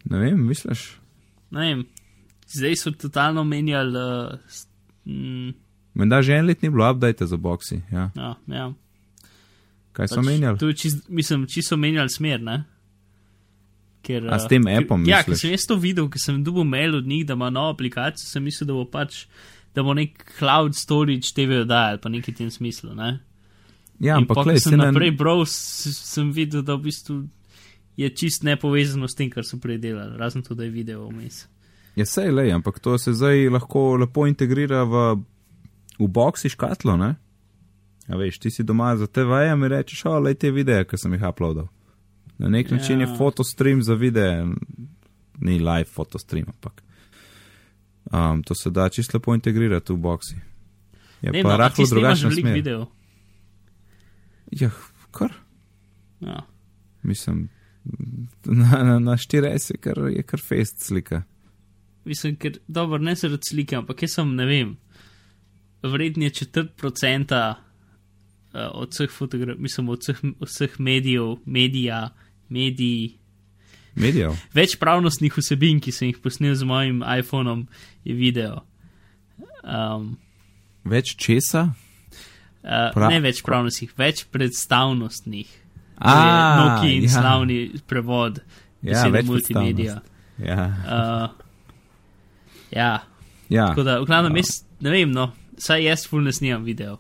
Ne 0.06 0.20
vem, 0.20 0.48
misliš? 0.48 0.98
Ne 1.52 1.68
vem, 1.68 1.84
zdaj 2.48 2.76
so 2.76 2.92
totalno 2.92 3.44
menjali. 3.44 3.98
Uh, 3.98 4.40
mm, 5.06 5.54
Menda 5.94 6.22
že 6.22 6.34
en 6.34 6.46
let 6.46 6.62
ni 6.62 6.70
bilo 6.70 6.92
update 6.92 7.26
za 7.26 7.38
boksi. 7.38 7.82
Ja. 7.92 8.10
ja, 8.16 8.36
ja. 8.48 8.74
Kaj 9.92 10.08
so 10.08 10.16
Pač 10.22 10.26
menjali? 10.26 10.60
Tu, 10.60 10.74
čist, 10.74 11.10
mislim, 11.10 11.48
čisto 11.48 11.78
menjali 11.78 12.10
smer, 12.10 12.42
ne? 12.42 12.64
Ker, 14.02 14.26
A 14.34 14.40
s 14.40 14.48
tem 14.50 14.64
ker- 14.66 14.84
appom 14.84 15.04
Ja, 15.06 15.22
ker 15.24 15.38
sem 15.38 15.52
jaz 15.52 15.68
to 15.70 15.76
videl, 15.78 16.08
ker 16.10 16.22
sem 16.22 16.40
dobil 16.44 16.64
mail 16.66 16.96
od 16.98 17.08
njih, 17.08 17.26
da 17.28 17.36
ima 17.38 17.52
novo 17.54 17.76
aplikacijo, 17.76 18.26
sem 18.32 18.44
mislil, 18.44 18.72
da 18.72 18.74
bo 18.74 18.86
pač, 18.90 19.26
da 19.76 19.84
bo 19.84 19.94
nek 19.94 20.24
cloud 20.40 20.74
storage 20.76 21.36
TV 21.36 21.62
oddajal, 21.62 22.00
pa 22.02 22.10
nekaj 22.10 22.34
v 22.34 22.38
tem 22.40 22.50
smislu, 22.50 22.96
ne? 22.98 23.20
Ja, 24.02 24.16
In 24.18 24.24
ampak 24.24 24.36
ko 24.36 24.44
sem 24.50 24.58
se 24.58 24.72
ne. 24.72 24.88
naprej 24.88 25.12
bral, 25.14 25.44
sem 25.46 26.32
videl, 26.34 26.64
da 26.64 26.74
v 26.74 26.88
bistvu 26.88 27.16
je 27.96 28.10
čist 28.10 28.42
nepovezano 28.42 29.06
s 29.06 29.14
tem, 29.14 29.30
kar 29.30 29.46
so 29.46 29.60
prej 29.60 29.78
delali, 29.78 30.18
razen 30.18 30.42
to, 30.42 30.56
da 30.56 30.64
je 30.64 30.72
video 30.72 31.06
vmes. 31.06 31.44
Ja, 31.94 32.06
sej 32.06 32.32
le, 32.32 32.48
ampak 32.50 32.80
to 32.80 32.98
se 32.98 33.14
zdaj 33.14 33.50
lahko 33.50 33.96
lepo 33.96 34.26
integrira 34.26 34.84
v, 34.84 35.22
v 36.00 36.08
boksi 36.08 36.50
škatlo, 36.50 36.96
ne? 36.98 37.12
A 38.08 38.18
veš, 38.18 38.40
ti 38.40 38.50
si 38.50 38.64
doma 38.64 38.96
za 38.98 39.06
TV, 39.06 39.30
mi 39.54 39.68
rečeš, 39.68 40.06
o, 40.06 40.20
le 40.20 40.34
te 40.34 40.50
videe, 40.50 40.82
ki 40.82 40.98
sem 40.98 41.14
jih 41.14 41.22
uploadal. 41.24 41.68
Na 42.38 42.50
nek 42.50 42.72
Ja. 42.72 42.78
način 42.78 43.00
je 43.00 43.08
fotostream 43.08 43.84
za 43.84 43.94
videe, 43.94 44.48
ni 45.40 45.60
live 45.60 45.86
fotostream, 45.86 46.48
ampak 46.50 46.82
um, 48.06 48.42
to 48.42 48.56
se 48.56 48.70
da 48.70 48.90
čisto 48.90 49.18
lepo 49.18 49.36
integrirati 49.36 49.94
v 49.94 49.98
boksi. 49.98 50.36
Je 51.22 51.32
ne, 51.32 51.44
pa 51.44 51.50
no, 51.50 51.58
rahlo 51.60 51.86
drugačen 51.86 52.32
smer. 52.32 52.54
video. 52.54 52.88
Ja, 54.52 54.70
kar, 55.12 55.34
Ja. 56.22 56.44
mislim, 57.04 57.50
na, 58.46 58.84
na, 58.84 59.00
na 59.00 59.12
4S 59.18 59.72
je 59.72 59.78
kar, 59.78 59.98
je 60.12 60.24
kar 60.24 60.40
fest 60.40 60.80
slika. 60.86 61.24
Mislim, 62.06 62.36
ker 62.36 62.60
dobro, 62.68 62.98
ne 62.98 63.16
se 63.16 63.28
rad 63.28 63.42
slike, 63.50 63.76
ampak 63.76 64.02
jaz 64.02 64.12
sem, 64.14 64.36
ne 64.36 64.46
vem, 64.46 64.76
vrednje 65.84 66.30
četrt 66.30 66.76
procenta 66.78 67.56
uh, 68.54 68.60
od 68.74 68.94
vseh 68.94 69.10
fotografij, 69.12 69.62
mislim, 69.62 69.90
od 69.90 70.00
vseh, 70.02 70.20
vseh 70.42 70.80
medijev, 70.80 71.36
medija, 71.46 72.10
medij, 72.50 73.18
Medijev. 73.96 74.38
več 74.54 74.78
pravnostnih 74.80 75.34
vsebin, 75.38 75.80
ki 75.84 75.92
sem 75.92 76.08
jih 76.08 76.20
posnel 76.24 76.56
z 76.56 76.64
mojim 76.64 77.02
iPhonom, 77.20 77.66
je 78.04 78.14
video. 78.16 78.62
Um, 79.64 80.18
Več 80.84 81.16
česa? 81.20 81.74
Uh, 82.64 82.90
Pra- 82.96 83.10
ne 83.10 83.20
več 83.24 83.42
pravnostnih, 83.46 83.92
več 83.98 84.26
predstavnostnih. 84.32 85.58
A, 86.02 86.14
je 86.14 86.32
Nokia 86.62 86.96
in 86.98 87.04
ja. 87.06 87.14
slavni 87.14 87.60
prevod, 87.88 88.42
Ja, 88.82 88.96
besede 88.96 89.14
več 89.20 89.30
multimedija. 89.30 90.00
Ja. 90.42 90.64
Uh, 90.66 91.30
ja, 92.74 92.92
ja. 93.50 93.68
Tako 93.70 93.86
da, 93.86 94.00
v 94.02 94.10
glavnem, 94.10 94.40
jaz 94.42 94.64
ne 94.82 94.90
vem, 94.96 95.12
no, 95.14 95.30
saj 95.62 95.86
jaz 95.86 96.08
ful 96.10 96.26
ne 96.26 96.34
snimam 96.34 96.66
video. 96.66 96.98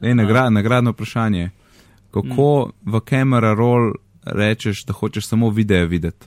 Ej, 0.00 0.16
nagra, 0.18 0.48
nagradno 0.50 0.94
vprašanje. 0.96 1.50
Kako 2.10 2.48
mm. 2.66 2.90
v 2.90 3.00
kamera 3.06 3.54
roll 3.54 3.92
rečeš, 4.26 4.82
da 4.88 4.96
hočeš 4.96 5.28
samo 5.30 5.52
video 5.54 5.86
videti? 5.86 6.26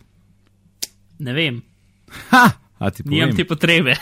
Ne 1.19 1.33
vem, 1.35 1.59
Ha! 2.29 2.49
A 2.79 2.91
ti 2.91 3.03
nimam 3.05 3.31
povem? 3.31 3.37
te 3.37 3.45
potrebe. 3.47 3.95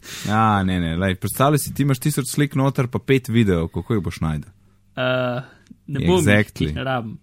Ja, 0.26 0.62
ne, 0.62 0.80
ne, 0.80 0.96
lej, 0.96 1.14
predstavljaj 1.14 1.58
si, 1.58 1.74
ti 1.74 1.82
imaš 1.82 1.98
tisoč 1.98 2.28
slik 2.28 2.54
noter, 2.54 2.88
pa 2.88 2.98
pet 2.98 3.28
videov, 3.28 3.68
kako 3.68 3.94
jih 3.94 4.02
boš 4.02 4.20
najdel. 4.20 4.50
Uh, 4.90 5.42
ne 5.86 6.00
bom 6.00 6.18
Exactly. 6.18 6.68
jih, 6.68 6.74
jih 6.74 6.84
rabim. 6.84 7.18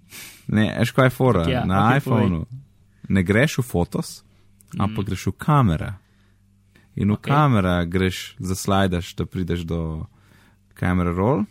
Ne, 0.47 0.75
veš 0.79 0.91
kaj 0.91 1.05
je 1.05 1.09
fora? 1.09 1.43
Ja, 1.49 1.65
Na 1.65 1.87
okej, 1.87 1.97
iPhonu 1.97 2.45
ne 3.09 3.23
greš 3.23 3.57
v 3.57 3.63
fotos, 3.63 4.11
ampak 4.77 5.05
greš 5.05 5.27
v 5.27 5.35
kamera. 5.37 5.93
In 6.95 7.09
v 7.09 7.13
Okej. 7.13 7.29
kamera 7.29 7.85
greš, 7.85 8.35
zaslajdaš, 8.39 9.13
da 9.15 9.25
prideš 9.25 9.61
do 9.61 10.05
kamera 10.73 11.11
roll 11.11 11.43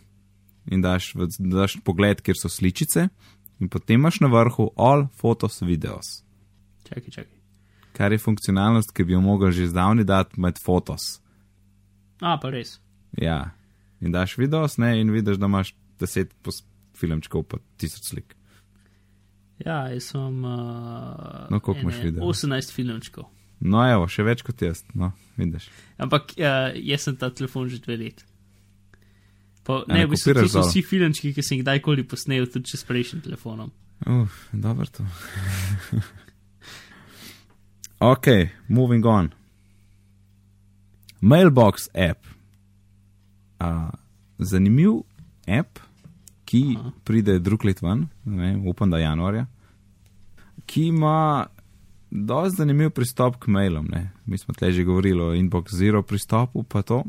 in 0.67 0.81
daš, 0.81 1.13
v- 1.15 1.29
daš 1.39 1.77
pogled, 1.79 2.19
kjer 2.21 2.35
so 2.35 2.49
sličice, 2.49 3.07
in 3.57 3.69
potem 3.69 3.95
imaš 3.95 4.19
na 4.19 4.27
vrhu 4.27 4.71
all 4.75 5.07
photos 5.13 5.61
videos, 5.61 6.23
Čakaj, 6.83 7.11
čakaj. 7.11 7.36
Kar 7.97 8.13
je 8.13 8.21
funkcionalnost, 8.21 8.93
ki 8.93 9.07
bi 9.07 9.15
jo 9.15 9.21
mogel 9.25 9.51
že 9.51 9.71
zdavni 9.71 10.05
dati 10.05 10.37
med 10.41 10.59
fotos. 10.61 11.17
A, 12.21 12.37
pa 12.41 12.51
res. 12.53 12.77
Ja, 13.17 13.53
in 14.01 14.13
daš 14.13 14.37
videos, 14.37 14.77
ne, 14.77 14.93
in 15.01 15.09
vidiš, 15.13 15.39
da 15.41 15.49
imaš 15.49 15.73
deset 15.99 16.33
filmčkov, 16.97 17.47
pa 17.49 17.61
tisoč 17.81 18.11
slik. 18.11 18.35
Ja, 19.65 19.87
jaz 19.89 20.11
sem. 20.11 20.43
Uh, 20.45 21.49
No, 21.49 21.59
koliko 21.59 21.87
imaš 21.87 21.97
ene 22.01 22.11
videov? 22.11 22.29
18 22.29 22.73
filmčkov. 22.73 23.25
No, 23.65 23.81
evo, 23.89 24.05
še 24.05 24.21
več 24.25 24.43
kot 24.45 24.61
jaz, 24.61 24.83
no, 24.93 25.09
vidiš. 25.37 25.71
Ampak 25.97 26.35
uh, 26.37 26.75
jaz 26.77 27.07
sem 27.07 27.17
ta 27.17 27.31
telefon 27.33 27.69
že 27.71 27.81
dve 27.81 27.97
leti. 27.97 28.27
Pa, 29.65 29.81
A 29.81 29.89
ne, 29.89 30.03
ne 30.03 30.05
v 30.05 30.13
bistvu 30.13 30.45
so 30.47 30.61
vsi 30.63 30.85
filmčki, 30.85 31.33
ki 31.35 31.43
sem 31.43 31.57
jih 31.57 31.65
kdajkoli 31.65 32.05
posnel, 32.07 32.45
tudi 32.53 32.69
če 32.69 32.77
s 32.79 32.87
prejšnjim 32.87 33.25
telefonom. 33.25 33.73
Uf, 34.05 34.37
dobro 34.53 34.85
to. 34.93 35.03
ok, 37.99 38.27
moving 38.67 39.05
on. 39.05 39.31
Mailbox 41.21 41.89
app. 41.93 42.25
Uh, 43.59 43.89
zanimiv 44.37 45.01
app, 45.47 45.79
ki 46.45 46.77
Aha. 46.77 46.91
pride 47.03 47.39
drug 47.39 47.65
let 47.65 47.81
ven, 47.81 48.07
ne, 48.25 48.55
upam, 48.69 48.91
da 48.91 48.99
januarja, 49.01 49.47
ki 50.65 50.87
ima 50.91 51.47
dosti 52.11 52.57
zanimiv 52.57 52.91
pristop 52.95 53.39
k 53.41 53.51
mailom. 53.51 53.87
Ne. 53.91 54.11
Mi 54.25 54.37
smo 54.37 54.53
tle 54.53 54.71
že 54.71 54.83
govorili 54.83 55.21
o 55.21 55.33
Inbox 55.35 55.73
Zero 55.75 56.03
pristopu, 56.03 56.63
pa 56.63 56.81
to. 56.81 57.03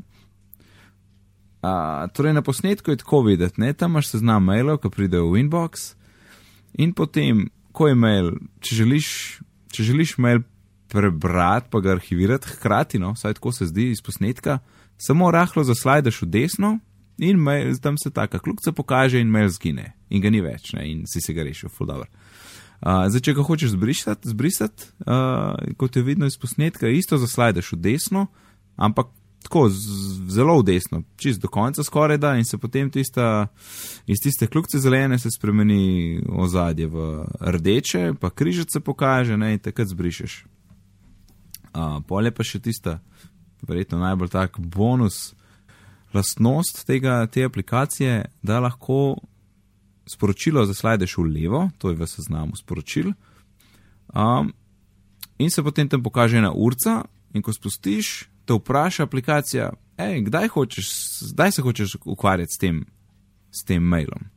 Uh, 1.62 2.06
torej, 2.14 2.32
na 2.32 2.42
posnetku 2.42 2.90
je 2.90 2.96
tako 2.96 3.22
videti, 3.26 3.60
ne, 3.60 3.72
tam 3.72 3.90
imaš 3.90 4.12
seznam 4.14 4.44
mailov, 4.44 4.78
ki 4.78 4.90
pridejo 4.94 5.32
v 5.32 5.42
inbox, 5.42 5.96
in 6.78 6.92
potem, 6.94 7.48
ko 7.74 7.88
je 7.90 7.96
mail, 7.98 8.28
če 8.62 8.76
želiš, 8.78 9.08
če 9.74 9.86
želiš 9.90 10.12
mail 10.22 10.44
prebrati, 10.88 11.68
pa 11.70 11.80
ga 11.80 11.92
arhivirati, 11.96 12.48
hkrati, 12.48 12.98
no, 12.98 13.12
vsaj 13.12 13.34
tako 13.34 13.52
se 13.52 13.66
zdi 13.66 13.90
iz 13.90 14.02
posnetka, 14.02 14.58
samo 14.96 15.30
rahlo 15.30 15.64
zaslajdaš 15.64 16.22
v 16.22 16.26
desno 16.26 16.78
in 17.18 17.36
mail, 17.36 17.76
tam 17.82 17.98
se 17.98 18.10
taka 18.10 18.38
kljukca 18.38 18.72
pokaže 18.72 19.20
in 19.20 19.30
mail 19.30 19.48
zgine 19.48 19.92
in 20.08 20.22
ga 20.22 20.30
ni 20.30 20.40
več, 20.40 20.72
ne, 20.72 20.86
in 20.90 21.04
si 21.06 21.20
se 21.20 21.34
ga 21.34 21.44
rešil, 21.44 21.68
full 21.68 21.88
dobro. 21.90 22.08
Uh, 22.78 23.08
zdaj, 23.10 23.24
če 23.26 23.34
ga 23.34 23.42
hočeš 23.42 23.74
zbrisati, 23.74 24.30
zbrisati 24.30 24.90
uh, 25.02 25.74
kot 25.76 25.96
je 25.96 26.02
vidno 26.06 26.26
iz 26.30 26.38
posnetka, 26.38 26.88
isto 26.88 27.18
zaslajdaš 27.18 27.72
v 27.74 27.80
desno, 27.88 28.26
ampak 28.76 29.10
tako 29.42 29.68
z, 29.68 29.80
zelo 30.30 30.58
v 30.60 30.64
desno, 30.64 31.02
čist 31.16 31.42
do 31.42 31.48
konca 31.48 31.82
skoraj 31.84 32.18
da 32.18 32.34
in 32.38 32.44
se 32.44 32.58
potem 32.58 32.90
tista, 32.90 33.46
iz 34.06 34.22
tiste 34.22 34.46
kljukce 34.46 34.78
zelene 34.78 35.18
se 35.18 35.30
spremeni 35.30 36.20
ozadje 36.28 36.86
v 36.86 37.24
rdeče, 37.40 38.12
pa 38.20 38.30
križec 38.30 38.72
se 38.72 38.80
pokaže 38.80 39.36
ne, 39.36 39.52
in 39.52 39.58
takrat 39.58 39.88
zbrišeš. 39.88 40.44
Uh, 41.74 41.98
Polje 42.08 42.32
pa 42.34 42.46
še 42.46 42.60
tista, 42.64 42.98
verjetno 43.66 44.00
najbolj 44.00 44.30
tak 44.32 44.58
bonus, 44.58 45.34
lastnost 46.14 46.86
tega, 46.88 47.26
te 47.26 47.44
aplikacije, 47.44 48.24
da 48.42 48.60
lahko 48.60 49.18
sporočilo 50.08 50.64
zaslajdaš 50.66 51.18
v 51.18 51.26
levo, 51.28 51.68
to 51.78 51.92
je 51.92 51.98
v 51.98 52.08
seznamu 52.08 52.56
sporočil, 52.56 53.12
um, 54.14 54.52
in 55.38 55.50
se 55.50 55.62
potem 55.62 55.88
tam 55.88 56.02
pokaže 56.02 56.38
ena 56.40 56.52
urca, 56.52 57.02
in 57.34 57.44
ko 57.44 57.52
spustiš, 57.52 58.28
te 58.48 58.56
vpraša 58.56 59.04
aplikacija, 59.04 59.70
hej, 60.00 60.22
kdaj, 60.30 60.48
hočeš, 60.54 60.88
kdaj 61.34 61.52
se 61.52 61.62
hočeš 61.62 61.96
ukvarjati 62.04 62.52
s 62.54 62.58
tem, 62.58 62.84
s 63.52 63.64
tem 63.68 63.84
mailom. 63.84 64.30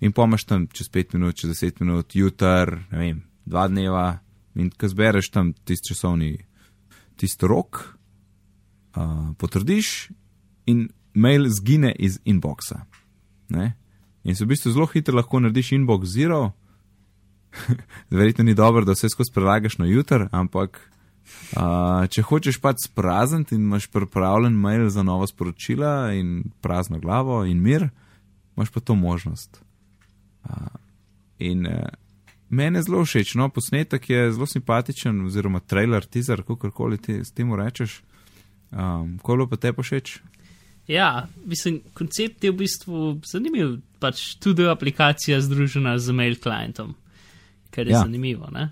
In 0.00 0.12
pomaš 0.12 0.44
tam 0.44 0.66
čez 0.72 0.88
5 0.92 1.16
minut, 1.16 1.36
čez 1.36 1.52
10 1.52 1.80
minut, 1.84 2.16
jutr, 2.16 2.78
ne 2.90 2.98
vem, 2.98 3.22
dva 3.44 3.68
dneva, 3.68 4.18
in 4.56 4.70
ko 4.70 4.88
zbereš 4.88 5.30
tam 5.30 5.52
tisti 5.52 5.92
časovni, 5.92 6.32
tisti 7.16 7.46
rok, 7.46 7.82
uh, 8.96 9.32
potrdiš 9.38 10.10
in 10.66 10.88
mail 11.14 11.48
zgine 11.48 11.92
iz 11.98 12.18
inboxa. 12.24 12.84
Ne? 13.48 13.74
In 14.24 14.36
se 14.36 14.44
v 14.44 14.48
bistvu 14.48 14.72
zelo 14.72 14.86
hitro 14.90 15.16
lahko 15.16 15.40
narediš 15.40 15.72
inbox 15.72 16.08
zero. 16.10 16.52
Verjetno 18.10 18.44
ni 18.44 18.54
dobro, 18.54 18.84
da 18.84 18.92
vse 18.92 19.08
skozi 19.08 19.32
prelagaš 19.32 19.78
na 19.78 19.86
jutr, 19.86 20.26
ampak 20.32 20.80
uh, 21.56 22.06
če 22.10 22.24
hočeš 22.26 22.58
pač 22.60 22.88
sprazniti 22.88 23.54
in 23.54 23.68
imaš 23.68 23.86
pripravljen 23.92 24.56
mail 24.60 24.88
za 24.90 25.02
nova 25.06 25.26
sporočila 25.26 26.12
in 26.18 26.50
prazno 26.60 26.98
glavo 26.98 27.44
in 27.44 27.62
mir, 27.62 27.88
imaš 28.56 28.70
pa 28.74 28.80
to 28.80 28.94
možnost. 28.94 29.62
Uh, 30.44 30.74
in 31.38 31.66
uh, 31.66 31.86
meni 32.48 32.78
je 32.78 32.82
zelo 32.82 33.04
všeč. 33.04 33.34
No, 33.34 33.48
posnetek 33.48 34.10
je 34.10 34.32
zelo 34.32 34.46
simpatičen, 34.46 35.26
oziroma 35.26 35.60
trailer, 35.60 36.04
teaser, 36.04 36.42
kako 36.46 36.70
koli 36.70 36.98
ti 36.98 37.20
s 37.24 37.32
tem 37.32 37.54
rečeš. 37.54 38.00
Um, 38.70 39.18
Kolo 39.22 39.46
pa 39.46 39.56
te 39.56 39.72
všeč? 39.72 40.18
Ja, 40.86 41.26
mislim, 41.44 41.80
koncept 41.94 42.44
je 42.44 42.50
v 42.50 42.56
bistvu 42.56 43.20
zanimiv. 43.26 43.78
Pač 43.98 44.36
tudi 44.42 44.66
aplikacija 44.68 45.40
združena 45.40 45.96
z 45.98 46.12
mail 46.14 46.36
klientom, 46.42 46.94
kar 47.70 47.86
je 47.86 47.94
ja. 47.96 48.02
zanimivo. 48.04 48.50
Ne? 48.52 48.68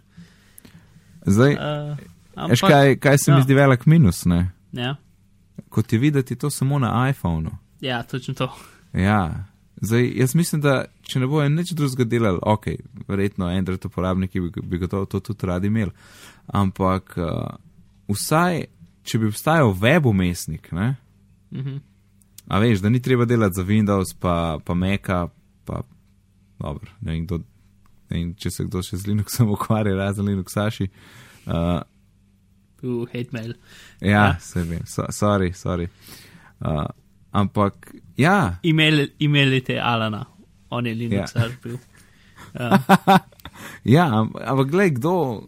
Zdaj, 1.26 1.56
uh, 1.56 2.04
ampak, 2.34 2.70
kaj, 2.70 2.96
kaj 3.00 3.18
se 3.18 3.30
ja. 3.30 3.36
mi 3.36 3.42
zdi 3.42 3.54
velik 3.54 3.86
minus? 3.86 4.22
Ja. 4.72 4.96
Kot 5.68 5.92
je 5.92 5.98
videti, 5.98 6.36
to 6.36 6.50
samo 6.50 6.78
na 6.78 7.08
iPhonu. 7.10 7.50
Ja, 7.80 8.02
točno 8.02 8.34
to. 8.34 8.52
Ja, 8.92 9.46
Zdaj, 9.84 10.12
jaz 10.16 10.34
mislim, 10.34 10.60
da 10.64 10.84
če 11.02 11.20
ne 11.20 11.26
bojo 11.26 11.48
nič 11.48 11.72
drugega 11.76 12.04
delali, 12.08 12.38
ok, 12.42 12.66
verjetno 13.08 13.46
Android 13.46 13.84
uporabniki 13.84 14.40
bi, 14.40 14.50
bi 14.62 14.78
gotovo 14.78 15.06
to 15.06 15.20
tudi 15.20 15.46
radi 15.46 15.68
imeli. 15.68 15.92
Ampak 16.46 17.16
uh, 17.16 17.56
vsaj, 18.08 18.64
če 19.04 19.18
bi 19.18 19.28
obstajal 19.28 19.74
web 19.80 20.06
umestnik, 20.06 20.72
ne? 20.72 20.96
Mm 21.50 21.60
-hmm. 21.60 21.80
A 22.48 22.58
veš, 22.58 22.80
da 22.80 22.88
ni 22.88 23.02
treba 23.02 23.24
delati 23.24 23.54
za 23.54 23.62
Windows, 23.62 24.14
pa, 24.20 24.58
pa 24.64 24.74
Maca, 24.74 25.28
pa 25.64 25.82
dobro, 26.58 26.90
ne 27.00 27.12
vem, 27.12 27.26
kdo, 27.26 27.38
ne 28.10 28.18
vem, 28.18 28.34
če 28.34 28.50
se 28.50 28.64
kdo 28.64 28.82
še 28.82 28.96
z 28.96 29.06
Linuxom 29.06 29.50
ukvarja, 29.56 29.96
razen 29.96 30.26
Linuxaši. 30.26 30.88
Uh, 31.46 31.80
uh, 32.82 33.06
hate 33.12 33.28
mail. 33.32 33.54
Ja, 34.00 34.10
ja. 34.10 34.36
se 34.40 34.62
vem, 34.62 34.86
so, 34.86 35.06
sorry, 35.10 35.52
sorry. 35.52 35.88
Uh, 36.60 36.84
ampak 37.34 37.90
Ja. 38.16 38.58
Imeli, 38.62 39.12
imeli 39.18 39.60
te 39.60 39.80
Alana, 39.80 40.24
on 40.70 40.86
je 40.86 40.94
Linux 40.94 41.34
ja. 41.34 41.48
bil. 41.62 41.78
Ja, 43.84 44.06
ja 44.06 44.26
ampak 44.46 44.70
gledaj, 44.70 44.90
kdo, 44.90 45.42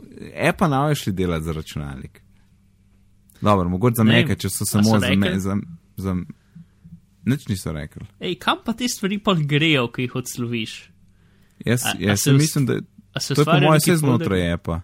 Apple 0.49 0.69
ne 0.69 0.89
veš 0.89 1.05
delati 1.07 1.45
za 1.45 1.53
računalnik. 1.53 2.23
Dobro, 3.41 3.69
mogoče 3.69 3.95
za 3.97 4.05
nekaj, 4.05 4.37
če 4.37 4.51
so 4.51 4.65
samo 4.65 4.99
za 4.99 5.11
me. 5.17 5.33
Za, 5.41 5.57
za, 5.97 6.17
nič 7.25 7.47
niso 7.49 7.73
rekli. 7.73 8.07
Ej, 8.21 8.39
kam 8.43 8.59
pa 8.65 8.73
te 8.73 8.89
stvari 8.89 9.19
pa 9.19 9.35
grejo, 9.39 9.87
ki 9.93 10.07
jih 10.07 10.15
odsloviš? 10.19 10.75
Jaz, 11.67 11.85
a, 11.87 11.95
jaz 11.99 12.13
a 12.13 12.17
se 12.23 12.33
mislim, 12.33 12.67
da 12.67 12.81
se 13.21 13.35
to 13.35 13.41
je 13.41 13.45
po 13.45 13.59
mojem 13.61 13.79
vse 13.83 13.97
znotraj 13.97 14.53
Apple. 14.53 14.81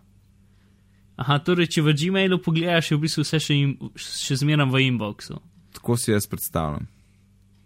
Aha, 1.17 1.39
torej, 1.39 1.71
če 1.75 1.83
v 1.83 1.95
Gmailu 1.99 2.39
pogledaš, 2.43 2.91
je 2.91 2.99
v 2.99 3.07
bistvu 3.07 3.27
vse 3.27 3.41
še, 3.43 3.59
še 3.99 4.39
zmeraj 4.43 4.71
v 4.71 4.87
inboxu. 4.89 5.39
Tako 5.73 5.97
si 5.97 6.11
jaz 6.11 6.27
predstavljam. 6.27 6.87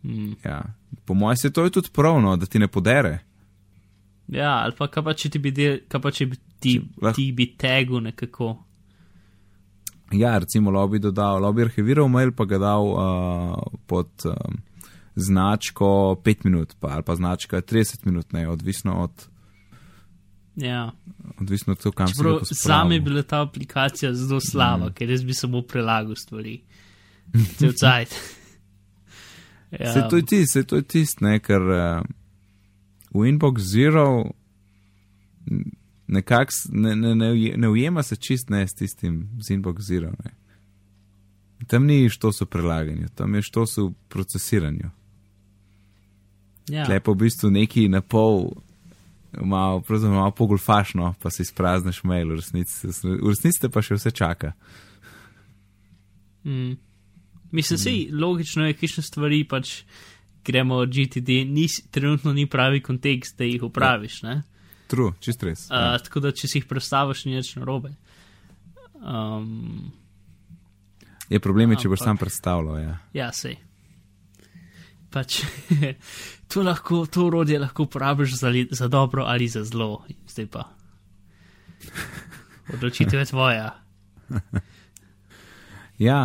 Mm. 0.02 0.32
Ja. 0.44 0.62
Po 1.04 1.14
mojem 1.14 1.36
se 1.36 1.52
to 1.52 1.64
je 1.64 1.70
tudi 1.70 1.88
pravno, 1.92 2.36
da 2.36 2.46
ti 2.46 2.58
ne 2.58 2.68
podere. 2.68 3.18
Ja, 4.28 4.50
ali 4.64 4.74
pa 4.78 4.88
kaj 4.90 5.04
pa 5.04 5.14
če 5.14 5.30
ti 5.30 5.38
bi, 5.38 5.52
del, 5.54 5.78
pa, 5.90 6.10
če 6.10 6.26
bi 6.26 6.38
ti, 6.58 6.78
če, 7.02 7.12
ti 7.14 7.26
bi 7.32 7.46
tegu 7.58 8.00
nekako. 8.02 8.56
Ja, 10.14 10.36
recimo 10.38 10.70
lobby 10.74 10.98
dodal, 11.02 11.40
lobby 11.42 11.66
arhiviral 11.66 12.10
mail, 12.10 12.32
pa 12.34 12.46
ga 12.46 12.58
dal 12.62 12.90
uh, 12.90 13.78
pod 13.90 14.26
um, 14.30 14.58
značko 15.14 15.88
5 16.26 16.44
minut, 16.46 16.74
pa, 16.80 16.96
ali 16.98 17.06
pa 17.06 17.16
značka 17.18 17.62
30 17.62 18.06
minut, 18.06 18.32
ne, 18.34 18.48
odvisno 18.50 19.00
od. 19.06 19.26
Ja. 20.56 20.90
Odvisno 21.40 21.74
od 21.74 21.82
tega, 21.82 21.94
kam 21.96 22.08
se 22.08 22.22
ti. 22.48 22.54
Sam 22.54 22.92
je 22.92 23.00
bila 23.00 23.22
ta 23.22 23.42
aplikacija 23.42 24.14
zelo 24.14 24.40
slaba, 24.40 24.90
mm. 24.90 24.94
ker 24.98 25.10
res 25.10 25.22
bi 25.26 25.34
samo 25.34 25.62
prelagal 25.62 26.18
stvari. 26.18 26.60
Cel 27.58 27.72
cajt. 27.72 28.14
Ja. 29.70 29.92
Se 29.92 30.02
to 30.10 30.16
je 30.16 30.22
tisto, 30.22 30.52
se 30.52 30.62
to 30.64 30.76
je 30.76 30.82
tisto, 30.82 31.26
ker 31.42 31.60
uh, 31.60 32.02
v 33.12 33.28
Inbox 33.28 33.60
Zero 33.60 34.30
nekako 36.06 36.52
ne, 36.72 36.96
ne, 36.96 37.14
ne, 37.14 37.56
ne 37.56 37.68
ujema 37.68 38.02
se 38.02 38.16
čist 38.16 38.50
ne 38.50 38.68
s 38.68 38.74
tistim 38.74 39.28
z 39.42 39.50
Inbox 39.50 39.80
Zero. 39.80 40.10
Ne. 40.24 40.30
Tam 41.66 41.86
ni 41.86 42.08
što 42.08 42.32
so 42.32 42.46
prelaganju, 42.46 43.08
tam 43.14 43.34
je 43.34 43.42
što 43.42 43.66
so 43.66 43.92
procesiranju. 44.08 44.90
Ja. 46.68 46.86
Lepo 46.88 47.12
v 47.12 47.16
bistvu 47.16 47.50
neki 47.50 47.88
na 47.88 48.00
pol, 48.00 48.50
malo, 49.42 49.82
malo 50.02 50.30
pogulfašno, 50.30 51.14
pa 51.22 51.30
si 51.30 51.44
sprazniš 51.44 52.04
mail, 52.04 52.28
v 52.28 52.34
resnici, 52.34 52.86
v 53.02 53.28
resnici 53.28 53.68
pa 53.72 53.82
še 53.82 53.94
vse 53.94 54.10
čaka. 54.10 54.52
Mm. 56.44 56.74
Mislim, 57.50 57.78
da 57.84 57.90
je 57.90 58.20
logično, 58.24 58.66
da 58.66 58.72
kišne 58.72 59.02
stvari 59.02 59.44
pač 59.48 59.82
gremo 60.46 60.74
od 60.74 60.90
GTD, 60.94 61.28
ni, 61.28 61.66
trenutno 61.90 62.32
ni 62.32 62.46
pravi 62.46 62.80
kontekst, 62.82 63.38
da 63.38 63.44
jih 63.44 63.62
upraviš. 63.62 64.22
Ja. 64.22 64.40
True, 64.86 65.12
čist 65.20 65.42
res. 65.42 65.66
Uh, 65.70 65.76
ja. 65.76 65.98
Tako 65.98 66.22
da, 66.22 66.32
če 66.32 66.48
si 66.48 66.60
jih 66.60 66.66
predstaviš, 66.70 67.24
ni 67.26 67.38
več 67.38 67.54
narobe. 67.58 67.94
Um, 69.02 69.90
je 71.30 71.40
problem, 71.42 71.72
ampak, 71.72 71.82
če 71.82 71.90
boš 71.90 72.04
sam 72.06 72.20
predstavljal. 72.20 72.78
Ja, 72.78 72.94
ja 73.16 73.30
sej. 73.34 73.58
Pač, 75.10 75.40
to, 76.52 76.62
lahko, 76.66 77.04
to 77.10 77.26
urodje 77.26 77.58
lahko 77.62 77.88
uporabiš 77.88 78.38
za, 78.38 78.52
za 78.70 78.88
dobro 78.92 79.26
ali 79.26 79.48
za 79.50 79.64
zlo, 79.66 80.04
zdaj 80.30 80.50
pa. 80.54 80.66
Odločitev 82.74 83.22
je 83.22 83.26
tvoja. 83.30 83.68
ja, 85.98 86.20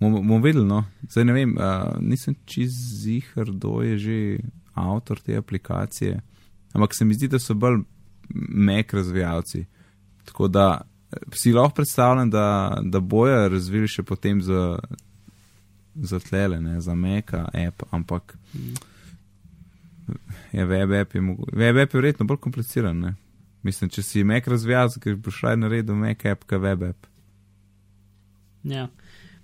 bomo 0.00 0.38
videli. 0.38 0.66
No. 0.66 0.84
Zdaj 1.10 1.24
ne 1.24 1.32
vem, 1.32 1.56
uh, 1.58 1.96
nisem 2.00 2.36
čez 2.46 2.74
zihar, 3.02 3.50
kdo 3.50 3.82
je 3.82 3.98
že 3.98 4.18
avtor 4.74 5.18
te 5.20 5.36
aplikacije, 5.36 6.20
ampak 6.72 6.94
se 6.94 7.04
mi 7.04 7.14
zdi, 7.14 7.28
da 7.28 7.38
so 7.38 7.54
bolj 7.54 7.82
mek 8.48 8.92
razvijalci. 8.94 9.64
Tako 10.24 10.48
da 10.48 10.80
si 11.32 11.52
lahko 11.52 11.74
predstavljam, 11.74 12.30
da, 12.30 12.78
da 12.82 13.00
bojo 13.00 13.48
razvili 13.48 13.88
še 13.88 14.02
potem 14.02 14.42
za, 14.42 14.78
za 15.94 16.20
tlele, 16.20 16.60
ne, 16.60 16.80
za 16.80 16.94
meka 16.94 17.48
app, 17.54 17.82
ampak 17.90 18.36
je 20.52 20.64
web 20.64 20.92
app 20.92 21.14
je, 21.14 21.22
web 21.52 21.76
app 21.76 21.94
je 21.94 22.00
verjetno 22.00 22.26
bolj 22.26 22.36
kompliciran. 22.36 23.00
Ne. 23.00 23.14
Mislim, 23.62 23.90
če 23.90 24.02
si 24.02 24.24
mek 24.24 24.46
razvijalec, 24.48 24.98
ker 25.02 25.16
boš 25.16 25.42
šaj 25.42 25.56
naredil 25.56 25.96
mek 25.98 26.24
app, 26.28 26.44
ka 26.48 26.60
web 26.62 26.84
app. 26.92 27.08
Ja. 28.62 28.88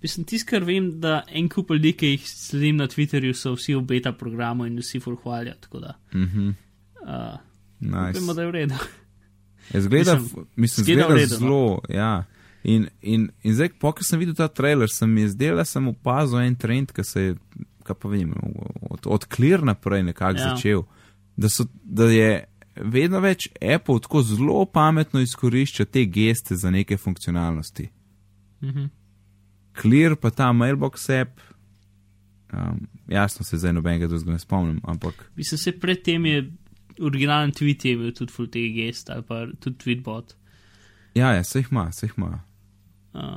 Mislim, 0.05 0.27
tisto, 0.29 0.51
kar 0.51 0.65
vem, 0.69 0.91
da 1.01 1.23
en 1.33 1.47
kup 1.49 1.71
ljudi, 1.73 1.95
ki 1.97 2.09
jih 2.11 2.25
sledim 2.29 2.77
na 2.77 2.85
Twitterju, 2.93 3.33
so 3.33 3.55
vsi 3.55 3.73
v 3.73 3.81
beta 3.89 4.11
programu 4.13 4.67
in 4.69 4.77
vsi 4.77 4.99
full 5.01 5.17
hvalijo. 5.17 5.55
Mm 6.13 6.25
-hmm. 6.25 6.49
uh, 7.01 7.39
nice. 7.81 8.19
Vemo, 8.21 8.35
da 8.35 8.43
je 8.43 8.49
v 8.49 8.51
redu. 8.51 8.75
Je 9.75 9.81
zgleda, 9.81 10.15
mislim, 10.15 10.47
mislim 10.57 10.85
zgleda, 10.85 11.03
zgleda 11.03 11.21
redu, 11.21 11.33
no. 11.33 11.39
zelo. 11.39 11.81
No? 11.89 11.95
Ja. 11.95 12.25
In, 12.65 12.89
in, 13.03 13.31
in 13.43 13.55
zdaj, 13.55 13.69
ko 13.69 13.95
sem 14.01 14.19
videl 14.19 14.35
ta 14.35 14.49
trailer, 14.49 14.91
sem 14.91 15.11
mi 15.11 15.29
zdel, 15.29 15.57
da 15.57 15.65
sem 15.65 15.89
opazil 15.89 16.39
en 16.39 16.57
trend, 16.57 16.93
ki 16.93 17.05
se 17.05 17.23
je, 17.23 17.37
kaj 17.83 17.97
pa 18.03 18.09
vem, 18.09 18.35
od, 18.81 19.07
od 19.07 19.25
Clear 19.37 19.63
naprej 19.63 20.03
nekako 20.03 20.39
ja. 20.39 20.49
začel. 20.49 20.83
Da, 21.37 21.49
so, 21.49 21.65
da 21.85 22.05
je 22.05 22.45
vedno 22.77 23.21
več 23.21 23.49
Apple 23.75 24.01
tako 24.01 24.23
zelo 24.23 24.67
pametno 24.67 25.21
izkorišča 25.21 25.85
te 25.85 26.05
geste 26.05 26.57
za 26.57 26.71
neke 26.71 26.97
funkcionalnosti. 26.97 27.89
Mhm. 28.63 28.85
Clear 29.81 30.17
pa 30.17 30.31
ta 30.31 30.53
mailbox 30.53 31.09
app. 31.11 31.41
Um, 32.55 32.87
jasno 33.11 33.45
se 33.45 33.59
zdaj 33.59 33.73
nobenega 33.73 34.07
drugega 34.07 34.33
ne 34.33 34.39
spomnim, 34.39 34.81
ampak. 34.85 35.25
Mislim, 35.37 35.59
se 35.59 35.73
predtem 35.79 36.27
je 36.27 36.45
originalen 37.01 37.53
tweet 37.53 37.85
je 37.85 37.97
bil 37.97 38.13
tudi 38.15 38.33
full 38.33 38.51
tega 38.51 38.71
gest 38.77 39.11
ali 39.11 39.23
pa 39.27 39.47
tudi 39.61 39.77
tweetbot. 39.83 40.37
Ja, 41.15 41.33
ja, 41.35 41.45
se 41.45 41.59
jih 41.59 41.69
ima, 41.71 41.93
se 41.93 42.07
jih 42.07 42.15
ima. 42.19 42.41
Uh, 43.15 43.37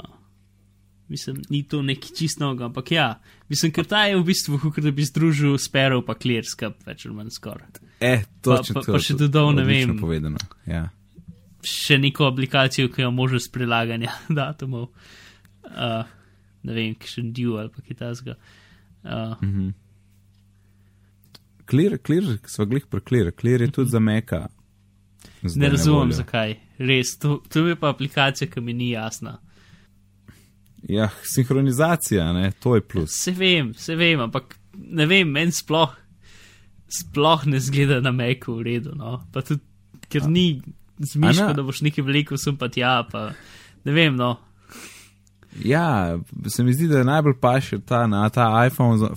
mislim, 1.07 1.41
ni 1.49 1.63
to 1.67 1.81
neki 1.81 2.15
čist 2.15 2.39
noga, 2.39 2.65
ampak 2.65 2.91
ja, 2.91 3.07
mislim, 3.49 3.71
ker 3.71 3.85
ta 3.85 4.05
je 4.05 4.17
v 4.17 4.23
bistvu, 4.25 4.59
kot 4.63 4.79
da 4.83 4.91
bi 4.91 5.05
združil 5.05 5.57
Sparrow 5.61 6.01
pa 6.05 6.17
Clear 6.17 6.45
skup, 6.45 6.81
več 6.85 7.05
ali 7.05 7.15
manj 7.15 7.33
skoraj. 7.37 7.81
Eh, 7.99 8.25
točno. 8.41 8.79
Pa, 8.79 8.85
pa, 8.85 8.97
pa 8.97 9.01
še 9.01 9.17
dodal, 9.17 9.53
ne 9.57 9.65
vem. 9.67 9.93
Povedano, 10.01 10.41
ja. 10.65 10.87
Še 11.67 11.99
neko 12.01 12.27
aplikacijo, 12.29 12.89
ki 12.93 13.05
jo 13.05 13.13
možeš 13.13 13.49
prilaganja 13.53 14.13
datumov. 14.39 14.89
Uh, 15.67 16.05
ne 16.67 16.75
vem, 16.75 16.95
kakšen 16.99 17.33
div 17.33 17.55
ali 17.57 17.71
pa 17.73 17.81
kitajska. 17.81 18.35
Uh. 19.03 19.43
Mm 19.43 19.51
-hmm. 19.53 19.73
Clear, 21.69 21.97
clear, 21.97 22.37
smo 22.47 22.65
glih 22.65 22.85
preklir, 22.87 23.31
clear 23.39 23.61
je 23.61 23.71
tudi 23.71 23.89
za 23.89 23.99
meka. 23.99 24.47
Ne 25.41 25.69
razumem, 25.69 26.11
zakaj. 26.11 26.55
Res, 26.77 27.17
to, 27.19 27.41
to 27.49 27.67
je 27.67 27.75
pa 27.75 27.89
aplikacija, 27.89 28.47
ki 28.49 28.61
mi 28.61 28.73
ni 28.73 28.89
jasna. 28.89 29.37
Ja, 30.87 31.09
sinhronizacija, 31.23 32.33
ne, 32.33 32.51
to 32.63 32.75
je 32.75 32.81
plus. 32.81 33.09
Se 33.11 33.31
vem, 33.31 33.73
se 33.73 33.95
vem, 33.95 34.19
ampak 34.19 34.57
ne 34.73 35.05
vem, 35.05 35.29
meni 35.31 35.51
sploh, 35.51 35.95
sploh 36.99 37.45
ne 37.45 37.59
zgleda 37.59 37.99
na 38.01 38.11
meku 38.11 38.59
v 38.59 38.67
redu. 38.69 38.95
No. 38.95 39.17
Pa 39.33 39.41
tudi, 39.41 39.61
ker 40.07 40.23
A. 40.23 40.31
ni 40.31 40.61
zmišljeno, 40.97 41.53
da 41.53 41.65
boš 41.67 41.81
nekaj 41.81 42.05
veliko 42.05 42.37
sem 42.39 42.57
pa 42.57 42.69
tja, 42.71 43.01
pa 43.11 43.31
ne 43.83 43.95
vem, 43.95 44.15
no. 44.15 44.37
Ja, 45.65 46.17
se 46.47 46.63
mi 46.63 46.73
zdi, 46.73 46.87
da 46.87 46.97
je 46.97 47.05
najbolj 47.05 47.39
paše 47.41 47.79
ta, 47.79 48.07
na 48.07 48.29
ta 48.29 48.65
iPhone, 48.65 49.09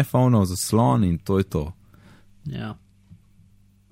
iPhone 0.00 0.46
zaslon 0.46 1.04
in 1.04 1.18
to 1.18 1.38
je 1.38 1.44
to. 1.44 1.72
Ja. 2.44 2.74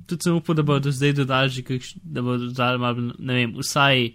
tudi 0.06 0.22
sem 0.22 0.36
upal, 0.36 0.54
da 0.54 0.62
bodo 0.62 0.90
zdaj 0.92 1.12
dodali 1.12 1.48
že 1.48 1.62
kakš, 1.62 1.94
da 2.02 2.22
bodo 2.22 2.46
dodali 2.46 2.78
malo, 2.78 3.12
ne 3.18 3.34
vem, 3.34 3.54
vsaj. 3.56 4.12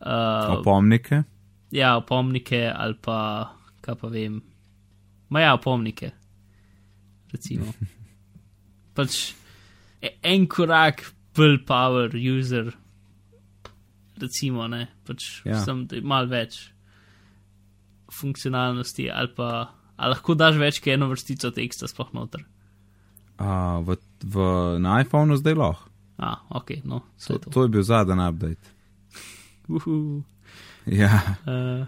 Uh, 0.00 0.58
Opomnike. 0.58 1.22
ja, 1.70 1.96
opomnike 1.96 2.72
ali 2.76 2.94
pa, 3.00 3.50
kaj 3.80 3.94
pa 4.00 4.08
vem. 4.08 4.40
Ma 5.28 5.40
ja, 5.40 5.54
opomnike. 5.54 6.10
Recimo. 7.32 7.72
pač 8.96 9.34
e- 10.02 10.16
en 10.22 10.46
korak 10.46 11.04
bolj 11.36 11.64
power 11.66 12.14
user. 12.14 12.72
Recimo, 14.16 14.68
ne, 14.68 14.86
pač 15.04 15.42
Ja. 15.44 15.58
sem 15.60 15.82
malo 16.02 16.28
več 16.28 16.70
funkcionalnosti 18.12 19.10
ali 19.10 19.32
pa. 19.36 19.48
Ali 19.96 20.10
lahko 20.10 20.34
daš 20.34 20.56
več 20.58 20.80
kot 20.82 20.90
eno 20.90 21.06
vrstico 21.06 21.50
teksta 21.54 21.86
sploh 21.86 22.08
noter? 22.12 22.42
Uh, 23.38 23.78
v, 23.80 23.94
v, 24.24 24.34
na 24.78 25.00
iPhonu 25.00 25.36
zdaj 25.38 25.54
lahko. 25.54 25.90
A, 26.18 26.32
ok, 26.50 26.70
no, 26.84 26.98
To, 27.00 27.06
vse 27.18 27.38
to. 27.40 27.50
to 27.50 27.62
je 27.62 27.68
bil 27.68 27.82
zadnji 27.82 28.22
update. 28.22 28.66
Uhu. 29.68 30.22
Ja, 30.86 31.14
Uh, 31.46 31.86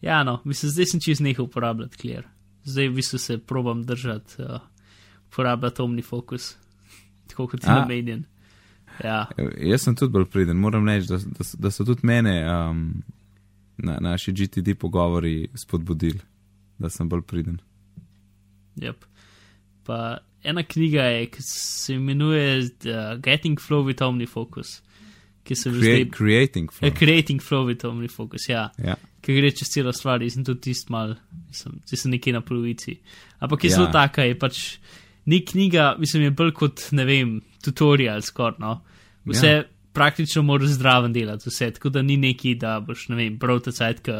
ja, 0.00 0.22
no, 0.22 0.40
mislim, 0.44 0.70
zdaj 0.70 0.86
sem 0.86 1.00
čez 1.00 1.20
nehal 1.20 1.44
uporabljati 1.44 1.96
Clear. 1.96 2.24
Zdaj 2.64 2.88
v 2.88 2.94
bistvu 2.94 3.18
se 3.18 3.38
probam 3.38 3.82
držati, 3.82 4.42
uh, 4.42 4.60
uporabljati 5.26 5.82
OmniFocus, 5.82 6.56
tako 7.26 7.48
kot 7.48 7.64
je 7.64 7.70
A. 7.70 7.80
namenjen. 7.80 8.24
Ja, 9.04 9.26
jaz 9.60 9.82
sem 9.82 9.94
tudi 9.94 10.12
bolj 10.12 10.24
priden. 10.26 10.56
Moram 10.56 10.88
reči, 10.88 11.08
da, 11.08 11.18
da, 11.18 11.44
da 11.58 11.70
so 11.70 11.84
tudi 11.84 12.06
mene 12.06 12.36
um, 12.44 13.02
na, 13.78 13.98
naši 14.00 14.32
GTD 14.32 14.74
pogovori 14.74 15.48
spodbudili, 15.54 16.20
da 16.78 16.88
sem 16.90 17.08
bolj 17.08 17.22
priden. 17.22 17.58
yep. 18.76 19.04
Pa 19.84 20.18
ena 20.42 20.62
knjiga 20.62 21.02
je, 21.02 21.26
ki 21.26 21.42
se 21.42 21.94
imenuje 21.94 22.58
uh, 22.58 22.68
Getting 23.22 23.60
Flow 23.60 23.84
with 23.84 24.02
OmniFocus, 24.02 24.82
Crea 25.44 25.56
zdaj. 25.56 26.10
creating 26.10 26.70
flow. 26.72 26.90
creating 26.90 27.42
Flow 27.42 27.66
with 27.66 27.84
OmniFocus, 27.84 28.48
ja. 28.48 28.70
Ja. 28.78 28.96
ki 29.22 29.34
gre 29.34 29.50
čez 29.50 29.68
celo 29.70 29.92
stvar, 29.92 30.22
in 30.22 30.30
sem 30.30 30.44
tudi 30.44 30.60
tist 30.60 30.90
mal, 30.90 31.14
sem, 31.54 31.72
sem 31.86 32.10
nekje 32.10 32.32
na 32.32 32.40
polovici. 32.40 32.96
Ampak 33.38 33.64
je 33.64 33.70
Ja. 33.70 33.76
zelo 33.76 33.92
taka, 33.92 34.22
je 34.22 34.38
pač 34.38 34.78
ni 35.26 35.40
knjiga, 35.44 35.96
mislim, 35.98 36.22
je 36.22 36.30
bolj 36.30 36.52
kot, 36.52 36.88
ne 36.92 37.04
vem, 37.04 37.40
tutorial 37.66 38.22
skoraj, 38.24 38.60
no. 38.62 38.78
Vse 39.26 39.52
ja. 39.52 39.62
praktično 39.96 40.42
moraš 40.46 40.76
zdraven 40.78 41.12
delati, 41.12 41.50
vse, 41.50 41.70
tako 41.76 41.90
da 41.90 42.02
ni 42.02 42.16
neki, 42.20 42.54
da 42.60 42.78
boš, 42.80 43.08
ne 43.12 43.18
vem, 43.18 43.38
prav 43.42 43.60
ta 43.66 43.72
cajt, 43.74 44.02
ki, 44.06 44.16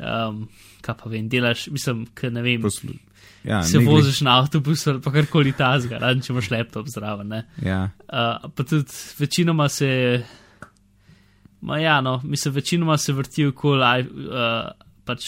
um, 0.00 0.42
kaj 0.84 0.98
pa 1.02 1.10
vem, 1.12 1.28
delaš, 1.32 1.66
mislim, 1.74 2.04
ki 2.14 2.30
ne 2.30 2.44
vem, 2.46 2.62
Poslu 2.62 2.94
ja, 3.44 3.62
se 3.64 3.78
ni 3.78 3.84
glih- 3.84 3.94
voziš 3.94 4.20
na 4.26 4.38
avtobusu 4.42 4.90
ali 4.90 5.00
pa 5.02 5.12
karkoli 5.12 5.52
tazga, 5.56 5.98
razen 5.98 6.22
če 6.22 6.32
imaš 6.32 6.50
laptop 6.52 6.88
zraven, 6.92 7.28
ne. 7.36 7.44
Ja, 7.64 7.88
Uh, 8.10 8.50
pa 8.54 8.64
tudi 8.66 8.90
večinoma 9.18 9.68
se, 9.68 9.90
ma 11.60 11.78
ja, 11.78 12.00
no, 12.00 12.20
mislim, 12.24 12.54
večinoma 12.54 12.96
se 12.98 13.12
vrti 13.12 13.46
okoli 13.46 14.02
uh, 14.02 14.70
pač 15.04 15.26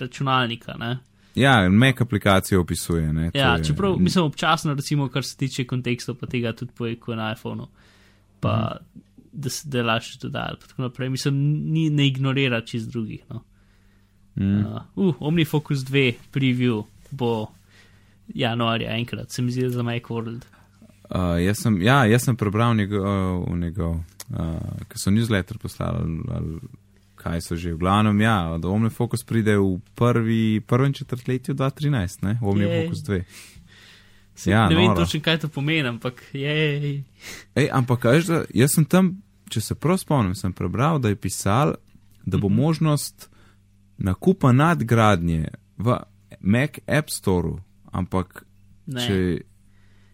računalnika. 0.00 0.74
Ne? 0.78 0.98
Ja 1.36 1.68
Mac 1.70 2.00
aplikacijo 2.00 2.60
opisuje. 2.60 3.12
Ne, 3.12 3.30
Ja, 3.34 3.56
je- 3.56 3.64
čeprav 3.64 3.98
mislim 3.98 4.24
občasno, 4.24 4.74
recimo, 4.74 5.08
kar 5.08 5.24
se 5.24 5.36
tiče 5.36 5.64
kontekstov, 5.66 6.14
pa 6.14 6.26
tega 6.26 6.52
tudi 6.52 6.72
poje 6.72 6.96
kot 6.96 7.16
na 7.16 7.32
iPhonu, 7.32 7.66
pa 8.40 8.76
mm. 8.80 9.00
da 9.32 9.50
se 9.50 9.68
delaš 9.68 10.18
tudi 10.18 10.38
ali 10.38 10.56
pa 10.60 10.66
tako 10.66 10.82
naprej. 10.82 11.08
Mislim, 11.08 11.34
ni, 11.72 11.90
ne 11.90 12.06
ignorira 12.06 12.60
čez 12.60 12.88
drugih. 12.88 13.20
No. 13.30 13.42
Mm. 14.36 14.60
Uh, 14.66 14.82
uh, 14.94 15.14
Omnifocus 15.20 15.78
2 15.78 16.14
preview 16.32 16.82
bo 17.10 17.46
januarja 18.34 18.96
enkrat, 18.96 19.30
se 19.30 19.42
mi 19.42 19.52
zdi 19.52 19.70
za 19.70 19.82
Macworld. 19.82 20.44
Uh, 21.10 21.44
jaz, 21.44 21.62
sem, 21.62 21.82
ja, 21.82 22.04
jaz 22.04 22.24
sem 22.24 22.36
prebral 22.36 22.74
njegov, 22.76 23.56
njegov 23.56 23.90
uh, 23.94 24.00
ki 24.88 24.98
so 24.98 25.10
newsletter 25.10 25.58
poslali, 25.58 25.98
ali, 26.02 26.22
ali 26.34 26.58
kaj 27.26 27.42
so 27.42 27.56
že. 27.56 27.72
V 27.72 27.78
glavnem, 27.78 28.20
ja, 28.20 28.36
da 28.56 28.70
OmniFocus 28.70 29.24
pride 29.24 29.56
v 29.56 29.66
prvi, 29.94 30.40
prvem 30.62 30.94
četrtletju 30.94 31.54
2013, 31.56 32.22
ne, 32.22 32.38
OmniFocus 32.40 33.02
2. 33.02 33.22
Se, 34.36 34.50
Ja, 34.50 34.68
ne 34.68 34.76
vem 34.76 34.84
noro. 34.86 34.96
točno, 34.98 35.20
kaj 35.22 35.38
to 35.38 35.48
pomeni, 35.50 35.88
ampak 35.88 36.22
je. 36.32 37.02
Ej, 37.54 37.68
ampak 37.72 38.00
kaj, 38.00 38.20
jaz 38.52 38.70
sem 38.70 38.84
tam, 38.86 39.14
če 39.48 39.60
se 39.62 39.74
prav 39.74 39.96
spomnim, 39.96 40.34
sem 40.34 40.52
prebral, 40.52 40.98
da 40.98 41.08
je 41.08 41.16
pisal, 41.16 41.74
da 42.22 42.36
bo 42.36 42.48
možnost 42.50 43.30
nakupa 43.98 44.52
nadgradnje 44.52 45.48
v 45.78 45.96
Mac 46.42 46.78
App 46.86 47.08
Store, 47.08 47.56
ampak 47.86 48.42
Ne. 48.86 49.00
če, 49.00 49.16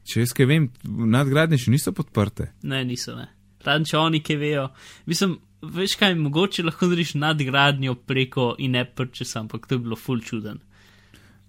če 0.05 0.21
jaz 0.21 0.33
kaj 0.33 0.47
vem, 0.47 0.71
nadgradnje 0.85 1.59
še 1.59 1.71
niso 1.71 1.93
podprte. 1.93 2.53
Ne, 2.63 2.85
niso 2.85 3.17
ne. 3.17 3.27
Razen 3.61 3.85
če 3.85 3.99
oni 3.99 4.21
kaj 4.21 4.37
vejo. 4.39 4.69
Mislim, 5.05 5.35
veš 5.63 5.95
kaj, 5.97 6.15
mogoče 6.15 6.63
lahko 6.63 6.87
narediš 6.87 7.15
nadgradnjo 7.15 7.95
preko 7.95 8.55
in 8.59 8.71
ne 8.71 8.85
prčes, 8.85 9.37
ampak 9.37 9.67
to 9.67 9.79
bi 9.79 9.85
bilo 9.85 9.97
ful 9.97 10.21
čuden. 10.21 10.59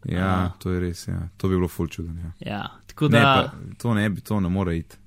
Ja, 0.05 0.27
Aha. 0.27 0.51
to 0.59 0.71
je 0.71 0.79
res, 0.79 1.07
ja. 1.07 1.29
to 1.37 1.47
bi 1.47 1.55
bilo 1.55 1.67
ful 1.67 1.87
čuden. 1.87 2.17
Ja. 2.19 2.31
Ja, 2.51 2.63
tako 2.87 3.07
Ne, 3.09 3.19
da. 3.19 3.51
pa, 3.51 3.73
to 3.77 3.93
ne 3.93 4.09
bi, 4.09 4.21
to 4.21 4.39
ne 4.39 4.49
more 4.49 4.77
iti. 4.77 4.97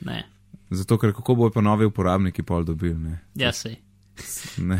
Ne, 0.00 0.24
Zato, 0.70 0.98
ker 0.98 1.12
kako 1.12 1.34
bojo 1.34 1.50
pa 1.50 1.60
novi 1.60 1.84
uporabniki 1.84 2.42
pol 2.42 2.64
dobili. 2.64 2.98
Ne? 2.98 3.18
ja 3.34 3.52
sej. 3.52 3.76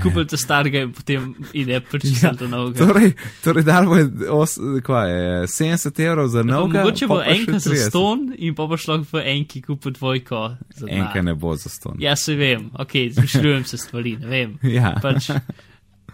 Kupite 0.03 0.37
starega 0.37 0.83
in 0.85 0.93
potem 0.93 1.35
ide 1.57 1.81
prčes 1.81 2.23
Ja, 2.23 2.33
novega. 2.49 2.87
Torej, 2.87 3.13
torej 3.45 3.65
dal 3.65 3.87
bo 3.89 3.97
os, 4.37 4.59
kaj, 4.85 5.11
je, 5.11 5.47
70 5.49 6.01
evrov 6.05 6.29
za 6.29 6.43
novega. 6.43 6.83
Mogoče 6.85 7.07
bo 7.09 7.23
enka 7.23 7.59
za 7.59 7.71
30. 7.71 7.89
ston 7.89 8.27
in 8.39 8.55
pa 8.55 8.67
boš 8.67 8.87
lahko 8.89 9.17
v 9.17 9.25
enki 9.33 9.63
kupil 9.65 9.97
dvojko. 9.97 10.43
Enka 10.89 11.23
ne 11.23 11.35
bo 11.35 11.55
za 11.57 11.73
ston. 11.73 11.97
Ja, 11.99 12.17
se 12.17 12.37
vem, 12.37 12.69
ok, 12.75 12.93
zmišljujem 13.11 13.65
se 13.65 13.79
stvari, 13.79 14.17
ne 14.21 14.27
vem. 14.27 14.59
Ja. 14.77 14.93
Pač, 15.03 15.31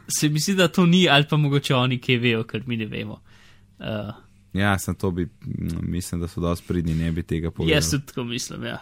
se 0.08 0.28
mi 0.28 0.40
zdi, 0.40 0.54
da 0.54 0.68
to 0.68 0.86
ni, 0.86 1.08
ali 1.08 1.26
pa 1.30 1.36
mogoče 1.36 1.74
oni 1.74 1.98
kaj 1.98 2.16
vejo, 2.16 2.44
ker 2.46 2.62
mi 2.66 2.76
ne 2.76 2.86
vemo. 2.86 3.20
Uh, 3.78 4.14
Ja, 4.52 4.78
sem 4.78 4.94
to 4.94 5.10
bi, 5.10 5.26
mm, 5.26 5.82
mislim, 5.82 6.20
da 6.20 6.28
so 6.28 6.40
dosti 6.40 6.64
pridni, 6.66 6.94
ne 6.94 7.12
bi 7.12 7.22
tega 7.22 7.50
povedal. 7.50 7.74
jaz 7.76 7.90
tudi 7.90 8.06
tako 8.06 8.24
mislim, 8.24 8.64
ja. 8.64 8.78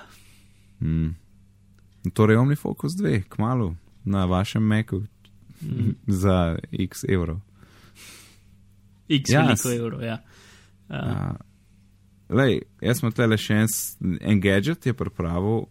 Mm. 0.81 1.11
Torej, 2.15 2.37
OmniFocus 2.37 2.93
2, 2.93 3.23
kmalo 3.29 3.75
na 4.07 4.25
vašem 4.31 4.63
Macu 4.63 5.03
Mm. 5.63 5.95
za 6.07 6.57
x 6.73 7.05
evrov. 7.09 7.41
X 9.09 9.31
Ja, 9.31 9.41
veliko 9.41 9.71
evrov, 9.71 10.03
ja. 10.03 10.23
Uh, 10.89 10.97
Uh, 10.97 11.37
lej, 12.29 12.61
jaz 12.81 13.01
sem 13.01 13.11
tele 13.11 13.39
še 13.39 13.57
en, 13.65 13.71
en 14.21 14.41
gadget 14.41 14.87
je 14.87 14.95
pripravil 14.95 15.65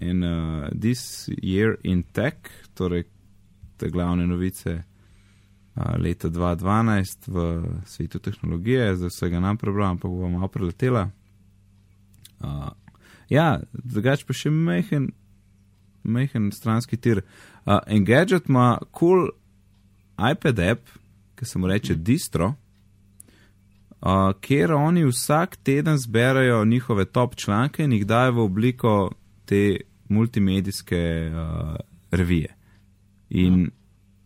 in 0.00 0.24
uh, 0.24 0.68
this 0.72 1.28
year 1.42 1.76
in 1.84 2.02
tech, 2.02 2.48
torej 2.78 3.04
te 3.76 3.90
glavne 3.92 4.24
novice 4.26 4.72
uh, 4.78 5.94
leta 6.00 6.30
2012 6.32 7.28
v 7.28 7.44
svetu 7.84 8.22
tehnologije, 8.24 8.94
zdaj 8.96 9.12
vsega 9.12 9.42
nam 9.44 9.60
prebral, 9.60 9.90
ampak 9.90 10.08
bom 10.08 10.32
malo 10.38 10.48
preletela. 10.48 11.10
Uh, 12.40 12.70
ja, 13.28 13.58
drugač 13.72 14.24
pa 14.24 14.36
še 14.36 14.52
mehen, 14.54 15.10
mehen 16.08 16.50
stranski 16.52 16.96
tir. 16.96 17.22
Uh, 17.66 17.78
en 17.86 18.04
gadget 18.04 18.48
ima 18.48 18.78
cool 18.98 19.28
iPad 20.18 20.58
app, 20.58 20.88
ki 21.36 21.46
se 21.46 21.58
mu 21.58 21.68
reče 21.68 21.94
distro 21.94 22.54
uh, 24.00 24.32
kjer 24.40 24.72
oni 24.72 25.04
vsak 25.04 25.56
teden 25.56 25.98
zberajo 25.98 26.64
njihove 26.64 27.04
top 27.04 27.36
članke 27.36 27.84
in 27.84 27.92
jih 27.92 28.06
dajo 28.06 28.32
v 28.32 28.38
obliko 28.38 29.10
te 29.44 29.80
multimedijske 30.08 31.30
uh, 31.32 31.76
revije. 32.10 32.54
In 33.30 33.70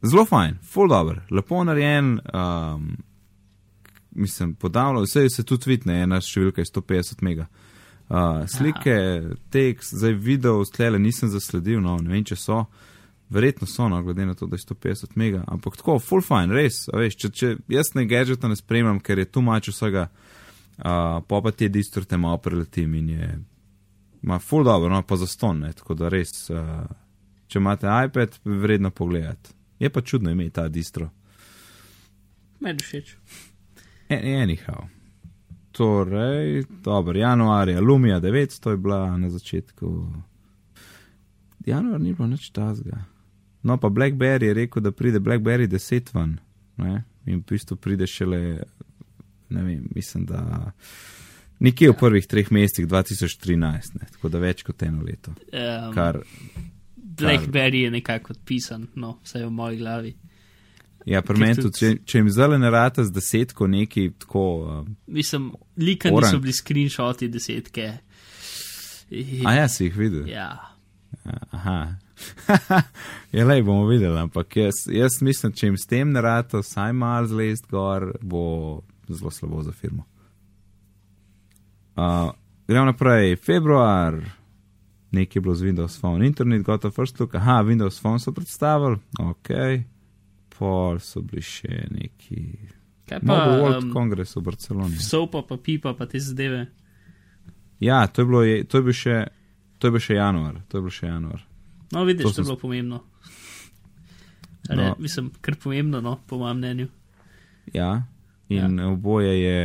zelo 0.03 0.25
fajn, 0.25 0.59
full 0.63 0.89
dobro, 0.89 1.23
lepo 1.31 1.65
narejen, 1.65 2.21
um, 2.35 2.97
mislim, 4.11 4.55
podavno, 4.55 5.01
vse 5.01 5.29
se 5.29 5.45
tudi 5.45 5.71
vidne, 5.71 6.03
ena 6.03 6.21
številka 6.21 6.61
je 6.61 6.71
150 6.71 7.23
mega. 7.23 7.43
Uh, 7.43 7.72
slike, 8.49 8.97
tekst, 9.51 9.95
zdaj 9.95 10.13
video, 10.13 10.65
stlele 10.65 10.99
nisem 10.99 11.31
zasledil, 11.33 11.81
no, 11.81 11.97
ne 12.03 12.13
vem, 12.13 12.25
če 12.25 12.37
so. 12.37 12.65
Verjetno 13.33 13.67
so, 13.67 13.87
no, 13.89 14.03
glede 14.05 14.27
na 14.29 14.35
to, 14.37 14.47
da 14.47 14.59
je 14.59 14.67
150 14.67 15.15
mega, 15.17 15.45
ampak 15.49 15.79
tako, 15.81 15.97
full 15.99 16.21
fine, 16.21 16.53
res. 16.53 16.83
a 16.93 17.01
Veš, 17.01 17.17
če, 17.17 17.31
če 17.33 17.53
jaz 17.73 17.95
ne 17.97 18.05
gadžeta 18.05 18.51
ne 18.51 18.59
spremljam, 18.59 19.01
ker 19.01 19.23
je 19.23 19.31
tu 19.33 19.41
mač 19.41 19.71
vsega, 19.73 20.09
uh, 20.11 21.23
pa 21.25 21.41
pa 21.41 21.53
te 21.57 21.71
distorte 21.73 22.19
malo 22.21 22.43
preletim 22.45 22.95
in 23.01 23.09
je, 23.15 23.31
ima 24.23 24.37
full 24.39 24.69
dobro, 24.69 24.93
no, 24.93 25.01
pa 25.03 25.17
za 25.17 25.27
ston, 25.27 25.65
ne, 25.65 25.73
tako 25.73 25.97
da 25.97 26.13
res, 26.13 26.35
uh, 26.53 26.85
če 27.49 27.63
imate 27.63 27.89
iPad, 27.89 28.37
vredno 28.45 28.91
pogledati. 28.91 29.57
Je 29.81 29.91
pa 29.91 30.05
čudno 30.05 30.31
imeti 30.31 30.59
ta 30.61 30.69
distro. 30.69 31.09
Meni 32.61 32.85
všeč. 32.85 33.17
An- 34.13 34.29
Anyhow. 34.45 34.87
Torej, 35.73 36.65
dobro, 36.85 37.19
januarja, 37.19 37.81
Lumija 37.81 38.21
900 38.21 38.71
je 38.71 38.77
bila 38.77 39.17
na 39.17 39.31
začetku. 39.31 40.07
Januar 41.67 42.01
ni 42.01 42.13
bilo 42.13 42.29
nič 42.29 42.51
tazga. 42.51 43.05
No, 43.63 43.79
pa 43.79 43.89
Blackberry 43.89 44.51
je 44.51 44.55
rekel, 44.55 44.83
da 44.83 44.93
pride 44.93 45.21
Blackberry 45.21 45.69
10 45.69 46.15
ven. 46.15 46.39
Ne? 46.77 47.05
In 47.27 47.39
v 47.39 47.45
bistvu 47.49 47.77
pride 47.77 48.07
šele, 48.07 48.63
ne 49.49 49.63
vem, 49.63 49.89
mislim, 49.95 50.27
da 50.27 50.73
Nekje 51.63 51.93
v 51.93 51.95
prvih 51.95 52.27
treh 52.27 52.49
mesecih 52.51 52.89
2013, 52.91 53.95
ne, 54.01 54.07
tako 54.11 54.29
da 54.35 54.41
več 54.43 54.65
kot 54.67 54.83
eno 54.83 55.05
leto. 55.07 55.31
Um, 55.31 55.93
Kar, 55.95 56.19
Blackberry 56.97 57.85
je 57.85 57.93
nekako 57.95 58.35
odpisan, 58.35 58.89
no, 58.99 59.21
vse 59.23 59.45
v 59.45 59.51
moji 59.55 59.79
glavi. 59.79 60.11
Ja, 61.07 61.23
pri 61.23 61.39
meni 61.39 61.55
tudi- 61.55 61.79
če, 61.79 61.97
če 62.05 62.19
jim 62.19 62.31
zdaj 62.31 62.59
ne 62.59 62.71
rata 62.71 63.05
z 63.05 63.11
desetko 63.13 63.67
neki 63.67 64.11
tako. 64.19 64.45
Um, 64.81 64.97
Mislim, 65.07 65.53
likani 65.77 66.17
Orange. 66.17 66.37
so 66.37 66.41
bili 66.41 66.53
screenshoti 66.53 67.29
desetke. 67.29 67.99
I- 69.11 69.43
a 69.47 69.53
ja, 69.55 69.69
si 69.69 69.85
jih 69.85 69.97
videl. 69.97 70.29
ja. 70.29 70.69
Aha. 71.51 71.95
ja, 73.33 73.45
le 73.47 73.63
bomo 73.63 73.87
videli, 73.87 74.19
ampak 74.19 74.57
jaz, 74.57 74.73
jaz 74.89 75.19
mislim, 75.21 75.53
če 75.53 75.67
jim 75.67 75.77
s 75.77 75.87
tem 75.87 76.13
ne 76.13 76.21
rata 76.21 76.59
vsaj 76.59 76.93
malo 76.93 77.27
zlest 77.27 77.67
gor, 77.71 78.13
bo 78.23 78.83
zelo 79.09 79.31
slabo 79.31 79.63
za 79.63 79.73
firmo. 79.73 80.05
Uh, 81.97 82.31
gremo 82.67 82.85
naprej, 82.85 83.37
februar, 83.37 84.17
nekaj 85.11 85.37
je 85.37 85.41
bilo 85.41 85.55
z 85.55 85.63
Windows 85.63 85.99
Phone, 86.01 86.27
internet, 86.27 86.63
got 86.63 86.85
a 86.85 86.91
first 86.91 87.21
look, 87.21 87.35
aha, 87.35 87.63
Windows 87.63 88.01
Phone 88.01 88.19
so 88.19 88.33
predstavili, 88.33 88.97
ok, 89.21 89.51
pol 90.63 91.03
so 91.03 91.23
bili 91.23 91.43
še 91.43 91.83
neki. 91.91 92.41
Kaj 93.11 93.19
pa, 93.19 93.27
Mobile 93.27 93.59
World 93.59 93.83
um, 93.83 93.93
Congress 93.93 94.37
v 94.37 94.45
Barceloni. 94.47 94.99
sopa, 95.03 95.43
pa 95.43 95.59
pipa, 95.59 95.91
pa 95.93 96.07
te 96.07 96.23
zadeve. 96.23 96.69
Ja, 97.83 98.07
to 98.07 98.23
je, 98.23 98.27
bilo, 98.27 98.43
je- 98.43 98.63
to 98.65 98.79
je 98.79 98.83
bil 98.83 98.95
še. 98.95 99.17
To 99.79 99.91
je 99.91 99.97
bil 99.97 100.01
še 100.01 100.15
januar, 100.15 100.61
to 100.71 100.79
je 100.79 100.83
bil 100.83 100.95
še 100.95 101.09
januar. 101.09 101.41
No, 101.91 102.05
vidiš, 102.07 102.29
To 102.29 102.31
je 102.37 102.45
bilo 102.45 102.57
pomembno. 102.57 103.03
No. 104.71 104.77
No. 104.77 104.95
Mislim, 104.97 105.33
kar 105.43 105.57
pomembno, 105.59 105.99
no, 106.01 106.21
po 106.23 106.39
mojem 106.39 106.61
mnenju. 106.61 106.87
Ja, 107.75 108.07
in 108.49 108.79
ja. 108.79 108.87
oboje 108.87 109.33
je 109.35 109.59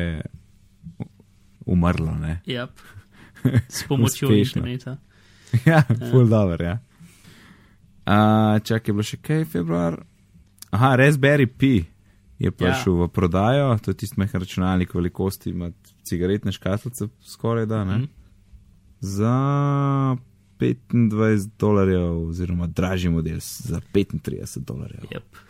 umrlo, 1.68 2.16
ne. 2.18 2.42
Yep. 2.46 2.82
S 3.70 3.86
pomočjo 3.86 4.34
interneta. 4.34 4.98
ja, 5.66 5.84
full 6.10 6.26
dobro, 6.26 6.58
ja. 6.66 6.80
Uh, 8.08 8.58
čak 8.60 8.88
je 8.88 8.94
bilo 8.94 9.06
še 9.06 9.22
kaj 9.22 9.46
februar. 9.46 10.00
Aha, 10.70 10.96
Raspberry 10.96 11.48
Pi 11.48 11.86
je 12.40 12.52
prišel 12.52 12.94
ja. 12.94 13.06
v 13.06 13.08
prodajo, 13.10 13.78
to 13.82 13.92
je 13.92 13.98
tisti 14.04 14.20
mehen 14.20 14.42
računalnik 14.42 14.94
velikosti, 14.94 15.50
ima 15.50 15.72
cigaretne 16.04 16.52
škatlice 16.52 17.08
skoraj 17.26 17.66
da, 17.66 17.84
ne. 17.84 17.98
Mm. 17.98 18.08
Za 19.00 19.38
25 20.60 21.50
dolarjev, 21.60 22.30
oziroma 22.30 22.68
dražji 22.68 23.10
model 23.10 23.38
za 23.40 23.82
35 23.94 24.60
dolarjev. 24.60 25.04
Yep. 25.12 25.42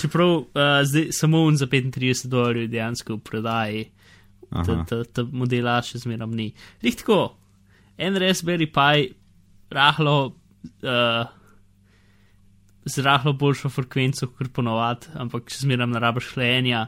Čeprav 0.00 0.28
uh, 0.28 0.44
zdaj 0.84 1.06
samo 1.12 1.42
on 1.42 1.56
za 1.56 1.66
35 1.66 2.26
dolarjev 2.26 2.62
je 2.62 2.68
dejansko 2.68 3.14
v 3.14 3.18
prodaji, 3.18 3.84
ta, 4.50 4.84
ta, 4.88 5.04
ta 5.04 5.24
modela 5.32 5.78
še 5.82 6.02
zmeram 6.02 6.34
ni. 6.34 6.52
Lih 6.82 6.96
tako, 6.96 7.36
en 7.98 8.18
Raspberry 8.18 8.66
Pi, 8.66 9.12
rahlo, 9.70 10.16
uh, 10.82 11.39
z 12.84 13.04
rahlo 13.04 13.32
boljšo 13.32 13.68
frekvenco, 13.68 14.30
kot 14.36 14.52
ponovadi, 14.56 15.12
ampak 15.20 15.50
še 15.52 15.64
zmeram 15.64 15.92
ne 15.92 16.00
rabiš 16.00 16.32
hlajenja, 16.34 16.86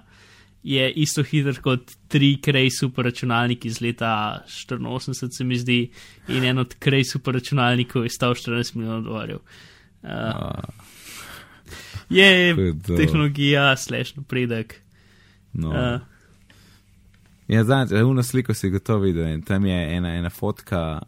je 0.63 0.87
isto 1.03 1.25
hiter 1.27 1.59
kot 1.63 1.91
tri 2.09 2.37
Cray 2.43 2.71
super 2.71 3.09
računalniki 3.11 3.69
iz 3.69 3.81
leta 3.83 4.43
84, 4.47 5.29
se 5.37 5.45
mi 5.45 5.59
zdi, 5.59 5.81
in 6.29 6.47
en 6.47 6.63
od 6.63 6.77
Cray 6.81 7.05
super 7.09 7.35
računalnikov 7.35 8.07
je 8.07 8.15
stal 8.15 8.37
14 8.39 8.77
milijonov 8.77 9.03
dolarjev. 9.09 9.43
Uh, 10.03 10.63
je 12.11 12.55
Hudo. 12.55 12.97
tehnologija, 12.97 13.77
slash 13.77 14.17
napredek. 14.17 14.79
No. 15.53 15.71
Uh, 15.71 16.01
Ja, 17.53 17.65
znaš, 17.65 17.91
uno 17.91 18.23
sliko 18.23 18.55
si 18.55 18.71
gotovo 18.71 18.99
videl 18.99 19.27
in 19.27 19.43
tam 19.43 19.67
je 19.67 19.97
ena, 19.97 20.15
ena 20.15 20.31
fotka 20.31 21.03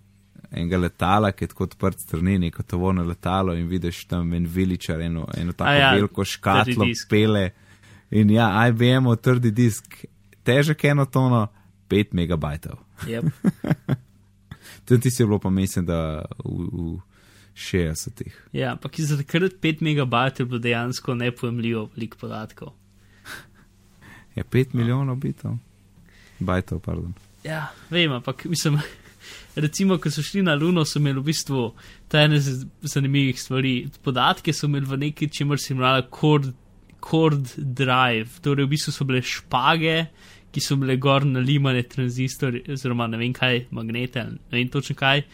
enega 0.55 0.79
letala, 0.79 1.33
ki 1.33 1.45
je 1.45 1.49
tako 1.53 1.65
odprt 1.69 2.01
strani, 2.01 2.39
neko 2.39 2.63
tovorno 2.63 3.05
letalo 3.05 3.55
in 3.55 3.67
vidiš 3.69 4.05
tam 4.11 4.33
en 4.35 4.47
viličar, 4.47 5.01
eno, 5.01 5.27
eno 5.37 5.53
tako 5.53 5.71
A 5.71 5.75
ja, 5.75 5.81
ja, 5.81 5.93
veliko 5.95 6.25
škatlo, 6.25 6.75
trdi 6.75 6.89
disk. 6.93 7.09
pele. 7.11 7.51
In 8.11 8.31
ja, 8.31 8.49
IBM 8.69 9.11
trdi 9.23 9.51
disk, 9.51 10.05
težek 10.45 10.85
eno 10.85 11.05
tono, 11.05 11.47
5 11.91 12.13
megabajtov. 12.13 12.79
yep. 13.07 13.31
Tudi 14.85 15.01
ti 15.01 15.11
si 15.11 15.23
je 15.23 15.27
bilo 15.27 15.39
pa 15.39 15.51
mislim, 15.51 15.87
da 15.87 16.25
v, 16.45 16.69
v 16.73 17.01
60-ih. 17.55 18.35
Ja, 18.53 18.73
ampak 18.73 19.01
za 19.01 19.17
takrat 19.17 19.53
5 19.63 19.83
megabajtov 19.83 20.45
je 20.45 20.49
bilo 20.49 20.59
dejansko 20.59 21.15
nepojemljivo 21.15 21.89
veliko 21.97 22.17
podatkov. 22.21 22.73
Je 24.35 24.45
5 24.45 24.75
milijonov 24.75 25.17
bitov? 25.17 25.57
Bajtov, 26.39 26.81
pardon. 26.81 27.15
Ja, 27.45 27.71
vem, 27.91 28.13
ampak 28.13 28.45
mislim, 28.45 28.79
recimo, 29.57 29.99
ko 29.99 30.11
so 30.11 30.23
šli 30.23 30.43
na 30.43 30.55
Luno, 30.55 30.85
so 30.85 30.99
imeli 30.99 31.21
v 31.21 31.29
bistvu 31.31 31.65
ta 32.09 32.25
ene 32.25 32.41
z- 32.41 32.67
zanimivih 32.83 33.41
stvari. 33.41 33.75
Podatke 34.03 34.53
so 34.53 34.67
imeli 34.67 34.87
v 34.87 35.01
neki, 35.07 35.31
čemer 35.31 35.59
se 35.59 35.75
imenovali 35.75 36.07
cord, 36.11 36.53
cord 37.01 37.55
drive, 37.57 38.41
torej 38.43 38.67
v 38.67 38.73
bistvu 38.75 38.93
so 38.93 39.05
bile 39.05 39.23
špage, 39.23 39.99
ki 40.55 40.63
so 40.63 40.77
bile 40.79 40.97
gor 41.03 41.27
nalimane 41.27 41.83
tranzistorje, 41.83 42.63
oziroma 42.77 43.09
ne 43.11 43.19
vem 43.19 43.33
kaj, 43.35 43.67
magnete, 43.75 44.23
ne 44.31 44.59
vem 44.59 44.71
točno 44.71 44.95
kaj. 44.97 45.25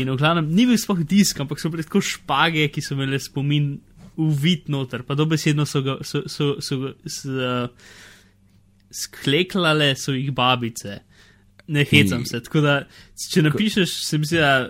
In 0.00 0.08
v 0.08 0.16
glavnem 0.16 0.48
ni 0.48 0.64
bil 0.66 0.78
sploh 0.80 1.02
disk, 1.04 1.40
ampak 1.40 1.60
so 1.60 1.68
bile 1.70 1.84
tako 1.84 2.00
špage, 2.00 2.70
ki 2.72 2.82
so 2.82 2.96
imele 2.96 3.20
spomin 3.20 3.74
uvit 4.16 4.70
noter, 4.72 5.04
pa 5.04 5.14
dobesedno 5.14 5.66
so 5.68 5.82
ga, 5.84 5.98
so, 6.00 6.22
so, 6.26 6.54
so, 6.64 6.78
ga 6.80 6.92
s, 7.04 7.18
uh, 7.28 7.68
skleklale 8.90 9.92
so 9.96 10.14
jih 10.16 10.32
babice. 10.32 11.02
Ne 11.66 11.84
hecam 11.84 12.24
se. 12.26 12.42
Tako 12.42 12.60
da, 12.60 12.74
če 13.32 13.42
napišeš, 13.42 13.94
se 14.06 14.18
mi 14.18 14.26
zdi, 14.26 14.38
da 14.38 14.68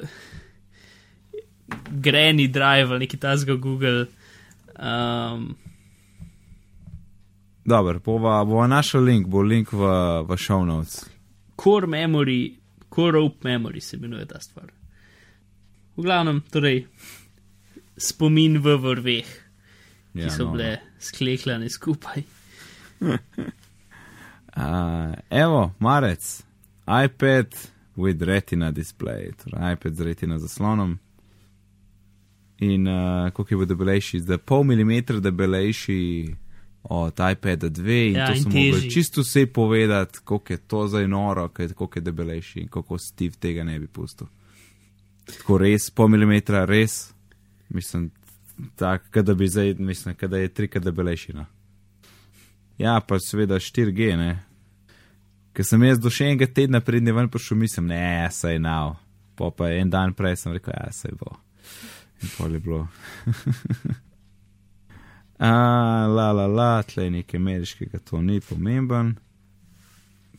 Granny 1.90 2.48
Drive 2.52 2.90
ali 2.90 2.98
neki 2.98 3.16
tasga 3.16 3.54
Google. 3.54 4.06
Um, 4.78 5.56
Dobro, 7.64 7.98
bova, 8.04 8.44
bova 8.44 8.66
našel 8.66 9.02
link, 9.02 9.26
bo 9.26 9.42
link 9.42 9.72
v, 9.72 9.90
v 10.28 10.36
show 10.38 10.64
notes. 10.64 11.04
core 11.56 11.86
memory, 11.86 12.56
core 12.94 13.12
rope 13.12 13.48
memory 13.48 13.80
se 13.80 13.96
imenuje 13.96 14.26
ta 14.26 14.40
stvar. 14.40 14.70
V 15.96 16.02
glavnem, 16.02 16.40
torej, 16.52 16.86
spomin 17.96 18.58
v 18.58 18.76
vrveh, 18.76 19.30
ki 20.12 20.20
Ja, 20.20 20.30
so 20.30 20.44
no, 20.44 20.52
bile 20.52 20.78
skleklane 21.00 21.70
skupaj. 21.70 22.22
Uh, 24.56 25.12
evo, 25.28 25.74
marec, 25.78 26.45
iPad 26.86 27.54
with 27.96 28.22
retina 28.22 28.70
display, 28.70 29.32
torej 29.32 29.72
iPad 29.72 29.94
z 29.94 30.00
retina 30.00 30.38
zaslonom. 30.38 30.98
In 32.58 32.88
uh, 32.88 33.30
koliko 33.30 33.54
je 33.54 33.58
bil 33.58 33.66
debelejši, 33.66 34.20
zdaj 34.20 34.38
pol 34.38 34.64
milimetra 34.64 35.20
debelejši 35.20 36.34
od 36.82 37.12
iPada 37.32 37.68
2 37.68 38.08
in 38.08 38.16
Ja, 38.16 38.26
to 38.26 38.32
in 38.32 38.42
sem 38.42 38.52
mogel 38.52 38.90
čisto 38.90 39.20
vse 39.20 39.46
povedati, 39.46 40.18
koliko 40.24 40.52
je 40.52 40.56
to 40.56 40.88
zdaj 40.88 41.08
noro, 41.08 41.48
koliko 41.48 41.98
je 41.98 42.02
debelejši 42.02 42.60
in 42.60 42.68
kako 42.68 42.98
Steve 42.98 43.34
tega 43.40 43.64
ne 43.64 43.78
bi 43.78 43.86
pustil. 43.86 44.26
Tako 45.24 45.58
res, 45.58 45.90
pol 45.90 46.08
milimetra, 46.08 46.64
res, 46.64 47.12
mislim, 47.68 48.10
tako, 48.76 49.22
da 49.22 49.34
bi 49.34 49.48
zdaj, 49.48 49.74
mislim, 49.74 50.14
da 50.20 50.38
je 50.38 50.48
trikrat 50.48 50.84
debelejši. 50.84 51.32
No. 51.32 51.44
Ja, 52.78 53.00
pa 53.00 53.18
seveda 53.18 53.54
4G, 53.54 54.16
ne. 54.16 54.45
Ker 55.56 55.64
sem 55.64 55.80
jaz 55.88 55.96
do 55.96 56.10
še 56.12 56.26
enega 56.28 56.46
tedna 56.52 56.82
prednje 56.84 57.14
ven 57.16 57.30
prišel, 57.32 57.56
mislim, 57.56 57.86
ne, 57.88 58.28
saj 58.30 58.58
nav. 58.60 58.98
Po 59.36 59.48
pa 59.50 59.70
en 59.72 59.88
dan 59.92 60.12
prej 60.16 60.36
sem 60.36 60.52
rekel, 60.52 60.74
ja, 60.76 60.90
saj 60.92 61.14
bo. 61.16 61.32
In 62.20 62.32
pol 62.36 62.56
je 62.56 62.60
bilo. 62.60 62.82
A, 65.38 65.48
la, 66.08 66.30
la, 66.32 66.46
la, 66.48 66.82
tle 66.88 67.10
nekaj 67.12 67.36
ameriškega, 67.36 67.98
to 68.08 68.20
ni 68.24 68.38
pomemben. 68.40 69.14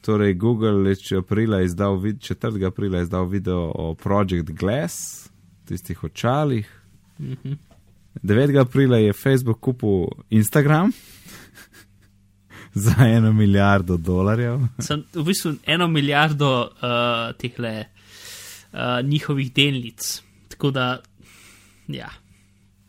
Torej, 0.01 0.33
Google 0.41 0.89
je 0.89 1.17
aprila 1.17 1.61
izdal, 1.61 1.99
vid- 2.01 2.21
4. 2.21 2.65
aprila 2.65 3.01
izdal 3.01 3.27
video 3.29 3.71
o 3.75 3.93
Project 3.93 4.49
Glass, 4.57 5.29
tistih 5.69 6.03
očalih. 6.03 6.69
Mhm. 7.19 7.57
9. 8.23 8.57
aprila 8.57 8.97
je 8.97 9.13
Facebook 9.13 9.59
kupil 9.59 10.07
Instagram 10.29 10.91
za 12.77 12.95
eno 13.07 13.33
milijardo 13.33 13.97
dolarjev. 13.97 14.59
Sem 14.79 15.03
v 15.13 15.23
bistvu 15.23 15.55
eno 15.65 15.87
milijardo 15.87 16.49
uh, 16.61 17.35
teh 17.37 17.59
le 17.59 17.73
uh, 17.83 18.79
njihovih 19.03 19.51
delnic. 19.53 20.21
Tako 20.49 20.71
da, 20.71 20.87
ja. 21.87 22.09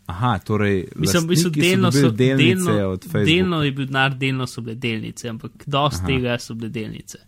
Aha, 0.09 0.39
torej, 0.39 0.87
Mislim, 0.97 1.25
v 1.25 1.29
bistvu 1.29 1.51
so 1.51 1.61
delno, 1.61 1.91
so, 1.93 2.03
dobili 2.09 2.29
delnice 2.37 2.73
delno, 2.73 2.89
od 2.91 3.03
Facebooka. 3.05 3.25
delno 3.27 3.63
je 3.63 3.73
bil 3.73 3.87
denar, 3.87 4.15
delno 4.17 4.47
so 4.47 4.61
bile 4.65 4.75
delnice, 4.75 5.29
ampak 5.29 5.53
dosti 5.67 6.01
Aha. 6.03 6.07
tega 6.09 6.39
so 6.41 6.55
bile 6.55 6.71
delnice. 6.73 7.19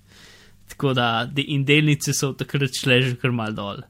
Tako 0.71 0.95
da, 0.95 1.09
de, 1.27 1.43
in 1.43 1.65
delnice 1.65 2.15
so 2.15 2.33
takrat 2.33 2.73
šle 2.79 3.03
že 3.03 3.17
kar 3.21 3.31
mal 3.37 3.53
dol. 3.55 3.83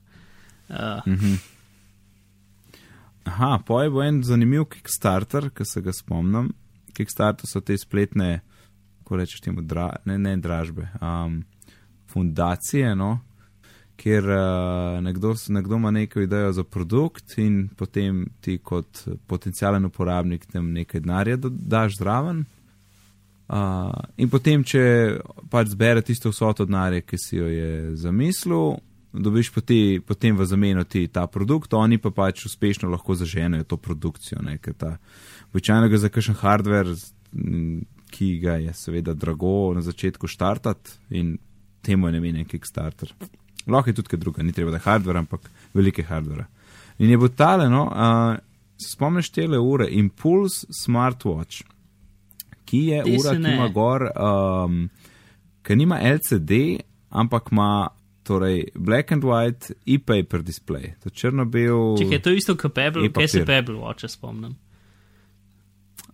Uh, 0.68 1.00
Mhm. 1.06 1.34
Aha, 3.24 3.58
pa 3.66 3.82
je 3.84 3.90
bil 3.90 4.02
en 4.02 4.22
zanimiv 4.24 4.64
Kickstarter, 4.72 5.50
ki 5.54 5.64
se 5.68 5.82
ga 5.84 5.92
spomnim. 5.94 6.48
Kickstarter 6.96 7.46
so 7.46 7.60
te 7.60 7.76
spletne, 7.78 8.40
ko 9.10 9.18
rečeš 9.18 9.42
temu, 9.42 9.64
dra, 9.66 9.88
ne, 10.06 10.18
ne 10.22 10.36
dražbe, 10.38 10.86
um, 11.02 11.40
fundacije, 12.12 12.92
no, 12.94 13.16
kjer 13.98 14.28
uh, 14.30 15.00
nekdo, 15.02 15.34
nekdo 15.48 15.80
ima 15.80 15.90
neko 15.90 16.22
idejo 16.22 16.52
za 16.52 16.64
produkt 16.64 17.34
in 17.42 17.64
potem 17.76 18.28
ti 18.40 18.60
kot 18.62 19.02
potencijalen 19.26 19.84
uporabnik 19.84 20.46
tem 20.46 20.70
nekaj 20.72 21.02
denarja 21.02 21.36
daš 21.50 21.98
zraven. 21.98 22.44
Uh, 23.50 23.90
in 24.16 24.30
potem, 24.30 24.62
če 24.62 25.18
pač 25.50 25.74
zbere 25.74 26.06
tisto 26.06 26.30
vsoto 26.30 26.68
denarja, 26.70 27.02
ki 27.02 27.18
si 27.18 27.36
jo 27.40 27.50
je 27.50 27.96
zamislil, 27.98 28.78
dobiš 29.12 29.50
poti, 29.50 29.98
potem 30.06 30.38
v 30.38 30.46
zameno 30.46 30.86
ti 30.86 31.08
ta 31.10 31.26
produkt, 31.26 31.74
oni 31.74 31.98
pa 31.98 32.14
pač 32.14 32.46
uspešno 32.46 32.88
lahko 32.94 33.18
zaženejo 33.18 33.66
to 33.66 33.76
produkcijo. 33.76 34.38
Običajno 35.50 35.90
ga 35.90 35.98
za 35.98 36.08
kakšen 36.14 36.38
hardware, 36.38 36.94
ki 38.10 38.38
ga 38.42 38.58
je 38.60 38.74
seveda 38.74 39.14
drago 39.14 39.72
na 39.74 39.82
začetku 39.84 40.28
štartati 40.28 41.16
in 41.16 41.38
temu 41.82 42.08
je 42.08 42.12
namenjen 42.18 42.44
Kickstarter. 42.44 43.12
Lahko 43.66 43.90
je 43.90 43.94
tudi 43.94 44.12
kaj 44.12 44.20
druga, 44.20 44.42
ni 44.42 44.52
treba 44.52 44.70
da 44.70 44.78
hardware, 44.78 45.18
ampak 45.18 45.50
velike 45.74 46.02
hardware. 46.02 46.46
In 46.98 47.10
je 47.10 47.18
bo 47.18 47.28
tale, 47.28 47.68
no, 47.70 47.86
uh, 47.88 48.36
spomniš 48.80 49.30
tele 49.32 49.58
ure, 49.58 49.86
Impulse 49.90 50.66
Smartwatch 50.82 51.62
ki 52.70 52.84
je 52.86 53.02
Te 53.02 53.16
ura, 53.18 53.34
ki 53.34 53.54
ima 53.54 53.68
gor, 53.74 54.06
um, 54.14 54.76
ki 55.66 55.76
nima 55.76 55.98
LCD, 56.02 56.60
ampak 57.10 57.50
ima 57.52 57.88
torej 58.26 58.68
black 58.74 59.12
and 59.12 59.26
white 59.26 59.74
e-paper 59.86 60.44
display. 60.46 60.92
To 61.02 61.10
črno-bel. 61.10 61.96
Če 61.98 62.06
je 62.12 62.20
to 62.22 62.34
isto 62.36 62.54
kot 62.60 62.74
Pebble, 62.76 63.10
kaj 63.14 63.32
se 63.32 63.44
Pebble 63.48 63.80
Watch 63.80 64.06
spomnim. 64.12 64.54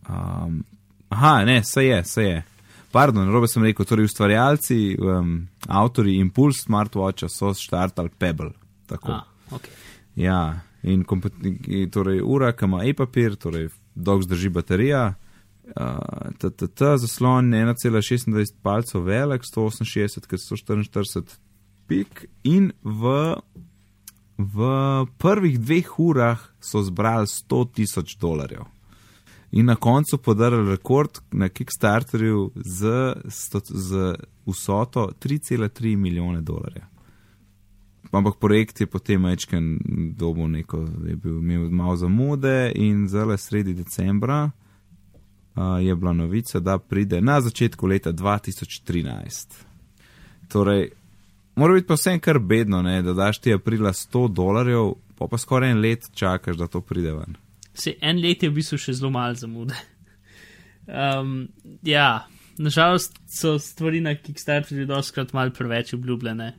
Um, 0.09 0.63
aha, 1.09 1.45
ne, 1.45 1.65
se 1.65 1.85
je, 1.85 2.05
se 2.05 2.23
je. 2.23 2.45
Pardon, 2.93 3.29
robe 3.33 3.49
sem 3.49 3.65
rekel, 3.67 3.85
torej 3.85 4.09
ustvarjalci, 4.09 4.97
um, 4.97 5.35
avtori 5.69 6.17
Impulse 6.17 6.65
Smartwatcha 6.65 7.29
so 7.29 7.53
štartali 7.55 8.09
Pebble. 8.19 8.55
Tako. 8.87 9.13
Ah, 9.13 9.27
okay. 9.51 9.75
Ja, 10.17 10.61
in 10.83 11.05
torej 11.93 12.23
ura, 12.25 12.53
ki 12.57 12.65
ima 12.65 12.85
e-papir, 12.89 13.37
torej 13.37 13.69
dolg 13.95 14.25
zdrži 14.25 14.49
baterija, 14.55 15.03
uh, 15.75 16.31
TTT 16.39 16.95
zaslon 17.03 17.51
1,26 17.53 18.57
palcev 18.63 19.05
velik, 19.05 19.45
168, 19.45 20.31
ker 20.31 20.41
144 20.41 21.37
pik 21.87 22.27
in 22.45 22.73
v, 22.83 23.35
v 24.39 24.71
prvih 25.19 25.59
dveh 25.61 25.99
urah 26.03 26.41
so 26.61 26.83
zbrali 26.83 27.29
100 27.31 27.63
tisoč 27.77 28.17
dolarjev. 28.21 28.67
In 29.57 29.67
na 29.67 29.75
koncu 29.77 30.19
podarili 30.19 30.71
rekord 30.71 31.21
na 31.33 31.49
Kickstarterju 31.49 32.51
z, 32.55 32.87
z 33.69 34.15
vsoto 34.47 35.09
3,3 35.21 35.97
milijone 35.97 36.41
dolarjev. 36.41 36.85
Ampak 38.11 38.35
projekt 38.41 38.81
je 38.81 38.87
potem 38.87 39.25
večkrat 39.25 39.63
dobil 40.17 40.49
neko, 40.49 40.87
je 41.09 41.17
bil 41.17 41.39
imel 41.41 41.97
zamude 41.97 42.73
in 42.75 43.09
zelo 43.09 43.37
sredi 43.37 43.75
decembra 43.75 44.51
uh, 45.57 45.87
je 45.87 45.95
bila 45.95 46.13
novica, 46.13 46.61
da 46.61 46.79
pride 46.79 47.21
na 47.21 47.41
začetku 47.41 47.87
leta 47.87 48.13
2013. 48.13 49.65
Torej, 50.49 50.91
mora 51.55 51.75
biti 51.75 51.87
pa 51.87 51.95
vsem 51.95 52.21
kar 52.21 52.39
bedno, 52.39 52.83
ne, 52.83 53.03
da 53.03 53.13
daš 53.13 53.41
ti 53.41 53.55
aprila 53.55 53.93
100 53.93 54.29
dolarjev, 54.29 54.93
pa 55.19 55.27
pa 55.31 55.39
skoraj 55.39 55.71
en 55.71 55.81
let 55.81 56.11
čakaš, 56.15 56.57
da 56.57 56.67
to 56.67 56.81
pride 56.81 57.13
ven. 57.13 57.46
Se 57.77 57.97
en 58.01 58.21
let 58.23 58.43
je 58.43 58.51
v 58.51 58.57
bistvu 58.57 58.79
še 58.81 58.97
zelo 58.97 59.11
malo 59.13 59.37
zamude. 59.37 59.77
Um, 60.87 61.49
ja, 61.85 62.27
nažalost 62.59 63.19
so 63.27 63.59
stvari 63.59 64.01
na 64.01 64.15
Kickstarterju 64.15 64.87
doskrat 64.87 65.33
mal 65.37 65.51
preveč 65.51 65.93
obljubljene. 65.97 66.53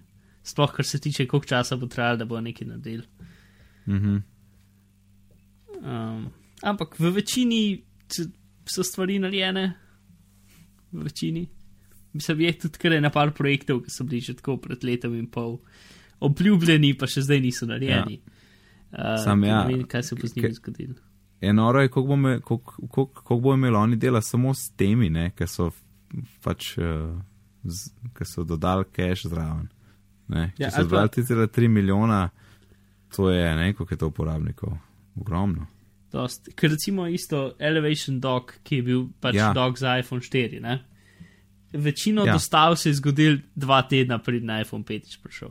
Sploh, 0.44 0.72
kar 0.72 0.86
se 0.86 1.00
tiče, 1.00 1.26
koliko 1.28 1.48
časa 1.48 1.78
bo 1.78 1.88
trajalo, 1.88 2.22
da 2.22 2.26
bo 2.26 2.42
nekaj 2.42 2.68
naredil. 2.68 3.02
Mhm. 3.88 4.18
Um, 5.78 6.30
ampak 6.62 7.00
v 7.00 7.12
večini 7.16 7.62
so 8.66 8.84
stvari 8.84 9.20
narejene, 9.20 9.74
v 10.92 11.04
večini. 11.04 11.48
Mislim, 12.14 12.42
je 12.42 12.54
tudi 12.60 12.80
kar 12.82 12.94
ena 12.94 13.10
par 13.14 13.32
projektov, 13.36 13.84
ki 13.86 13.92
so 13.92 14.04
bili 14.04 14.22
že 14.22 14.38
tako 14.40 14.58
pred 14.58 14.84
letom 14.84 15.16
in 15.16 15.28
pol 15.30 15.60
obljubljeni, 16.20 16.96
pa 16.98 17.08
še 17.08 17.22
zdaj 17.28 17.42
niso 17.44 17.68
narejeni. 17.70 18.22
Uh, 18.92 19.18
Sam 19.24 19.44
ja, 19.44 19.64
Ne 19.64 19.76
vem, 19.76 19.84
kaj 19.88 20.04
se 20.04 20.16
bo 20.16 20.28
z 20.28 20.36
njimi 20.36 20.54
zgodilo. 20.54 21.07
Je 21.42 21.54
noro, 21.54 21.82
je, 21.82 21.88
koliko 21.90 22.08
bo, 22.08 22.16
me, 22.16 22.40
koliko, 22.40 22.72
koliko, 22.88 23.06
koliko 23.22 23.42
bo 23.42 23.54
imel 23.54 23.76
oni 23.76 23.96
dela 23.96 24.22
samo 24.22 24.54
s 24.54 24.72
temi, 24.78 25.10
ne, 25.10 25.32
ki 25.38 25.48
so 25.48 25.70
pač, 26.44 26.78
uh, 26.78 27.14
z, 27.64 27.92
ki 28.18 28.26
so 28.26 28.44
dodali 28.44 28.86
cache 28.96 29.30
zraven. 29.30 29.68
Ne. 30.28 30.52
Če 30.58 30.64
Ja, 30.64 30.72
so 30.72 30.82
ali 30.82 30.90
pa- 30.90 31.08
zbrali 31.24 31.48
3 31.48 31.68
milijona, 31.68 32.30
to 33.16 33.30
je 33.30 33.56
ne, 33.56 33.74
koliko 33.74 33.94
je 33.94 33.98
to 33.98 34.08
uporabnikov. 34.08 34.78
Ogromno. 35.16 35.68
Dost. 36.12 36.50
Ker 36.56 36.72
recimo 36.72 37.08
isto 37.08 37.52
Elevation 37.60 38.20
Dog, 38.20 38.54
ki 38.64 38.76
je 38.76 38.84
bil 38.84 39.08
pač 39.20 39.36
ja. 39.36 39.48
Ja. 39.50 39.54
dog 39.54 39.78
za 39.78 39.98
iPhone 40.00 40.22
4. 40.22 40.62
Ne? 40.62 40.86
Večino 41.74 42.22
ja. 42.22 42.28
Ja. 42.28 42.34
dostav 42.34 42.76
se 42.76 42.90
je 42.90 42.94
zgodil 42.94 43.40
dva 43.56 43.82
tedna 43.82 44.20
pred 44.20 44.44
na 44.44 44.62
iPhone 44.62 44.84
5 44.84 45.18
prišel. 45.24 45.50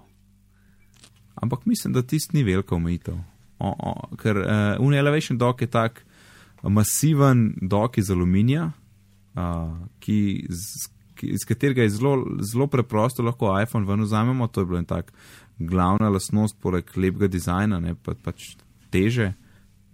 Ampak 1.34 1.66
mislim, 1.66 1.92
da 1.92 2.02
tisti 2.02 2.36
ni 2.36 2.42
velika 2.44 2.74
omejitev. 2.74 3.18
O, 3.58 3.70
o, 3.72 4.16
ker 4.20 4.36
uh, 4.36 4.76
Un 4.84 4.94
Elevation 4.94 5.38
Dock 5.38 5.62
je 5.62 5.70
tak 5.70 6.02
masiven 6.62 7.54
dok 7.62 7.98
iz 7.98 8.10
aluminija, 8.10 8.70
uh, 9.34 9.72
ki, 9.98 10.46
z, 10.50 10.90
ki, 11.14 11.30
iz 11.38 11.46
katerega 11.48 11.82
je 11.86 11.94
zelo, 11.96 12.16
zelo 12.52 12.66
preprosto 12.66 13.22
lahko 13.22 13.54
iPhone 13.62 13.86
ven 13.86 14.04
vzamemo. 14.04 14.46
To 14.46 14.60
je 14.60 14.66
bila 14.66 14.78
en 14.78 14.88
tak 14.88 15.12
glavna 15.58 16.08
lastnost, 16.08 16.58
poleg 16.60 16.90
lepega 16.96 17.28
dizajna, 17.32 17.80
ne 17.80 17.94
pa, 17.94 18.14
pač 18.14 18.56
teže. 18.90 19.32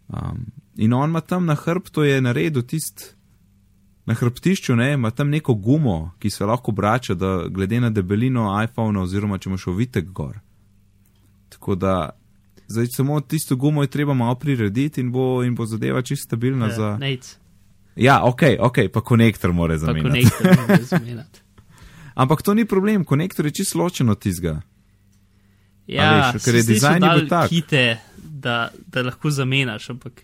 Um, 0.09 0.47
in 0.77 0.93
on 0.93 1.11
ima 1.11 1.21
tam 1.21 1.47
na 1.47 1.55
hrbtu 1.55 2.05
je 2.05 2.21
naredil 2.21 2.63
tist. 2.63 3.13
Na 4.07 4.17
hrbtišču 4.19 4.75
ne, 4.77 4.93
ima 4.93 5.11
tam 5.11 5.31
neko 5.31 5.55
gumo, 5.55 6.13
ki 6.19 6.31
se 6.31 6.47
lahko 6.47 6.73
obrača, 6.73 7.15
da 7.15 7.45
glede 7.49 7.79
na 7.81 7.91
debelino 7.91 8.49
iPhona, 8.65 9.05
oziroma 9.07 9.39
če 9.39 9.51
imaš 9.51 9.67
ovitek 9.71 10.09
gor. 10.11 10.41
Tako 11.55 11.77
da 11.79 11.95
zdaj 12.67 12.87
samo 12.87 13.21
tisto 13.21 13.57
gumo 13.57 13.83
je 13.83 13.89
treba 13.89 14.15
malo 14.15 14.35
prirediti 14.35 15.01
in 15.01 15.13
bo, 15.13 15.43
in 15.43 15.55
bo 15.55 15.67
zadeva 15.67 16.03
čisto 16.03 16.25
stabilna 16.25 16.67
Ja, 16.67 16.73
za. 16.73 16.91
Nate, 16.93 17.29
Ja, 17.97 18.25
ok, 18.25 18.43
ok, 18.59 18.79
pa 18.93 19.01
konektor 19.01 19.53
mora 19.53 19.79
zamenjati. 19.79 20.25
ne. 21.05 21.25
Ampak 22.15 22.43
to 22.43 22.55
ni 22.55 22.65
problem, 22.65 23.05
konektor 23.05 23.47
je 23.47 23.53
čisto 23.53 23.79
ločen 23.79 24.09
od 24.09 24.19
tizga. 24.19 24.61
Ja, 25.87 26.31
veš, 26.31 26.45
ker 26.45 26.55
je 26.55 26.63
dizajn 26.63 27.03
je 27.03 27.11
bil 27.11 27.29
tak. 27.29 27.49
Kite, 27.49 27.99
da, 28.17 28.57
da 28.87 29.03
lahko 29.03 29.31
zamenjaš, 29.31 29.91
ampak. 29.91 30.23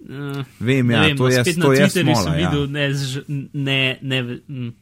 Uh, 0.00 0.42
Vem, 0.60 0.90
ja, 0.90 1.00
vem, 1.02 1.16
to 1.16 1.22
no, 1.22 1.28
je, 1.28 1.44
spet 1.44 1.54
to 1.54 1.68
na 1.68 1.74
je 1.74 1.80
Twitterju 1.80 2.14
smola. 2.14 2.22
sem 2.24 2.32
Ja. 2.32 2.50
videl 2.50 2.66
ne, 2.68 2.86
zž- 2.90 3.24
ne, 3.52 3.98
ne 4.02 4.22
mm, 4.22 4.72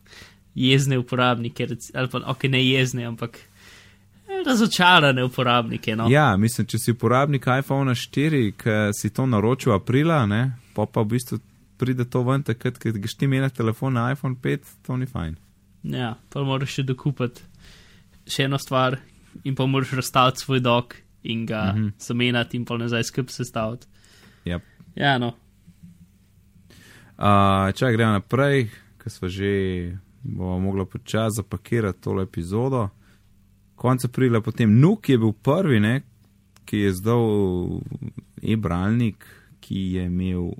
jezne 0.54 0.98
uporabnike, 0.98 1.66
ali 1.94 2.08
pa 2.08 2.22
ok, 2.26 2.42
ne 2.44 2.64
jezne, 2.64 3.04
ampak 3.04 3.36
razočarane 4.46 5.24
uporabnike. 5.24 5.96
No. 5.96 6.06
ja, 6.10 6.36
mislim, 6.36 6.66
če 6.66 6.78
si 6.78 6.92
uporabnik 6.92 7.46
iPhone 7.58 7.94
4, 7.94 8.52
ki 8.56 8.70
si 9.00 9.10
to 9.10 9.26
naročil 9.26 9.72
aprila, 9.74 10.26
ne, 10.26 10.52
pa 10.74 10.86
pa 10.86 11.00
v 11.02 11.06
bistvu 11.16 11.38
pride 11.76 12.04
to 12.04 12.22
ven, 12.22 12.42
takrat, 12.42 12.78
ko 12.78 12.92
greš 12.92 13.14
ti 13.16 13.24
imeti 13.24 13.56
telefon 13.56 13.92
na 13.96 14.10
iPhone 14.12 14.36
5, 14.36 14.58
to 14.86 14.96
ni 14.96 15.06
fajn. 15.06 15.36
Ja, 15.82 16.14
pa 16.28 16.42
moraš 16.44 16.74
še 16.80 16.82
dokupiti 16.82 17.42
še 18.30 18.44
eno 18.44 18.58
stvar 18.60 18.98
in 19.44 19.54
pa 19.56 19.66
moraš 19.66 19.92
razstaviti 19.96 20.40
svoj 20.44 20.60
dok 20.60 20.96
in 21.22 21.46
ga 21.46 21.72
Mhm. 21.74 21.84
-huh. 21.84 21.92
zamenjati 21.98 22.56
in 22.56 22.64
pa 22.64 22.76
nazaj 22.76 23.04
skupaj 23.04 23.32
sestaviti. 23.32 23.86
Yep. 24.44 24.60
Ja, 24.94 25.18
no. 25.18 25.32
Uh, 27.18 27.72
če 27.74 27.92
gremo 27.92 28.12
naprej, 28.12 28.70
ker 28.98 29.12
smo 29.12 29.28
že, 29.28 29.96
bomo 30.22 30.58
mogli 30.58 30.86
počasi 30.86 31.36
zapakirati 31.36 32.00
tole 32.00 32.22
epizodo. 32.22 32.88
Konec 33.80 34.04
aprila 34.04 34.42
potem 34.44 34.72
Nuk 34.80 35.08
je 35.08 35.18
bil 35.18 35.32
prvi, 35.32 35.80
ne, 35.80 36.02
ki 36.68 36.84
je 36.84 36.90
zdal 36.98 37.24
e-bralnik, 38.42 39.24
ki 39.60 39.86
je 39.96 40.04
imel 40.06 40.50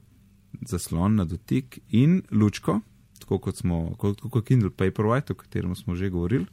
zaslon 0.67 1.21
na 1.21 1.27
dotik 1.29 1.79
in 1.97 2.23
lučko, 2.33 2.81
tako 3.21 3.39
kot 3.45 3.61
smo, 3.61 3.83
kot, 4.01 4.21
kot 4.21 4.47
Kindle 4.47 4.71
Paperwhite, 4.71 5.33
o 5.33 5.41
katerem 5.41 5.77
smo 5.77 5.95
že 5.95 6.09
govorili. 6.11 6.47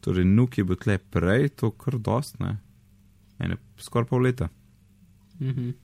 Torej, 0.00 0.26
Nuk 0.26 0.58
je 0.58 0.64
bil 0.64 0.78
tle 0.78 0.98
prej, 0.98 1.48
to 1.58 1.70
kar 1.70 1.98
dost, 1.98 2.38
ne, 2.42 2.56
ene 3.38 3.58
skoraj 3.78 4.08
pol 4.10 4.22
leta. 4.22 4.48
-huh. 5.40 5.74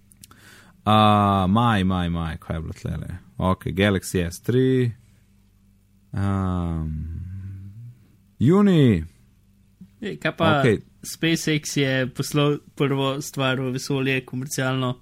Uh, 0.85 1.51
maj, 1.51 1.85
maj, 1.85 2.09
maj, 2.11 2.37
kaj 2.37 2.57
je 2.57 2.61
bilo 2.61 2.73
tle? 2.73 3.19
Ok, 3.39 3.65
Galaxy 3.67 4.21
S3. 4.27 4.91
Um, 6.13 6.91
juni, 8.39 9.05
Ej, 10.05 10.19
kaj 10.21 10.37
pa 10.37 10.49
okay. 10.61 10.77
ok, 10.77 10.85
SpaceX 11.09 11.77
je 11.81 11.93
poslal 12.13 12.59
prvo 12.77 13.23
stvar 13.25 13.61
v 13.61 13.73
vesolje 13.73 14.21
komercialno 14.29 14.99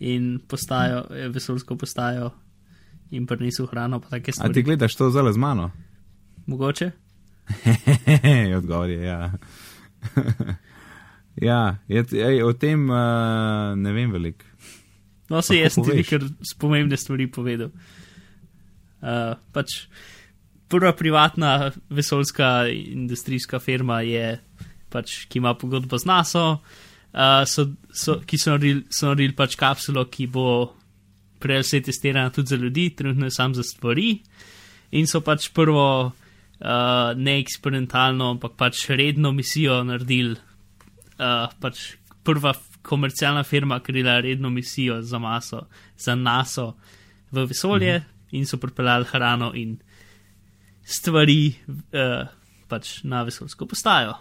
in 0.00 0.38
postajo, 0.48 1.04
eh, 1.10 1.28
vesoljsko 1.28 1.76
postajo 1.76 2.30
in 3.12 3.26
prinesel 3.28 3.68
hrano, 3.68 4.00
pa 4.00 4.08
take 4.08 4.32
a 4.32 4.32
ti 4.32 4.38
stvari. 4.40 4.62
gledaš 4.62 4.96
to 4.96 5.10
zelo 5.10 5.32
z 5.32 5.36
mano? 5.36 5.70
Mogoče? 6.46 6.90
Odgovor 8.58 8.90
je 8.90 9.02
ja. 9.04 9.32
ja, 11.50 11.76
je, 11.88 12.04
ej, 12.12 12.42
o 12.42 12.52
tem 12.52 12.88
uh, 12.90 13.76
ne 13.76 13.92
vem 13.92 14.12
veliko. 14.12 14.48
No, 15.28 15.42
se 15.42 15.56
jaz 15.56 15.76
poveš. 15.76 16.08
kar 16.08 16.24
spomembne 16.44 16.96
stvari 16.96 17.28
povedal. 17.30 17.68
Uh, 19.02 19.36
pač 19.52 19.84
prva 20.72 20.92
privatna 20.96 21.70
vesoljska 21.90 22.68
industrijska 22.72 23.60
firma 23.60 24.00
je, 24.00 24.38
pač, 24.92 25.24
ki 25.28 25.40
ima 25.42 25.52
pogodbo 25.58 25.98
z 26.00 26.08
NASA, 26.08 26.44
uh, 26.56 27.42
so, 27.48 27.66
so, 27.92 28.16
ki 28.26 28.40
so 28.40 28.54
naredili, 28.54 28.86
so 28.92 29.10
naredili 29.10 29.36
pač 29.36 29.56
kapsulo, 29.60 30.06
ki 30.08 30.28
bo 30.32 30.46
vse 31.42 31.82
testirana 31.82 32.30
tudi 32.30 32.54
za 32.54 32.56
ljudi, 32.56 32.90
trenutno 32.96 33.26
je 33.26 33.34
sam 33.34 33.54
za 33.54 33.62
stvari. 33.66 34.16
In 34.92 35.08
so 35.10 35.20
pač 35.24 35.48
prvo 35.52 35.86
uh, 36.06 37.12
ne 37.16 37.38
eksperimentalno, 37.40 38.30
ampak 38.36 38.56
pač 38.56 38.86
redno 38.88 39.32
misijo 39.32 39.82
naredili. 39.84 40.36
Uh, 41.18 41.48
pač 41.60 41.96
prva 42.24 42.54
komercialna 42.82 43.42
firma, 43.44 43.80
ki 43.80 43.92
je 43.92 44.00
delala 44.00 44.22
redno 44.24 44.50
misijo 44.50 45.00
za 45.02 45.18
maso, 45.18 45.66
za 45.98 46.14
NASA 46.14 46.72
v 47.32 47.46
vesolje 47.48 47.98
mhm. 47.98 48.06
in 48.38 48.46
so 48.46 48.56
pripeljali 48.56 49.04
hrano 49.10 49.52
in 49.54 49.78
stvari 50.84 51.54
uh, 51.68 52.28
pač 52.68 53.02
na 53.04 53.22
vesoljsko 53.22 53.66
postajo. 53.66 54.14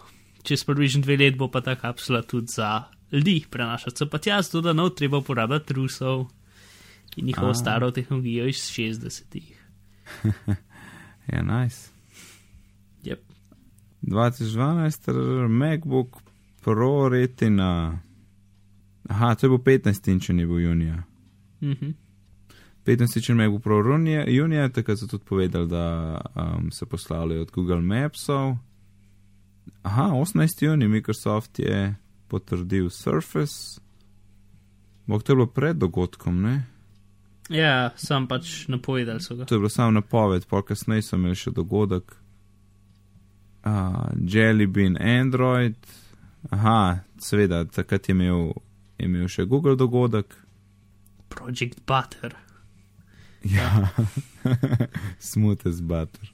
Čez 0.44 0.64
približno 0.66 1.02
dve 1.06 1.18
let 1.18 1.38
bo 1.38 1.48
pa 1.52 1.62
ta 1.62 1.76
kapsula 1.76 2.22
tudi 2.22 2.48
za 2.56 2.84
ljudi 3.12 3.44
prenašati 3.50 3.98
se 3.98 4.10
pa 4.10 4.18
tja, 4.18 4.42
zato 4.42 4.62
da 4.62 4.74
bo 4.74 4.90
treba 4.90 5.18
uporabljati 5.18 5.74
rusov 5.74 6.26
in 7.16 7.26
njihovo 7.26 7.52
A. 7.52 7.54
staro 7.54 7.92
tehnologijo 7.92 8.48
iz 8.48 8.56
60-ih. 8.56 9.58
Ja, 11.32 11.42
nice. 11.42 11.90
Yep. 13.04 13.20
2012, 14.02 15.48
MacBook 15.48 16.18
Pro 16.62 17.10
Retina. 17.10 18.00
Aha, 19.10 19.36
to 19.36 19.46
je 19.46 19.50
bil 19.50 19.58
15 19.58 20.12
inč, 20.12 20.26
če 20.26 20.34
ni 20.34 20.46
bil 20.46 20.60
junija. 20.60 21.04
Mhm. 21.62 21.90
15 22.86 23.18
inč 23.18 23.30
MacBook 23.30 23.64
Pro 23.64 23.78
junija, 23.78 24.26
junija 24.30 24.70
takrat 24.70 25.00
so 25.00 25.08
tudi 25.08 25.26
povedali, 25.26 25.68
da 25.68 26.22
um, 26.36 26.72
se 26.72 26.86
poslavljajo 26.86 27.42
od 27.42 27.52
Google 27.52 27.82
Mapsov. 27.82 28.56
Aha, 29.84 30.04
18. 30.14 30.66
juni 30.66 30.88
Microsoft 30.88 31.60
je 31.60 31.96
potrdil 32.28 32.90
Surface. 32.90 33.82
Bog 35.06 35.24
to 35.24 35.32
je 35.32 35.36
bilo 35.36 35.48
pred 35.48 35.78
dogodkom, 35.78 36.42
ne? 36.42 36.64
Ja, 37.50 37.92
sam 37.96 38.28
pač 38.28 38.68
napovedali 38.68 39.22
so 39.22 39.36
ga. 39.36 39.46
To 39.46 39.56
je 39.56 39.60
bilo 39.60 39.70
samo 39.70 39.92
napoved, 39.92 40.46
pol 40.46 40.62
kasneje 40.64 41.04
so 41.04 41.18
imeli 41.20 41.36
še 41.36 41.52
dogodek. 41.52 42.16
Uh, 43.66 44.08
Jelly 44.16 44.66
Bean 44.66 44.96
Android. 44.98 45.76
Aha, 46.50 47.04
seveda, 47.22 47.66
takrat 47.66 48.10
je 48.10 48.16
imel, 48.16 48.54
je 48.98 49.10
imel 49.10 49.28
še 49.28 49.46
Google 49.46 49.76
dogodek. 49.76 50.34
Project 51.30 51.84
Butter. 51.86 52.38
Ja, 53.44 53.90
smooth 55.32 55.82
butter. 55.82 56.34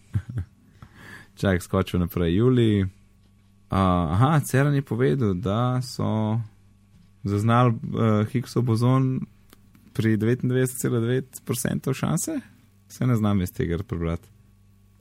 Čak, 1.36 1.62
skočil 1.64 1.99
naprej, 1.99 2.36
Juli. 2.36 2.84
Uh, 2.84 2.89
aha, 3.70 4.39
Ceran 4.39 4.76
je 4.76 4.82
povedal, 4.82 5.34
da 5.34 5.82
so 5.82 6.39
zaznali 7.24 7.70
uh, 7.70 8.28
Higgsov 8.32 8.64
bozon 8.64 9.20
pri 9.93 10.18
99,9% 10.18 11.93
šanse. 11.93 12.39
Se 12.88 13.08
ne 13.08 13.16
znam 13.16 13.41
iz 13.41 13.51
tega 13.51 13.78
prebrati. 13.84 14.28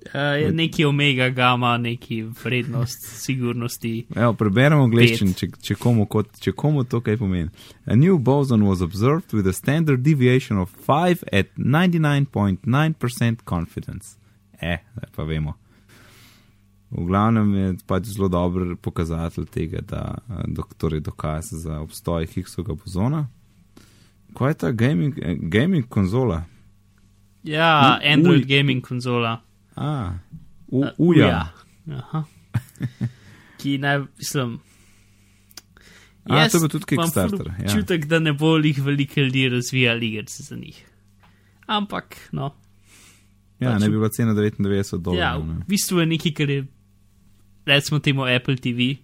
Uh, 0.06 0.12
neki 0.54 0.84
omega, 0.84 1.28
gama, 1.30 1.78
neki 1.78 2.22
vrednost, 2.44 3.06
sigurnosti. 3.24 4.06
Evo, 4.16 4.34
preberemo 4.34 4.82
angliščino, 4.84 5.32
če, 5.34 5.48
če, 5.62 5.74
komu 5.74 6.06
kot- 6.06 6.38
če 6.40 6.52
komu 6.52 6.84
to 6.84 7.00
kaj 7.00 7.16
pomeni. 7.16 7.48
A 7.86 7.96
new 7.96 8.18
boson 8.18 8.62
was 8.62 8.80
observed 8.80 9.32
with 9.32 9.48
a 9.48 9.52
standard 9.52 10.00
deviation 10.02 10.58
of 10.58 10.70
5 10.86 11.24
at 11.32 11.46
99.9% 11.56 13.42
confidence. 13.44 14.16
Eh, 14.60 14.78
pa 15.16 15.22
vemo. 15.22 15.54
V 16.90 17.02
glavnem 17.06 17.54
je 17.54 17.74
pač 17.86 18.04
zelo 18.04 18.28
dober 18.28 18.76
pokazatelj 18.76 19.46
tega, 19.46 19.80
da 19.82 20.14
doktor 20.46 20.94
je 20.94 21.00
dokaz 21.00 21.44
za 21.52 21.80
obstoj 21.80 22.26
Higgsovega 22.26 22.74
bozona. 22.74 23.26
Kaj 24.34 24.50
je 24.50 24.54
ta 24.54 24.70
gaming, 24.70 25.18
eh, 25.18 25.34
gaming 25.40 25.88
konzola? 25.88 26.44
Ja, 27.42 27.98
Android 28.04 28.42
uj. 28.44 28.46
gaming 28.46 28.82
konzola. 28.86 29.40
A, 29.76 30.12
u, 30.68 30.80
Uh, 30.80 30.88
uja. 30.98 31.52
Aha. 31.88 32.24
Ki 33.58 33.78
naj, 33.78 34.04
mislim. 34.16 34.58
A, 36.24 36.48
to 36.48 36.58
bil 36.58 36.68
tudi 36.70 36.84
Kickstarter, 36.86 37.46
ja. 37.48 37.64
Občutek, 37.64 38.06
da 38.06 38.18
ne 38.18 38.32
bo 38.34 38.56
jih 38.58 38.80
veliko 38.80 39.20
ljudi 39.20 39.48
razvijali 39.48 40.08
igrice 40.08 40.42
za 40.42 40.56
njih. 40.56 40.80
Ampak, 41.68 42.16
no. 42.32 42.54
Ja, 43.58 43.70
pač- 43.70 43.80
ne 43.80 43.88
bi 43.88 43.96
bila 43.96 44.08
cena 44.08 44.34
99 44.34 44.58
dolarjev. 44.98 45.20
Ja, 45.20 45.36
v 45.38 45.64
bistvu 45.66 46.00
je 46.00 46.06
nekaj, 46.06 46.32
kar 46.32 46.50
je, 46.50 46.66
recimo, 47.66 48.00
temu 48.00 48.26
Apple 48.26 48.56
TV, 48.56 48.96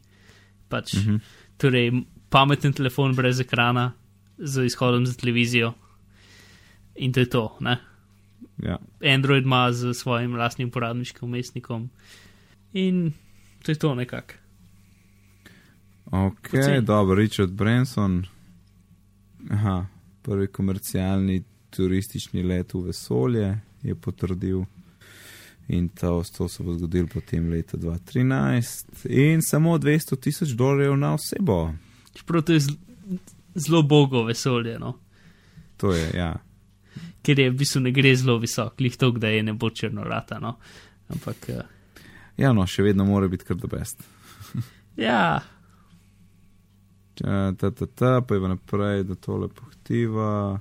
pač, 0.68 0.95
Mhm. 0.95 1.16
torej 1.57 1.93
pameten 2.29 2.73
telefon 2.73 3.14
brez 3.14 3.41
ekrana 3.41 3.93
z 4.39 4.64
izhodom 4.64 5.07
za 5.07 5.14
televizijo. 5.14 5.73
In 6.97 7.12
to 7.12 7.20
je 7.20 7.29
to, 7.29 7.57
ne? 7.61 7.79
Ja. 8.63 8.79
Android 9.15 9.45
ima 9.45 9.73
z 9.73 9.95
svojim 9.95 10.35
lastnim 10.37 10.69
uporabniškim 10.69 11.29
umestnikom. 11.29 11.91
In 12.73 13.13
to 13.63 13.73
je 13.73 13.79
to 13.79 13.95
nekako. 13.95 14.35
Ok, 16.07 16.51
Poceni. 16.51 16.83
dobro, 16.83 17.15
Richard 17.15 17.51
Branson. 17.51 18.25
Aha, 19.51 19.87
prvi 20.23 20.47
komercialni 20.47 21.43
turistični 21.71 22.43
let 22.43 22.75
v 22.75 22.81
vesolje 22.81 23.59
je 23.83 23.95
potrdil. 23.95 24.65
In 25.69 25.89
to, 25.89 26.23
to 26.37 26.49
se 26.49 26.63
bo 26.63 26.75
zgodilo 26.75 27.07
potem 27.15 27.51
leta 27.51 27.77
2013. 27.77 29.07
In 29.09 29.43
samo 29.43 29.79
200 29.79 30.21
tisoč 30.21 30.49
dolarjev 30.49 30.97
na 30.97 31.15
osebo. 31.15 31.73
Čeprav 32.15 32.43
to 32.43 32.53
je 32.53 32.61
zelo 33.55 33.83
bogo 33.83 34.23
vesolje, 34.25 34.79
no? 34.79 34.99
To 35.77 35.93
je, 35.93 36.11
ja. 36.15 36.35
Ker 37.23 37.41
je 37.41 37.51
v 37.51 37.57
bistvu 37.59 37.85
ne 37.85 37.93
gre 37.95 38.14
zelo 38.16 38.39
visok, 38.43 38.81
lih 38.81 38.97
to, 38.99 39.11
da 39.16 39.31
je 39.31 39.43
ne 39.47 39.55
bo 39.55 39.70
črno 39.70 40.05
rata. 40.05 40.41
No? 40.43 40.57
Ampak, 41.12 41.49
uh, 41.55 41.62
Ja, 42.41 42.55
no, 42.57 42.64
še 42.66 42.83
vedno 42.83 43.05
mora 43.05 43.29
biti 43.29 43.45
kar 43.45 43.59
the 43.61 43.68
best. 43.68 44.01
ja, 44.97 45.43
Ta, 47.14 47.53
ta, 47.59 47.70
ta, 47.70 47.87
ta, 47.87 48.20
pa 48.20 48.35
je 48.35 48.49
naprej, 48.49 49.05
da 49.05 49.14
tole 49.14 49.49
pohtiva. 49.49 50.61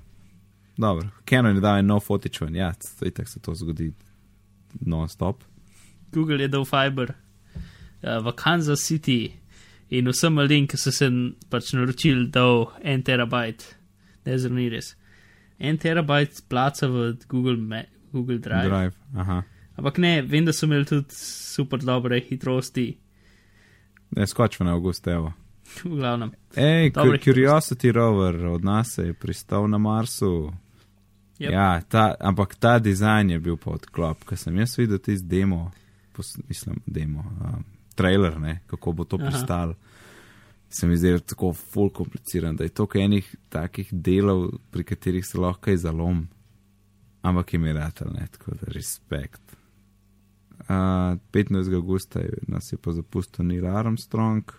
Dobro, 0.77 1.07
Canon 1.29 1.55
je 1.55 1.61
dal 1.61 1.85
nov 1.85 2.03
fotič 2.05 2.41
ven, 2.41 2.55
ja, 2.55 2.73
tako 2.99 3.25
se 3.25 3.39
to 3.39 3.55
zgodi 3.55 3.91
non-stop. 4.85 5.43
Google 6.11 6.41
je 6.41 6.47
dal 6.47 6.65
Fiber 6.65 7.13
uh, 7.13 8.19
v 8.19 8.33
Kansas 8.35 8.83
City 8.83 9.31
in 9.89 10.07
vsem 10.07 10.67
ki 10.67 10.77
so 10.77 10.91
se 10.91 11.09
pač 11.49 11.73
naročili, 11.73 12.27
dal 12.27 12.71
en 12.83 13.03
terabajt, 13.03 13.63
ne 14.25 14.37
zelo 14.37 14.55
ni 14.55 14.69
res. 14.69 14.95
En 15.61 15.77
terabajt 15.77 16.43
placa 16.49 16.87
v 16.89 17.11
Google, 17.29 17.57
Ma 17.61 17.83
Google 18.11 18.39
Drive. 18.41 18.69
Drive. 18.69 18.95
Aha. 19.15 19.41
Ampak 19.77 19.99
ne, 20.01 20.15
vem, 20.25 20.45
da 20.45 20.53
so 20.53 20.65
imeli 20.65 20.85
tudi 20.89 21.13
super 21.15 21.79
dobre 21.85 22.19
hitrosti, 22.25 22.89
Ne, 24.11 24.27
skočimo 24.27 24.69
na 24.69 24.75
avgust, 24.75 25.07
evo. 25.07 25.31
v 25.83 25.95
glavnem. 25.95 26.31
Ej, 26.55 26.91
Curiosity 27.23 27.91
rover 27.91 28.45
od 28.45 28.63
nas 28.63 28.97
je 28.97 29.13
pristal 29.13 29.69
na 29.69 29.77
Marsu. 29.77 30.51
Yep. 31.39 31.51
Ja, 31.51 31.81
ta, 31.81 32.15
ampak 32.19 32.55
ta 32.55 32.79
dizajn 32.79 33.29
je 33.29 33.39
bil 33.39 33.57
pa 33.57 33.71
odklop, 33.71 34.25
ker 34.27 34.37
sem 34.37 34.57
jaz 34.59 34.75
videl 34.77 34.99
tisti 34.99 35.25
demo, 35.27 35.71
pos, 36.13 36.35
mislim, 36.47 36.81
demo, 36.85 37.23
um, 37.23 37.63
trailer, 37.95 38.35
ne, 38.39 38.59
kako 38.67 38.91
bo 38.91 39.03
to 39.03 39.17
pristalo. 39.17 39.73
Se 40.71 40.87
mi 40.87 40.97
zdi 40.97 41.19
tako 41.19 41.53
full 41.53 41.89
kompliciran, 41.89 42.55
da 42.55 42.63
je 42.63 42.69
to 42.69 42.87
enih 42.95 43.35
takih 43.49 43.89
delov, 43.91 44.49
pri 44.71 44.83
katerih 44.83 45.25
se 45.25 45.39
lahko 45.39 45.61
kaj 45.67 45.77
zalom. 45.77 46.27
Ampak 47.21 47.53
je 47.53 47.73
ratelj, 47.73 48.07
ne, 48.13 48.27
tako 48.31 48.51
da 48.51 48.71
respekt. 48.71 49.41
Uh, 50.59 51.19
15. 51.31 51.75
augusta 51.75 52.19
je, 52.19 52.37
nas 52.47 52.73
je 52.73 52.77
pa 52.77 52.91
zapustil 52.91 53.45
Neil 53.45 53.67
Armstrong, 53.67 54.51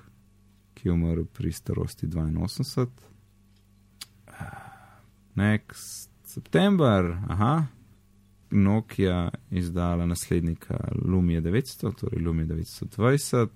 ki 0.75 0.89
je 0.89 0.93
umrl 0.93 1.25
pri 1.25 1.53
starosti 1.53 2.07
82. 2.07 2.87
Next 5.35 6.11
September, 6.25 7.17
aha, 7.29 7.67
Nokia 8.51 9.31
izdala 9.51 10.07
naslednika 10.07 10.79
Lumia 11.05 11.41
900, 11.41 11.95
torej 12.01 12.23
Lumia 12.23 12.47
920. 12.47 13.49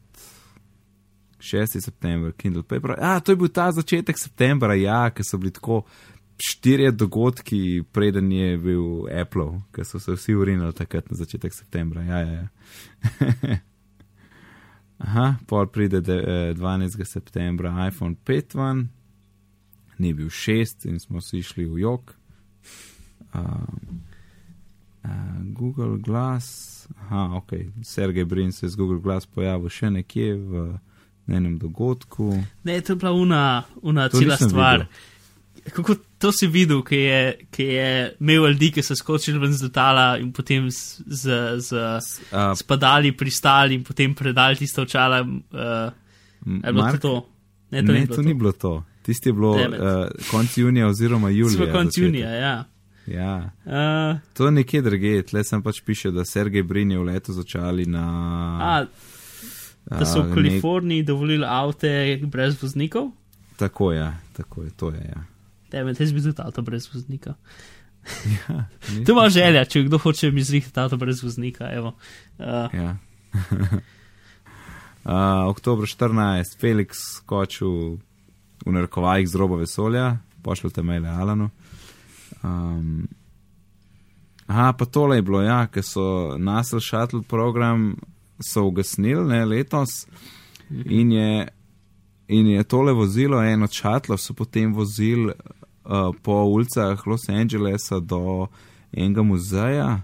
6. 1.39 1.81
september, 1.85 2.33
Kindle 2.33 2.63
Paper. 2.63 2.97
A, 2.99 3.21
to 3.21 3.33
je 3.33 3.37
bil 3.37 3.49
ta 3.49 3.71
začetek 3.73 4.19
septembra, 4.19 4.75
ja, 4.75 5.11
ker 5.11 5.25
so 5.27 5.39
bili 5.39 5.53
tako 5.53 5.83
štirje 6.37 6.91
dogodki, 6.93 7.85
preden 7.93 8.33
je 8.33 8.59
bil 8.59 9.07
Apple, 9.21 9.61
ker 9.73 9.85
so 9.85 10.01
se 10.01 10.13
vsi 10.13 10.35
urinili 10.35 10.73
takrat 10.73 11.11
na 11.11 11.17
začetek 11.17 11.55
septembra. 11.55 12.03
Ja, 12.03 12.19
ja, 12.21 12.33
ja. 12.33 12.49
Aha, 15.07 15.35
pol 15.47 15.67
pride 15.69 16.01
de, 16.01 16.17
eh, 16.51 16.55
12. 16.55 17.05
septembra 17.05 17.89
iPhone 17.89 18.17
5 18.25 18.55
ven, 18.55 18.89
ni 19.99 20.15
bil 20.15 20.31
6 20.31 20.89
in 20.89 21.01
smo 21.01 21.21
si 21.21 21.43
šli 21.43 21.67
v 21.67 21.81
jog. 21.81 22.15
Uh, 23.35 23.43
uh, 25.05 25.11
Google 25.53 25.99
Glass, 25.99 26.89
aha, 26.97 27.37
ok, 27.37 27.53
Sergej 27.83 28.25
Brin 28.25 28.53
se 28.53 28.67
je 28.67 28.71
z 28.71 28.77
Google 28.77 29.01
Glass 29.01 29.27
pojavil 29.27 29.69
še 29.69 29.91
nekje 29.91 30.37
v 30.37 30.65
na 31.27 31.37
enem 31.37 31.59
dogodku. 31.59 32.43
Ne, 32.65 32.81
to 32.81 32.93
je 32.93 32.97
bila 32.97 33.13
una, 33.13 33.63
una 33.83 34.09
To 34.09 34.19
cela 34.19 34.37
stvar. 34.37 34.79
videl. 34.79 35.73
Kako 35.73 35.95
to 36.19 36.33
si 36.33 36.47
videl, 36.47 36.83
ki 36.87 36.97
je, 36.97 37.39
ki 37.51 37.63
je 37.65 37.89
imel 38.21 38.47
ljudi, 38.53 38.71
ki 38.71 38.83
so 38.83 38.95
skočili 38.97 39.39
ven 39.39 39.53
z 39.53 39.67
letala 39.67 40.19
in 40.19 40.33
potem 40.33 40.71
z, 40.71 41.03
z, 41.07 41.31
z 41.61 41.73
Uh, 42.33 42.53
spadali, 42.55 43.13
pristali 43.13 43.75
in 43.75 43.83
potem 43.85 44.15
predali 44.15 44.57
tiste 44.57 44.81
očala. 44.81 45.21
Uh, 45.23 45.91
je 46.47 46.73
bilo 46.73 46.83
Mark, 46.83 47.01
to 47.01 47.09
to? 47.09 47.27
Ne, 47.71 47.83
to 47.83 47.93
ne, 47.93 48.01
ni 48.01 48.07
bilo 48.07 48.17
to 48.17 48.23
ni 48.23 48.35
bilo 48.35 48.53
to. 48.53 48.85
Tisti 49.03 49.29
je 49.29 49.33
bilo 49.33 49.53
uh, 49.53 50.07
konc 50.31 50.59
junija 50.59 50.87
oziroma 50.87 51.31
julija. 51.31 51.73
Konc 51.73 51.99
junija, 51.99 52.31
ja. 52.31 52.65
Ja. 53.07 53.51
Uh, 53.65 54.19
To 54.33 54.47
je 54.47 54.53
nekje 54.53 54.83
druge, 54.83 55.23
tle 55.23 55.45
sem 55.45 55.63
pač 55.63 55.81
piše, 55.87 56.11
da 56.11 56.25
Sergej 56.25 56.63
Brin 56.63 56.91
je 56.91 56.99
v 56.99 57.05
letu 57.05 57.33
začali 57.33 57.87
na. 57.87 58.07
a, 58.63 58.87
da 59.89 60.05
so 60.05 60.23
v 60.23 60.25
nek- 60.25 60.35
Kaliforniji 60.35 61.03
dovolili 61.03 61.47
avte 61.47 61.93
brez 62.23 62.63
voznikov. 62.63 63.11
Tako 63.57 63.93
je, 63.93 64.07
tako 64.33 64.63
je, 64.63 64.71
to 64.71 64.91
je. 64.91 65.05
Ja. 65.07 65.23
Tebe, 65.71 65.95
te 65.95 66.05
bi 66.05 66.23
tudi 66.23 66.35
avto 66.39 66.63
brez 66.63 66.89
voznika. 66.95 67.35
Ja, 68.49 68.65
To 69.07 69.13
ima 69.13 69.29
želja, 69.29 69.65
če 69.65 69.83
kdo 69.83 69.99
hoče 69.99 70.31
mi 70.31 70.43
zrihtati 70.43 70.81
avto 70.81 70.97
brez 70.97 71.23
voznika. 71.23 71.73
Evo. 71.73 71.95
Uh, 72.39 72.75
Ja. 72.75 72.97
uh, 75.05 75.13
oktober 75.49 75.87
14, 75.87 76.61
Felix 76.61 76.89
skočil 77.15 77.99
v 78.67 78.73
narekovajih 78.73 79.29
z 79.29 79.35
roba 79.35 79.57
vesolja, 79.57 80.17
pošljite 80.43 80.83
maile 80.83 81.09
Alanu. 81.09 81.51
Um, 82.43 83.09
aha, 84.47 84.73
pa 84.73 84.85
tole 84.85 85.17
je 85.17 85.23
bilo, 85.23 85.43
ja, 85.43 85.67
ker 85.67 85.83
so 85.83 86.07
nasel 86.39 86.81
shuttle 86.81 87.23
program 87.23 87.97
so 88.41 88.67
ugasnili 88.67 89.25
ne, 89.29 89.45
letos 89.45 90.07
in 90.71 91.13
je, 91.13 91.49
in 92.29 92.47
je 92.47 92.65
tole 92.65 92.93
vozilo, 92.93 93.43
eno 93.43 93.65
od 93.65 93.73
šatlov 93.73 94.19
so 94.19 94.35
potem 94.35 94.75
vozili 94.75 95.33
uh, 95.87 96.15
po 96.23 96.33
ulicah 96.33 97.07
Los 97.07 97.29
Angelesa 97.29 98.01
do 98.01 98.47
enega 98.93 99.23
muzeja. 99.23 100.01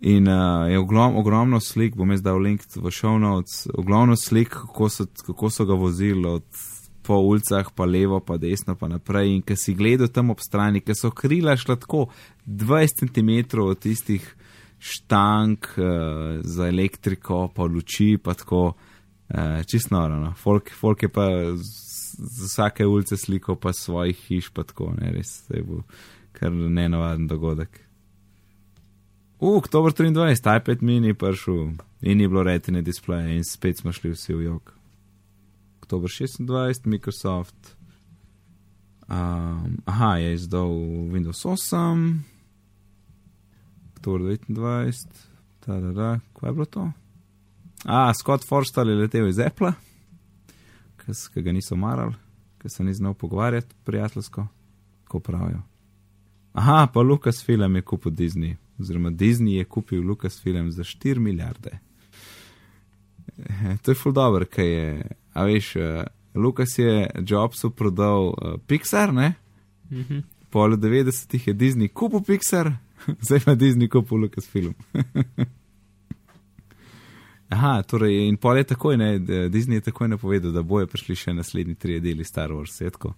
In 0.00 0.28
uh, 0.28 0.70
je 0.70 0.78
oglom, 0.78 1.16
ogromno 1.16 1.60
slik, 1.60 1.96
bom 1.96 2.10
jaz 2.10 2.22
dal 2.22 2.38
link 2.38 2.62
v 2.76 2.90
show 2.94 3.18
notes, 3.18 3.66
ogromno 3.74 4.16
slik, 4.16 4.48
kako 4.48 4.88
so, 4.88 5.06
kako 5.26 5.50
so 5.50 5.64
ga 5.66 5.74
vozili 5.74 6.26
od, 6.28 6.44
po 7.02 7.18
ulicah, 7.18 7.66
pa 7.74 7.84
levo, 7.84 8.20
pa 8.20 8.36
desno, 8.36 8.76
pa 8.78 8.88
naprej. 8.88 9.32
In 9.34 9.42
ki 9.42 9.56
si 9.56 9.74
gledal 9.74 10.08
tam 10.08 10.30
ob 10.30 10.40
strani, 10.40 10.80
ki 10.80 10.94
so 10.94 11.10
krila 11.10 11.56
šla 11.56 11.76
tako 11.82 12.06
20 12.46 13.02
cm 13.02 13.58
od 13.64 13.78
tistih 13.78 14.22
štank 14.78 15.72
uh, 15.76 16.40
za 16.42 16.68
elektriko, 16.68 17.48
pa 17.54 17.66
luči, 17.66 18.16
pa 18.22 18.34
tako 18.34 18.62
uh, 18.72 19.64
čist 19.66 19.90
noro. 19.90 20.20
No. 20.20 20.34
Folk, 20.38 20.70
folk 20.70 21.02
je 21.02 21.08
pa 21.08 21.26
z, 21.56 21.66
z 22.18 22.46
vsake 22.46 22.86
ulice 22.86 23.16
slikal, 23.16 23.56
pa 23.56 23.72
svojih 23.72 24.16
hiš, 24.28 24.52
pa 24.54 24.62
tako, 24.62 24.92
ne 25.00 25.12
res, 25.16 25.40
to 25.48 25.58
je 25.58 25.66
bil 25.66 25.82
kar 26.32 26.52
nenavaden 26.52 27.26
dogodek. 27.26 27.80
V 29.40 29.54
oktober 29.54 29.92
23, 29.94 30.58
iPad 30.58 30.82
mini 30.82 31.14
prišel 31.14 31.78
in 32.02 32.18
ni 32.18 32.26
bilo 32.28 32.42
retine 32.42 32.82
displeja 32.82 33.36
in 33.36 33.44
spet 33.46 33.78
smo 33.78 33.92
šli 33.94 34.10
vsi 34.10 34.34
v 34.34 34.44
jog. 34.44 34.72
Oktober 35.78 36.10
26, 36.10 36.86
Microsoft. 36.86 37.76
Um, 39.08 39.78
aha, 39.86 40.16
je 40.16 40.34
izdal 40.34 40.68
Windows 41.14 41.46
8. 41.46 42.37
Oktober 44.08 44.38
29, 44.48 45.06
ta 45.60 45.80
da 45.80 45.92
da, 45.92 46.20
kaj 46.40 46.48
je 46.48 46.52
bilo 46.52 46.64
to? 46.64 46.92
A, 47.84 48.14
Scott 48.14 48.44
Forstall 48.48 48.90
je 48.90 48.96
letel 48.96 49.28
iz 49.28 49.38
Apple, 49.38 49.72
ki 51.34 51.42
ga 51.42 51.52
niso 51.52 51.76
marali, 51.76 52.14
ki 52.58 52.68
se 52.68 52.84
ni 52.84 52.94
znal 52.94 53.14
pogovarjati 53.14 53.74
prijateljsko, 53.84 54.46
ko 55.08 55.20
pravijo. 55.20 55.60
Aha, 56.52 56.86
pa 56.94 57.00
Lucasfilm 57.00 57.76
je 57.76 57.82
kupil 57.82 58.12
Disney, 58.12 58.56
oziroma 58.78 59.10
Disney 59.10 59.58
je 59.58 59.64
kupil 59.64 60.02
Lucasfilm 60.02 60.70
za 60.70 60.82
4 60.82 61.18
milijarde. 61.18 61.78
Eh, 63.38 63.76
To 63.82 63.90
je 63.90 63.94
ful 63.94 64.12
dobro, 64.12 64.46
kaj 64.50 64.66
je. 64.66 65.06
A 65.34 65.44
veš, 65.44 65.76
uh, 65.76 65.82
Lucas 66.34 66.78
je 66.78 67.10
Jobsu 67.26 67.70
prodal 67.70 68.26
uh, 68.26 68.34
Pixar, 68.66 69.12
ne? 69.12 69.34
uh 69.90 69.96
-huh. 69.98 70.22
Pol 70.50 70.70
90-ih 70.70 71.46
je 71.48 71.54
Disney 71.54 71.88
kupil 71.88 72.20
Pixar, 72.20 72.72
zdaj 73.26 73.40
pa 73.44 73.54
Disney 73.54 73.88
kupil 73.88 74.18
Lucasfilm. 74.18 74.74
Aha, 77.48 77.82
torej, 77.82 78.28
in 78.28 78.36
pol 78.36 78.58
je 78.60 78.64
takoj, 78.74 78.96
ne, 79.00 79.18
Disney 79.48 79.80
je 79.80 79.86
takoj 79.88 80.08
napovedal, 80.08 80.52
da 80.52 80.62
bojo 80.62 80.86
prišli 80.86 81.16
še 81.16 81.32
naslednji 81.32 81.78
tri 81.80 82.00
deli 82.04 82.24
Star 82.24 82.52
Wars, 82.52 82.76
je 82.82 82.90
tako? 82.90 83.14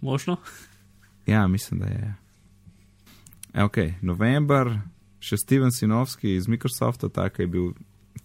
Možno. 0.00 0.36
Ja, 1.26 1.46
mislim, 1.48 1.80
da 1.80 1.86
je. 1.86 2.14
E, 3.54 3.62
ok, 3.64 3.76
november, 4.04 4.68
še 5.24 5.38
Steven 5.40 5.72
Sinovski 5.72 6.34
iz 6.36 6.48
Microsofta, 6.52 7.08
tako 7.08 7.42
je 7.42 7.46
bil 7.48 7.70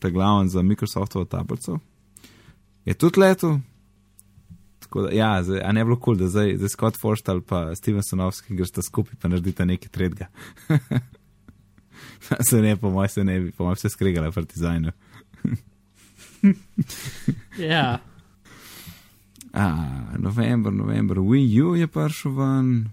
ta 0.03 0.09
glaven 0.11 0.49
za 0.51 0.61
Microsoftovo 0.61 1.23
tablico. 1.25 1.77
Je 2.85 2.93
tudi 2.93 3.21
letel. 3.23 3.61
Tako 4.89 5.01
Da, 5.05 5.11
ja, 5.13 5.43
zdaj, 5.43 5.61
a 5.61 5.71
ne 5.71 5.83
bi 5.83 5.87
bilo 5.87 5.95
kul, 5.99 6.15
cool, 6.15 6.17
da 6.17 6.27
zdaj, 6.27 6.55
zdaj 6.57 6.69
Scott 6.69 6.97
Forstall 6.97 7.41
pa 7.45 7.75
Steven 7.75 8.03
Sinovski 8.03 8.55
gresta 8.57 8.81
skupaj 8.81 9.19
pa 9.21 9.29
naredita 9.29 9.65
nekaj 9.65 9.89
tretjega. 9.93 10.27
se 12.49 12.61
ne, 12.61 12.73
po 12.77 12.89
mojem 12.89 13.09
se 13.09 13.23
ne 13.23 13.39
bi, 13.39 13.51
po 13.51 13.63
mojem 13.63 13.77
se 13.77 13.89
skregala 13.89 14.31
pri 14.31 14.45
dizajnu. 14.45 14.91
Ja, 17.59 17.99
A, 19.53 19.91
november, 20.17 20.73
november, 20.73 21.17
Wii 21.17 21.61
U 21.61 21.75
je 21.75 21.87
prišel 21.87 22.31
ven. 22.31 22.89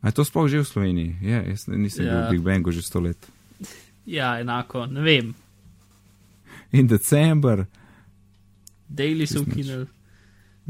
A 0.00 0.08
je 0.08 0.12
to 0.12 0.24
sploh 0.24 0.48
že 0.48 0.60
v 0.60 0.68
Sloveniji? 0.68 1.16
Je, 1.20 1.38
jaz 1.48 1.68
nisem 1.68 2.04
ja. 2.06 2.10
bil 2.10 2.20
Ja. 2.20 2.28
v 2.28 2.30
Big 2.32 2.42
Bangu 2.42 2.72
že 2.72 2.82
sto 2.82 3.00
let. 3.00 3.20
ja, 4.06 4.40
enako, 4.40 4.86
ne 4.86 5.00
vem. 5.00 5.34
In 6.72 6.86
december, 6.86 7.66
Daily 8.88 9.26
so 9.26 9.40
ukinili, 9.40 9.86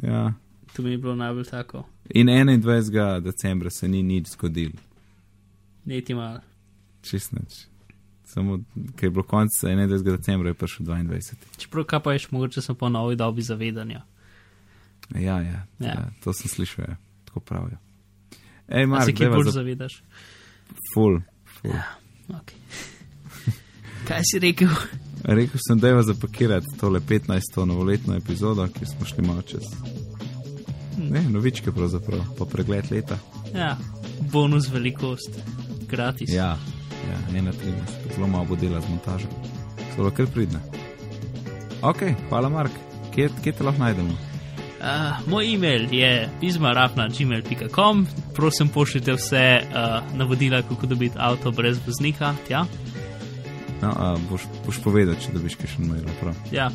ja. 0.02 0.34
To 0.76 0.82
mi 0.82 0.90
je 0.90 0.98
bilo 0.98 1.14
najbolj 1.14 1.44
tako. 1.44 1.84
In 2.10 2.26
21. 2.26 3.20
decembra 3.20 3.70
se 3.70 3.88
ni 3.88 4.02
nič 4.02 4.28
zgodilo, 4.28 4.72
Neti 5.84 6.14
malo. 6.14 6.40
čist 7.02 7.32
nič. 7.32 7.66
Samo, 8.24 8.58
ker 8.96 9.06
je 9.06 9.10
bilo 9.10 9.22
konec 9.22 9.50
21. 9.62 10.02
decembra, 10.02 10.48
je 10.48 10.54
prišel 10.54 10.86
22. 10.86 11.34
Čeprav 11.56 11.84
kaj 11.84 12.00
pa 12.02 12.10
veš, 12.10 12.30
mogoče 12.30 12.62
sem 12.62 12.74
po 12.76 12.88
novi 12.88 13.16
dobi 13.16 13.42
zavedanja. 13.42 14.02
Ja, 15.14 15.20
ja, 15.20 15.40
ja. 15.40 15.66
Ja. 15.78 15.86
ja 15.86 16.10
to 16.24 16.32
sem 16.32 16.48
slišal, 16.48 16.84
ja. 16.88 16.96
tako 17.24 17.40
pravijo. 17.40 17.78
Ej, 18.68 18.82
A 18.82 18.86
Mark, 18.86 19.04
se 19.04 19.12
kje 19.12 19.28
bolj 19.30 19.44
za 19.44 19.50
zavedaš? 19.50 20.02
full. 20.94 21.20
full. 21.60 21.74
Ja, 21.74 21.84
ok. 22.28 22.52
kaj 24.08 24.20
si 24.24 24.38
rekel? 24.38 24.68
Rekel 25.24 25.60
sem, 25.68 25.78
da 25.78 25.88
je 25.88 26.02
zapakirati 26.02 26.66
tole 26.80 27.00
15. 27.00 27.64
novoletno 27.64 28.16
epizodo, 28.16 28.68
ki 28.68 28.86
smo 28.86 29.06
šli 29.06 29.26
malo 29.26 29.42
čez. 29.42 29.62
Ne, 30.98 31.22
novičke 31.30 31.72
pravzaprav, 31.72 32.20
po 32.38 32.46
pregled 32.46 32.90
leta. 32.90 33.18
Ja, 33.54 33.76
bonus 34.32 34.68
velikost, 34.72 35.30
gratis. 35.90 36.30
Ja, 36.32 36.56
ja 37.10 37.18
1,13, 37.32 38.14
zelo 38.14 38.26
malo 38.26 38.44
bo 38.44 38.56
dela 38.56 38.80
z 38.80 38.88
montažo. 38.88 39.28
Zelo 39.96 40.10
kar 40.10 40.26
pridne. 40.26 40.60
Ok, 41.82 42.02
hvala 42.28 42.48
Mark. 42.48 42.72
Kje, 43.14 43.28
kje 43.42 43.52
te 43.52 43.64
lahko 43.64 43.82
najdemo? 43.82 44.14
Uh, 44.84 45.28
moj 45.28 45.54
e-mail 45.54 45.86
je 45.94 46.28
pismarafna.gmail.com, 46.40 48.06
prosim 48.34 48.68
pošljite 48.68 49.12
vse 49.12 49.60
uh, 49.62 50.16
navodila, 50.16 50.62
kako 50.62 50.86
dobiti 50.86 51.16
avto 51.18 51.50
brez 51.50 51.78
voznika. 51.86 52.34
Tja. 52.48 52.64
No, 53.82 53.92
a, 53.96 54.16
boš, 54.30 54.44
boš 54.66 54.80
povedal, 54.84 55.16
če 55.20 55.32
dobiš 55.32 55.56
še 55.56 55.84
mail. 55.84 56.04
prav. 56.20 56.34
Ja. 56.52 56.70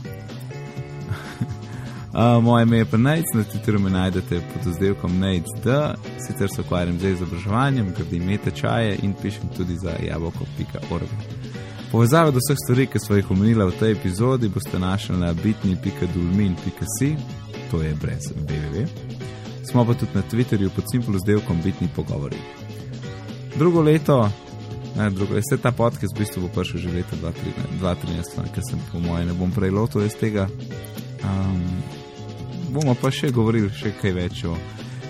Uh, 2.14 2.44
moje 2.44 2.64
ime 2.64 2.78
je 2.78 2.86
Nate, 2.92 3.24
na 3.34 3.44
Twitterju 3.44 3.80
me 3.80 3.90
najdete 3.90 4.42
pod 4.54 4.74
oddelkom 4.74 5.20
Nate, 5.20 6.00
sicer 6.28 6.50
se 6.56 6.62
ukvarjam 6.62 7.00
z 7.00 7.10
izobraževanjem, 7.10 7.94
gradim 7.98 8.38
tečaje 8.44 8.98
in 9.02 9.14
pišem 9.22 9.50
tudi 9.58 9.76
za 9.76 9.92
jabolko.org. 10.08 11.10
Povezave 11.92 12.32
do 12.32 12.38
vseh 12.38 12.58
stvari, 12.64 12.88
ki 12.88 13.00
smo 13.00 13.16
jih 13.16 13.32
omenili 13.32 13.66
v 13.66 13.80
tej 13.80 13.92
epizodi, 13.92 14.50
boste 14.50 14.80
našli 14.80 15.18
na 15.18 15.34
bitni.dulmin.si, 15.34 17.16
to 17.72 17.82
je 17.82 17.96
brez 18.02 18.34
www. 18.36 18.88
Smo 19.72 19.86
pa 19.86 19.94
tudi 19.94 20.12
na 20.14 20.22
Twitterju 20.32 20.70
pod 20.70 20.86
simplu 20.92 21.20
z 21.20 21.26
delkom 21.26 21.62
bitni 21.62 21.88
pogovori. 21.96 22.38
Drugo 23.58 23.82
leto 23.82 24.30
Ne, 24.98 25.10
drugo, 25.10 25.36
vse 25.36 25.62
ta 25.62 25.72
podcast 25.72 26.16
v 26.16 26.20
bistvu 26.20 26.42
bo 26.42 26.50
prišel 26.52 26.82
že 26.82 26.90
leta 26.92 27.16
2013, 27.16 28.52
ker 28.52 28.64
sem 28.66 28.80
po 28.92 29.00
mojem 29.00 29.30
ne 29.30 29.36
bom 29.38 29.52
prej 29.52 29.72
lotil 29.72 30.04
iz 30.04 30.18
tega. 30.18 30.50
Um, 31.24 31.69
bomo 32.70 32.96
pa 33.02 33.12
še 33.12 33.32
govorili 33.32 33.70
še 33.74 33.92
kaj 34.02 34.14
več 34.16 34.44
o 34.46 34.56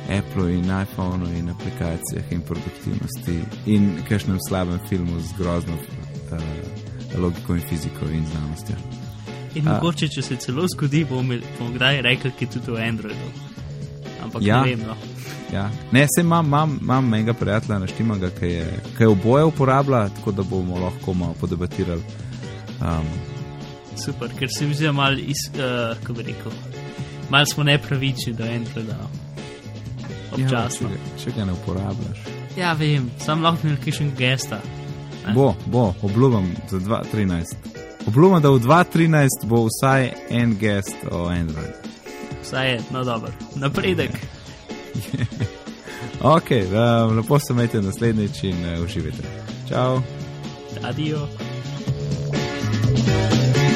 Apple 0.09 0.53
in 0.53 0.71
iPhonu 0.73 1.29
in 1.37 1.49
aplikacijah 1.49 2.31
in 2.33 2.41
produktivnosti 2.41 3.35
in 3.69 3.91
kakšnem 4.09 4.39
slabem 4.47 4.79
filmu 4.89 5.19
z 5.19 5.37
grozno 5.37 5.75
uh, 5.75 7.19
logiko 7.19 7.55
in 7.55 7.61
fiziko 7.69 8.09
in 8.09 8.25
znanostjo. 8.25 8.75
In 9.55 9.67
A. 9.67 9.73
mogoče, 9.73 10.07
če 10.07 10.21
se 10.21 10.35
celo 10.35 10.65
zgodi, 10.69 11.05
bomo 11.09 11.37
bomo 11.59 11.71
kdaj 11.73 12.01
rekli, 12.05 12.31
ki 12.37 12.45
je 12.45 12.51
tudi 12.57 12.71
v 12.71 12.83
Androidu. 12.87 13.29
Ampak 14.23 14.41
Ja. 14.45 14.61
ne 14.63 14.75
vem, 14.75 14.85
no. 14.87 14.95
Ja. 15.53 15.69
Ne, 15.91 16.05
se 16.15 16.21
imam, 16.21 16.45
imam, 16.45 16.77
imam 16.81 17.13
enega 17.13 17.33
prijatelja 17.33 17.79
naštimaga, 17.79 18.29
ki 18.29 18.45
je, 18.45 18.65
ki 18.97 19.03
je 19.03 19.07
oboje 19.07 19.45
uporablja, 19.49 20.09
tako 20.09 20.31
da 20.31 20.43
bomo 20.43 20.77
lahko 20.79 21.13
malo 21.13 21.33
podebatirali. 21.39 22.01
Um, 22.81 23.07
Super, 24.05 24.29
ker 24.39 24.49
se 24.57 24.67
mi 24.67 24.73
zdi 24.73 24.91
malo, 24.91 25.17
iz, 25.17 25.41
uh, 25.53 25.97
kako 25.97 26.13
bi 26.13 26.23
rekel, 26.29 26.51
malo 27.29 27.45
smo 27.45 27.63
nepravični 27.63 28.33
do 28.33 28.43
Androida. 28.43 28.97
No. 29.01 29.09
Občasno. 30.31 30.89
Ja, 30.89 30.95
če, 30.95 31.23
ga- 31.23 31.23
če 31.23 31.31
ga 31.37 31.45
ne 31.45 31.53
uporabljaš. 31.53 32.19
Ja, 32.57 32.73
vem, 32.73 33.11
sam 33.25 33.43
lahko 33.43 33.67
nekaj 33.67 34.11
gesta. 34.17 34.59
Ne. 35.27 35.33
Bo, 35.33 35.53
bo, 35.65 35.93
obljubim 36.01 36.55
za 36.69 36.79
2013. 36.79 37.43
Obljubim, 38.07 38.41
da 38.41 38.49
v 38.49 38.59
2013 38.59 39.45
bo 39.45 39.65
vsaj 39.65 40.11
en 40.29 40.57
gest 40.57 40.95
o 41.11 41.25
Androidu. 41.25 41.73
Vsaj 42.43 42.71
je, 42.71 42.81
no 42.91 43.03
dobro, 43.03 43.31
napredek. 43.55 44.11
Ok, 46.21 46.51
um, 46.51 47.17
lepo 47.17 47.39
se 47.39 47.53
imejte 47.53 47.81
naslednjič 47.81 48.43
in 48.43 48.65
uh, 48.65 48.83
uživajte. 48.83 49.23
Čau! 49.69 50.01
Adijo. 50.83 51.27
thank 53.05 53.68